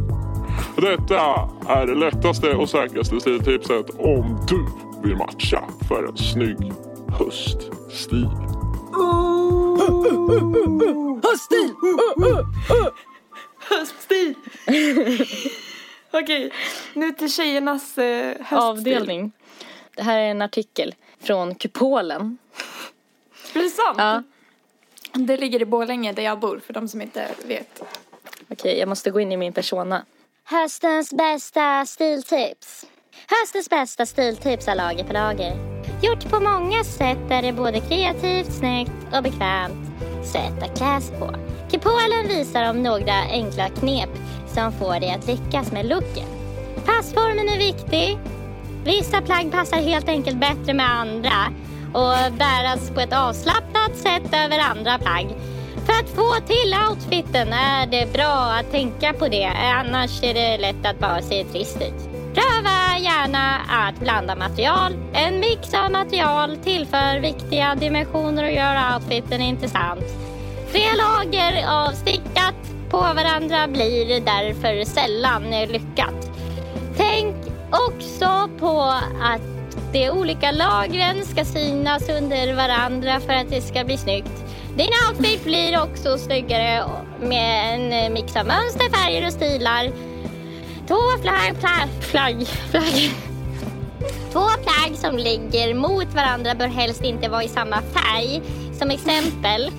Detta 0.77 1.21
är 1.69 1.87
det 1.87 1.95
lättaste 1.95 2.55
och 2.55 2.69
säkraste 2.69 3.21
stiltipset 3.21 3.91
om 3.99 4.47
du 4.49 4.67
vill 5.09 5.17
matcha 5.17 5.65
för 5.89 6.09
en 6.09 6.17
snygg 6.17 6.73
höststil. 7.19 8.29
Höststil! 11.23 11.75
Höststil. 13.59 14.35
Okej, 16.11 16.53
nu 16.95 17.13
till 17.13 17.33
tjejernas 17.33 17.99
eh, 17.99 18.27
höststil. 18.27 18.59
Avdelning. 18.59 19.33
Det 19.97 20.03
här 20.03 20.19
är 20.19 20.31
en 20.31 20.43
artikel 20.43 20.95
från 21.21 21.55
Kupolen. 21.55 22.39
Är 23.55 23.63
det 23.63 23.69
sant? 23.69 23.97
Ja. 23.99 24.23
Det 25.13 25.37
ligger 25.37 25.63
i 25.63 25.65
Borlänge 25.65 26.13
där 26.13 26.23
jag 26.23 26.41
bor 26.41 26.61
för 26.67 26.73
de 26.73 26.89
som 26.89 27.03
inte 27.03 27.29
vet. 27.47 27.83
Okej, 28.51 28.79
jag 28.79 28.89
måste 28.89 29.11
gå 29.11 29.21
in 29.21 29.33
i 29.33 29.37
min 29.37 29.53
persona. 29.53 30.05
Höstens 30.45 31.13
bästa 31.13 31.87
stiltips. 31.87 32.87
Höstens 33.29 33.71
bästa 33.71 34.07
stiltips 34.07 34.69
är 34.69 34.75
lager 34.75 35.05
på 35.05 35.13
lager. 35.13 35.57
Gjort 36.03 36.31
på 36.31 36.41
många 36.41 36.85
sätt 36.85 37.31
är 37.31 37.43
det 37.43 37.53
både 37.53 37.81
kreativt, 37.81 38.53
snyggt 38.53 39.17
och 39.17 39.23
bekvämt 39.23 39.92
sätt 40.25 40.77
kläs 40.77 41.13
på. 41.19 41.35
Kupolen 41.71 42.29
visar 42.29 42.71
om 42.71 42.83
några 42.83 43.15
enkla 43.31 43.69
knep 43.69 44.11
som 44.47 44.73
får 44.73 45.01
dig 45.01 45.11
att 45.11 45.27
lyckas 45.27 45.73
med 45.73 45.87
looken. 45.87 46.27
Passformen 46.87 47.49
är 47.49 47.59
viktig. 47.59 48.19
Vissa 48.85 49.21
plagg 49.21 49.53
passar 49.53 49.77
helt 49.77 50.09
enkelt 50.09 50.37
bättre 50.37 50.75
med 50.75 50.91
andra 50.91 51.53
och 51.95 52.33
bäras 52.33 52.91
på 52.91 53.01
ett 53.01 53.13
avslappnat 53.13 53.97
sätt 53.97 54.35
över 54.45 54.59
andra 54.59 54.99
plagg. 54.99 55.29
För 55.87 55.93
att 55.93 56.09
få 56.09 56.47
till 56.47 56.75
outfiten 56.91 57.53
är 57.53 57.87
det 57.87 58.13
bra 58.13 58.57
att 58.61 58.71
tänka 58.71 59.13
på 59.13 59.29
det, 59.29 59.47
annars 59.47 60.23
är 60.23 60.35
det 60.35 60.59
lätt 60.59 60.87
att 60.87 60.99
bara 60.99 61.23
se 61.23 61.45
trist 61.45 61.77
ut. 61.77 62.12
Pröva 62.35 62.99
gärna 62.99 63.57
att 63.69 64.01
blanda 64.01 64.37
material. 64.37 64.93
En 65.13 65.41
mix 65.41 65.75
av 65.75 65.91
material 65.91 66.57
tillför 66.57 67.21
viktiga 67.21 67.75
dimensioner 67.75 68.45
och 68.45 68.53
gör 68.53 68.95
outfiten 68.95 69.41
intressant. 69.41 70.05
Tre 70.73 70.83
lager 70.97 71.67
av 71.69 71.93
stickat 71.93 72.55
på 72.91 72.99
varandra 72.99 73.69
blir 73.69 74.21
därför 74.21 74.85
sällan 74.85 75.51
lyckat. 75.51 76.31
Tänk 76.97 77.35
också 77.71 78.49
på 78.59 78.81
att 79.23 79.43
de 79.93 80.11
olika 80.11 80.51
lagren 80.51 81.25
ska 81.25 81.45
synas 81.45 82.09
under 82.09 82.55
varandra 82.55 83.21
för 83.21 83.33
att 83.33 83.51
det 83.51 83.61
ska 83.61 83.85
bli 83.85 83.97
snyggt. 83.97 84.45
Din 84.77 84.91
outfit 85.09 85.45
blir 85.45 85.83
också 85.83 86.19
snyggare 86.19 86.85
med 87.21 87.75
en 87.75 88.13
mix 88.13 88.37
av 88.37 88.47
mönster, 88.47 88.91
färger 88.91 89.27
och 89.27 89.33
stilar. 89.33 89.93
Två 90.93 91.23
flagg, 91.23 91.57
flagg, 91.61 91.89
flagg, 92.01 92.47
flagg. 92.47 93.11
Två 94.33 94.41
plagg 94.41 94.97
som 94.97 95.17
ligger 95.17 95.75
mot 95.75 96.15
varandra 96.15 96.55
bör 96.55 96.67
helst 96.67 97.05
inte 97.05 97.29
vara 97.29 97.45
i 97.45 97.49
samma 97.49 97.83
färg. 97.83 98.43
Som 98.73 98.91
exempel 98.91 99.71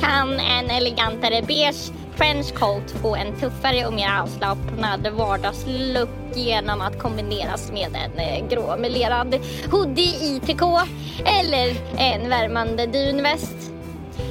kan 0.00 0.40
en 0.40 0.70
elegantare 0.70 1.42
beige 1.42 1.92
trenchcoat 2.16 2.90
få 3.02 3.16
en 3.16 3.40
tuffare 3.40 3.86
och 3.86 3.92
mer 3.92 4.10
avslappnad 4.22 5.06
vardagslook 5.12 6.08
genom 6.34 6.80
att 6.80 6.98
kombineras 6.98 7.72
med 7.72 7.96
en 7.96 8.18
eh, 8.18 8.48
grå 8.48 8.76
melerad 8.76 9.38
hoodie 9.70 10.24
i 10.24 10.40
trikå 10.40 10.80
eller 11.24 11.76
en 11.96 12.28
värmande 12.28 12.86
dunväst. 12.86 13.72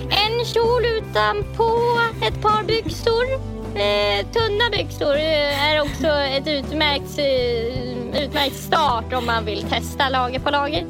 En 0.09 0.45
kjol 0.45 0.85
utanpå 0.85 1.99
ett 2.27 2.41
par 2.41 2.63
byxor. 2.63 3.58
Eh, 3.75 4.25
tunna 4.31 4.69
byxor 4.71 5.15
eh, 5.15 5.69
är 5.69 5.81
också 5.81 6.07
ett 6.07 6.47
utmärkt, 6.47 7.19
eh, 7.19 8.23
utmärkt 8.23 8.55
start 8.55 9.13
om 9.13 9.25
man 9.25 9.45
vill 9.45 9.63
testa 9.63 10.09
lager 10.09 10.39
på 10.39 10.49
lager. 10.49 10.85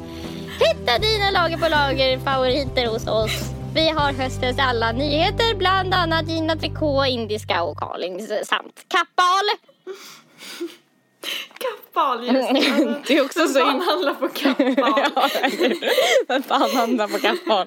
Hitta 0.60 0.98
dina 0.98 1.30
lager 1.30 1.58
på 1.58 1.68
lager 1.68 2.18
favoriter 2.18 2.86
hos 2.86 3.06
oss. 3.06 3.50
Vi 3.74 3.88
har 3.88 4.12
höstens 4.12 4.58
alla 4.58 4.92
nyheter, 4.92 5.54
bland 5.54 5.94
annat 5.94 6.28
Gina 6.28 6.56
Tricot, 6.56 7.06
indiska 7.08 7.62
och 7.62 7.76
Karlings 7.76 8.30
eh, 8.30 8.44
samt 8.44 8.84
Kappahl. 8.88 9.48
Kappahl, 11.58 12.26
just. 12.26 12.48
Alltså, 12.48 12.94
Det 13.06 13.16
är 13.18 13.24
också 13.24 13.48
så 13.48 13.60
Fan 13.60 13.76
in... 13.76 13.82
handlar 13.82 14.14
på 14.14 14.28
Kappahl. 14.34 14.74
Ja, 15.14 15.28
Vem 16.28 16.42
fan 16.42 16.70
handlar 16.70 17.08
på 17.08 17.18
kappan? 17.18 17.66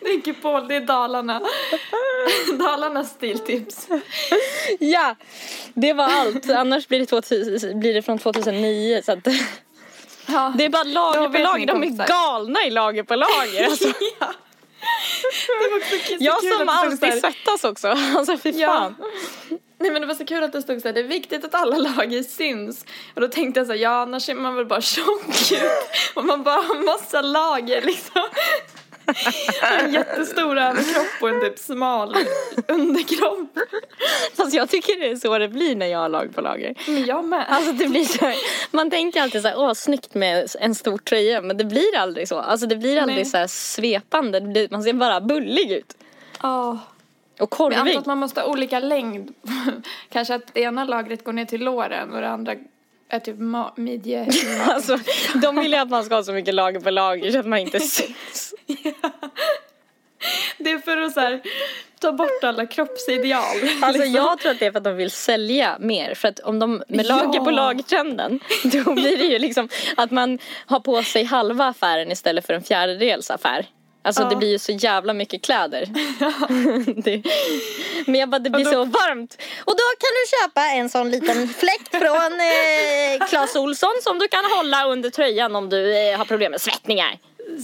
Det 0.00 0.06
är 0.08 0.32
Paul, 0.32 0.68
det 0.68 0.74
är 0.76 0.80
Dalarna. 0.80 1.40
Dalarnas 2.58 3.10
stiltips. 3.10 3.88
Ja, 4.78 5.14
det 5.74 5.92
var 5.92 6.04
allt. 6.04 6.50
Annars 6.50 6.88
blir 6.88 6.98
det, 6.98 7.06
2000, 7.06 7.80
blir 7.80 7.94
det 7.94 8.02
från 8.02 8.18
2009. 8.18 9.02
Så 9.04 9.12
att 9.12 9.26
Ja. 10.28 10.52
det 10.58 10.64
är 10.64 10.68
bara 10.68 10.82
lager 10.84 11.28
på 11.28 11.38
lager. 11.38 11.66
De 11.66 11.82
är 11.82 12.06
galna 12.08 12.64
i 12.66 12.70
lager 12.70 13.02
på 13.02 13.14
lager. 13.14 13.64
Alltså, 13.64 13.88
ja. 14.20 14.32
Det 15.62 15.70
var 15.70 15.76
också 15.78 15.96
så 15.98 16.16
jag 16.18 16.58
som 16.58 16.68
alltid 16.68 17.04
här- 17.08 17.20
svettas 17.20 17.64
också. 17.64 17.88
Alltså 18.16 18.38
fy 18.38 18.50
Ja. 18.50 18.66
fan. 18.68 18.94
Nej 19.78 19.90
men 19.90 20.00
det 20.02 20.06
var 20.08 20.14
så 20.14 20.24
kul 20.26 20.44
att 20.44 20.52
det 20.52 20.62
stod 20.62 20.82
så 20.82 20.88
här, 20.88 20.92
det 20.92 21.00
är 21.00 21.04
viktigt 21.04 21.44
att 21.44 21.54
alla 21.54 21.76
lager 21.76 22.22
syns. 22.22 22.84
Och 23.14 23.20
då 23.20 23.28
tänkte 23.28 23.60
jag 23.60 23.66
så 23.66 23.72
här, 23.72 23.80
ja 23.80 23.90
annars 24.02 24.22
ser 24.22 24.34
man 24.34 24.54
väl 24.54 24.66
bara 24.66 24.80
tjock 24.80 25.52
ut. 25.52 25.60
Och 26.14 26.24
man 26.24 26.42
bara 26.42 26.62
har 26.62 26.84
massa 26.84 27.22
lager 27.22 27.82
liksom. 27.82 28.22
En 29.80 29.92
jättestor 29.92 30.58
överkropp 30.58 31.22
och 31.22 31.28
en 31.28 31.40
typ 31.40 31.58
smal 31.58 32.16
underkropp. 32.68 33.58
Fast 34.36 34.54
jag 34.54 34.68
tycker 34.68 35.00
det 35.00 35.10
är 35.10 35.16
så 35.16 35.38
det 35.38 35.48
blir 35.48 35.76
när 35.76 35.86
jag 35.86 35.98
har 35.98 36.08
lager 36.08 36.28
på 36.28 36.40
lager. 36.40 36.74
Men 36.86 37.04
jag 37.04 37.24
med. 37.24 37.44
Alltså 37.48 37.72
det 37.72 37.88
blir 37.88 38.04
så 38.04 38.32
man 38.70 38.90
tänker 38.90 39.22
alltid 39.22 39.42
så 39.42 39.48
här, 39.48 39.58
åh 39.58 39.72
snyggt 39.72 40.14
med 40.14 40.48
en 40.60 40.74
stor 40.74 40.98
tröja. 40.98 41.40
Men 41.42 41.56
det 41.56 41.64
blir 41.64 41.96
aldrig 41.96 42.28
så. 42.28 42.38
Alltså 42.38 42.66
det 42.66 42.76
blir 42.76 43.00
aldrig 43.00 43.18
Nej. 43.18 43.24
så 43.24 43.36
här 43.36 43.46
svepande. 43.46 44.40
Blir, 44.40 44.68
man 44.70 44.82
ser 44.82 44.92
bara 44.92 45.20
bullig 45.20 45.72
ut. 45.72 45.96
Ja. 46.42 46.78
Och 47.40 47.54
Men 47.60 47.72
jag 47.72 47.72
antar 47.72 47.80
korvig. 47.80 47.96
att 47.96 48.06
man 48.06 48.18
måste 48.18 48.40
ha 48.40 48.48
olika 48.48 48.80
längd. 48.80 49.34
Kanske 50.12 50.34
att 50.34 50.54
det 50.54 50.60
ena 50.60 50.84
lagret 50.84 51.24
går 51.24 51.32
ner 51.32 51.44
till 51.44 51.64
låren 51.64 52.12
och 52.12 52.20
det 52.20 52.28
andra 52.28 52.54
är 53.08 53.18
typ 53.18 53.36
midje. 53.76 54.28
Alltså, 54.68 54.98
de 55.42 55.56
vill 55.56 55.72
ju 55.72 55.78
att 55.78 55.90
man 55.90 56.04
ska 56.04 56.14
ha 56.14 56.22
så 56.22 56.32
mycket 56.32 56.54
lager 56.54 56.80
på 56.80 56.90
lager 56.90 57.32
så 57.32 57.38
att 57.38 57.46
man 57.46 57.58
inte 57.58 57.80
syns. 57.80 58.54
Det 60.58 60.70
är 60.70 60.78
för 60.78 60.96
att 60.96 61.12
så 61.12 61.20
här, 61.20 61.40
ta 62.00 62.12
bort 62.12 62.44
alla 62.44 62.66
kroppsideal. 62.66 63.44
Alltså 63.82 64.02
liksom. 64.02 64.14
jag 64.14 64.38
tror 64.38 64.52
att 64.52 64.58
det 64.58 64.66
är 64.66 64.70
för 64.70 64.78
att 64.78 64.84
de 64.84 64.96
vill 64.96 65.10
sälja 65.10 65.76
mer. 65.80 66.14
För 66.14 66.28
att 66.28 66.40
om 66.40 66.58
de 66.58 66.82
med 66.88 67.06
lager 67.06 67.38
Ja. 67.38 67.44
på 67.44 67.50
lager-trenden 67.50 68.40
då 68.64 68.92
blir 68.94 69.16
det 69.16 69.24
ju 69.24 69.38
liksom 69.38 69.68
att 69.96 70.10
man 70.10 70.38
har 70.66 70.80
på 70.80 71.02
sig 71.02 71.24
halva 71.24 71.66
affären 71.66 72.12
istället 72.12 72.46
för 72.46 72.54
en 72.54 72.62
fjärdedels 72.62 73.30
affär. 73.30 73.66
Alltså 74.06 74.22
Ja. 74.22 74.28
det 74.28 74.36
blir 74.36 74.48
ju 74.50 74.58
så 74.58 74.72
jävla 74.72 75.12
mycket 75.12 75.42
kläder. 75.44 75.86
det, 77.02 77.22
men 78.06 78.20
jag 78.20 78.28
bara, 78.28 78.38
det 78.38 78.50
blir 78.50 78.64
då- 78.64 78.70
så 78.70 78.84
varmt. 78.84 79.42
Och 79.64 79.72
då 79.72 79.84
kan 80.00 80.10
du 80.22 80.38
köpa 80.40 80.60
en 80.66 80.88
sån 80.88 81.10
liten 81.10 81.48
fläkt 81.48 81.90
från 81.90 82.32
eh, 82.40 83.26
Clas 83.28 83.56
Olsson 83.56 83.92
som 84.02 84.18
du 84.18 84.28
kan 84.28 84.44
hålla 84.44 84.84
under 84.86 85.10
tröjan 85.10 85.56
om 85.56 85.68
du 85.68 85.96
eh, 86.10 86.18
har 86.18 86.24
problem 86.24 86.50
med 86.50 86.60
svettningar. 86.60 87.18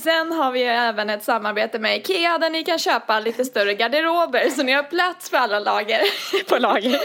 Sen 0.04 0.32
har 0.32 0.52
vi 0.52 0.62
även 0.62 1.10
ett 1.10 1.24
samarbete 1.24 1.78
med 1.78 1.96
Ikea 1.96 2.38
där 2.38 2.50
ni 2.50 2.64
kan 2.64 2.78
köpa 2.78 3.20
lite 3.20 3.44
större 3.44 3.74
garderober 3.74 4.50
så 4.56 4.62
ni 4.62 4.72
har 4.72 4.82
plats 4.82 5.30
för 5.30 5.36
alla 5.36 5.58
lager. 5.58 6.00
på 6.48 6.58
lager. 6.58 7.00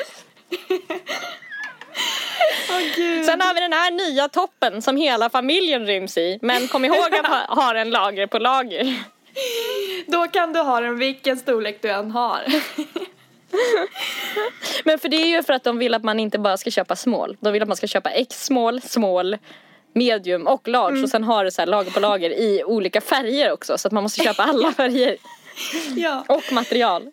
Gud. 2.95 3.25
Sen 3.25 3.41
har 3.41 3.53
vi 3.53 3.59
den 3.59 3.73
här 3.73 3.91
nya 3.91 4.27
toppen 4.29 4.81
som 4.81 4.97
hela 4.97 5.29
familjen 5.29 5.85
ryms 5.85 6.17
i. 6.17 6.39
Men 6.41 6.67
kom 6.67 6.85
ihåg 6.85 7.15
att 7.15 7.27
ha, 7.27 7.45
ha 7.63 7.75
en 7.75 7.89
lager 7.89 8.27
på 8.27 8.39
lager. 8.39 8.95
Då 10.07 10.27
kan 10.27 10.53
du 10.53 10.59
ha 10.59 10.81
den 10.81 10.97
vilken 10.97 11.38
storlek 11.38 11.81
du 11.81 11.89
än 11.89 12.11
har. 12.11 12.43
Men 14.83 14.99
för 14.99 15.09
det 15.09 15.17
är 15.17 15.27
ju 15.27 15.43
för 15.43 15.53
att 15.53 15.63
de 15.63 15.77
vill 15.77 15.93
att 15.93 16.03
man 16.03 16.19
inte 16.19 16.39
bara 16.39 16.57
ska 16.57 16.71
köpa 16.71 16.95
small. 16.95 17.38
De 17.39 17.53
vill 17.53 17.61
att 17.61 17.67
man 17.67 17.77
ska 17.77 17.88
köpa 17.88 18.09
X 18.09 18.45
small, 18.45 18.81
small, 18.81 19.38
medium 19.93 20.47
och 20.47 20.67
large. 20.67 21.03
Och 21.03 21.09
sen 21.09 21.23
har 21.23 21.43
det 21.43 21.51
så 21.51 21.61
här 21.61 21.67
lager 21.67 21.91
på 21.91 21.99
lager 21.99 22.29
i 22.29 22.63
olika 22.63 23.01
färger 23.01 23.51
också. 23.51 23.77
Så 23.77 23.88
att 23.88 23.91
man 23.91 24.03
måste 24.03 24.23
köpa 24.23 24.43
alla 24.43 24.71
färger 24.71 25.17
ja. 25.95 26.25
och 26.27 26.43
material. 26.51 27.11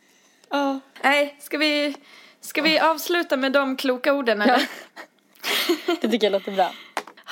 ja. 0.50 0.80
Nej, 1.02 1.36
ska 1.40 1.58
vi, 1.58 1.94
ska 2.40 2.62
vi 2.62 2.78
avsluta 2.78 3.36
med 3.36 3.52
de 3.52 3.76
kloka 3.76 4.14
orden 4.14 4.42
eller? 4.42 4.68
Det 6.00 6.08
tycker 6.08 6.26
jag 6.26 6.32
låter 6.32 6.52
bra. 6.52 6.70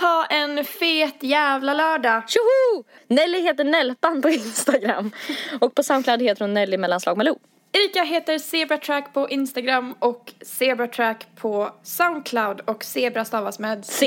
Ha 0.02 0.26
en 0.26 0.64
fet 0.64 1.16
jävla 1.20 1.74
lördag. 1.74 2.22
Tjoho! 2.28 2.84
Nelly 3.08 3.40
heter 3.40 3.64
Nellpan 3.64 4.22
på 4.22 4.28
Instagram. 4.28 5.10
Och 5.60 5.74
på 5.74 5.82
Soundcloud 5.82 6.22
heter 6.22 6.44
hon 6.44 6.54
Nelly 6.54 6.76
mellanslag 6.76 7.16
Malou. 7.16 7.38
Erika 7.72 8.02
heter 8.02 8.38
Zebratrack 8.38 9.14
på 9.14 9.28
Instagram 9.28 9.94
och 9.98 10.32
Zebratrack 10.42 11.26
på 11.36 11.70
Soundcloud 11.82 12.60
och 12.60 12.84
Zebra 12.84 13.24
stavas 13.24 13.58
med 13.58 13.84
C. 13.84 14.06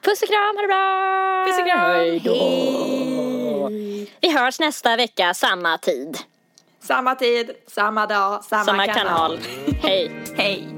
Puss 0.00 0.22
och 0.22 0.28
kram, 0.28 0.56
ha 0.56 0.62
det 0.62 0.68
bra! 0.68 1.44
Puss 1.46 1.58
och 1.58 1.66
kram. 1.66 1.90
Hej 1.90 2.20
då! 2.24 3.68
Vi 4.20 4.32
hörs 4.38 4.60
nästa 4.60 4.96
vecka, 4.96 5.34
samma 5.34 5.78
tid. 5.78 6.18
Samma 6.80 7.14
tid, 7.14 7.50
samma 7.66 8.06
dag, 8.06 8.44
samma, 8.44 8.64
Samma 8.64 8.86
kanal. 8.86 9.38
Hej! 9.82 10.10
Hej. 10.36 10.68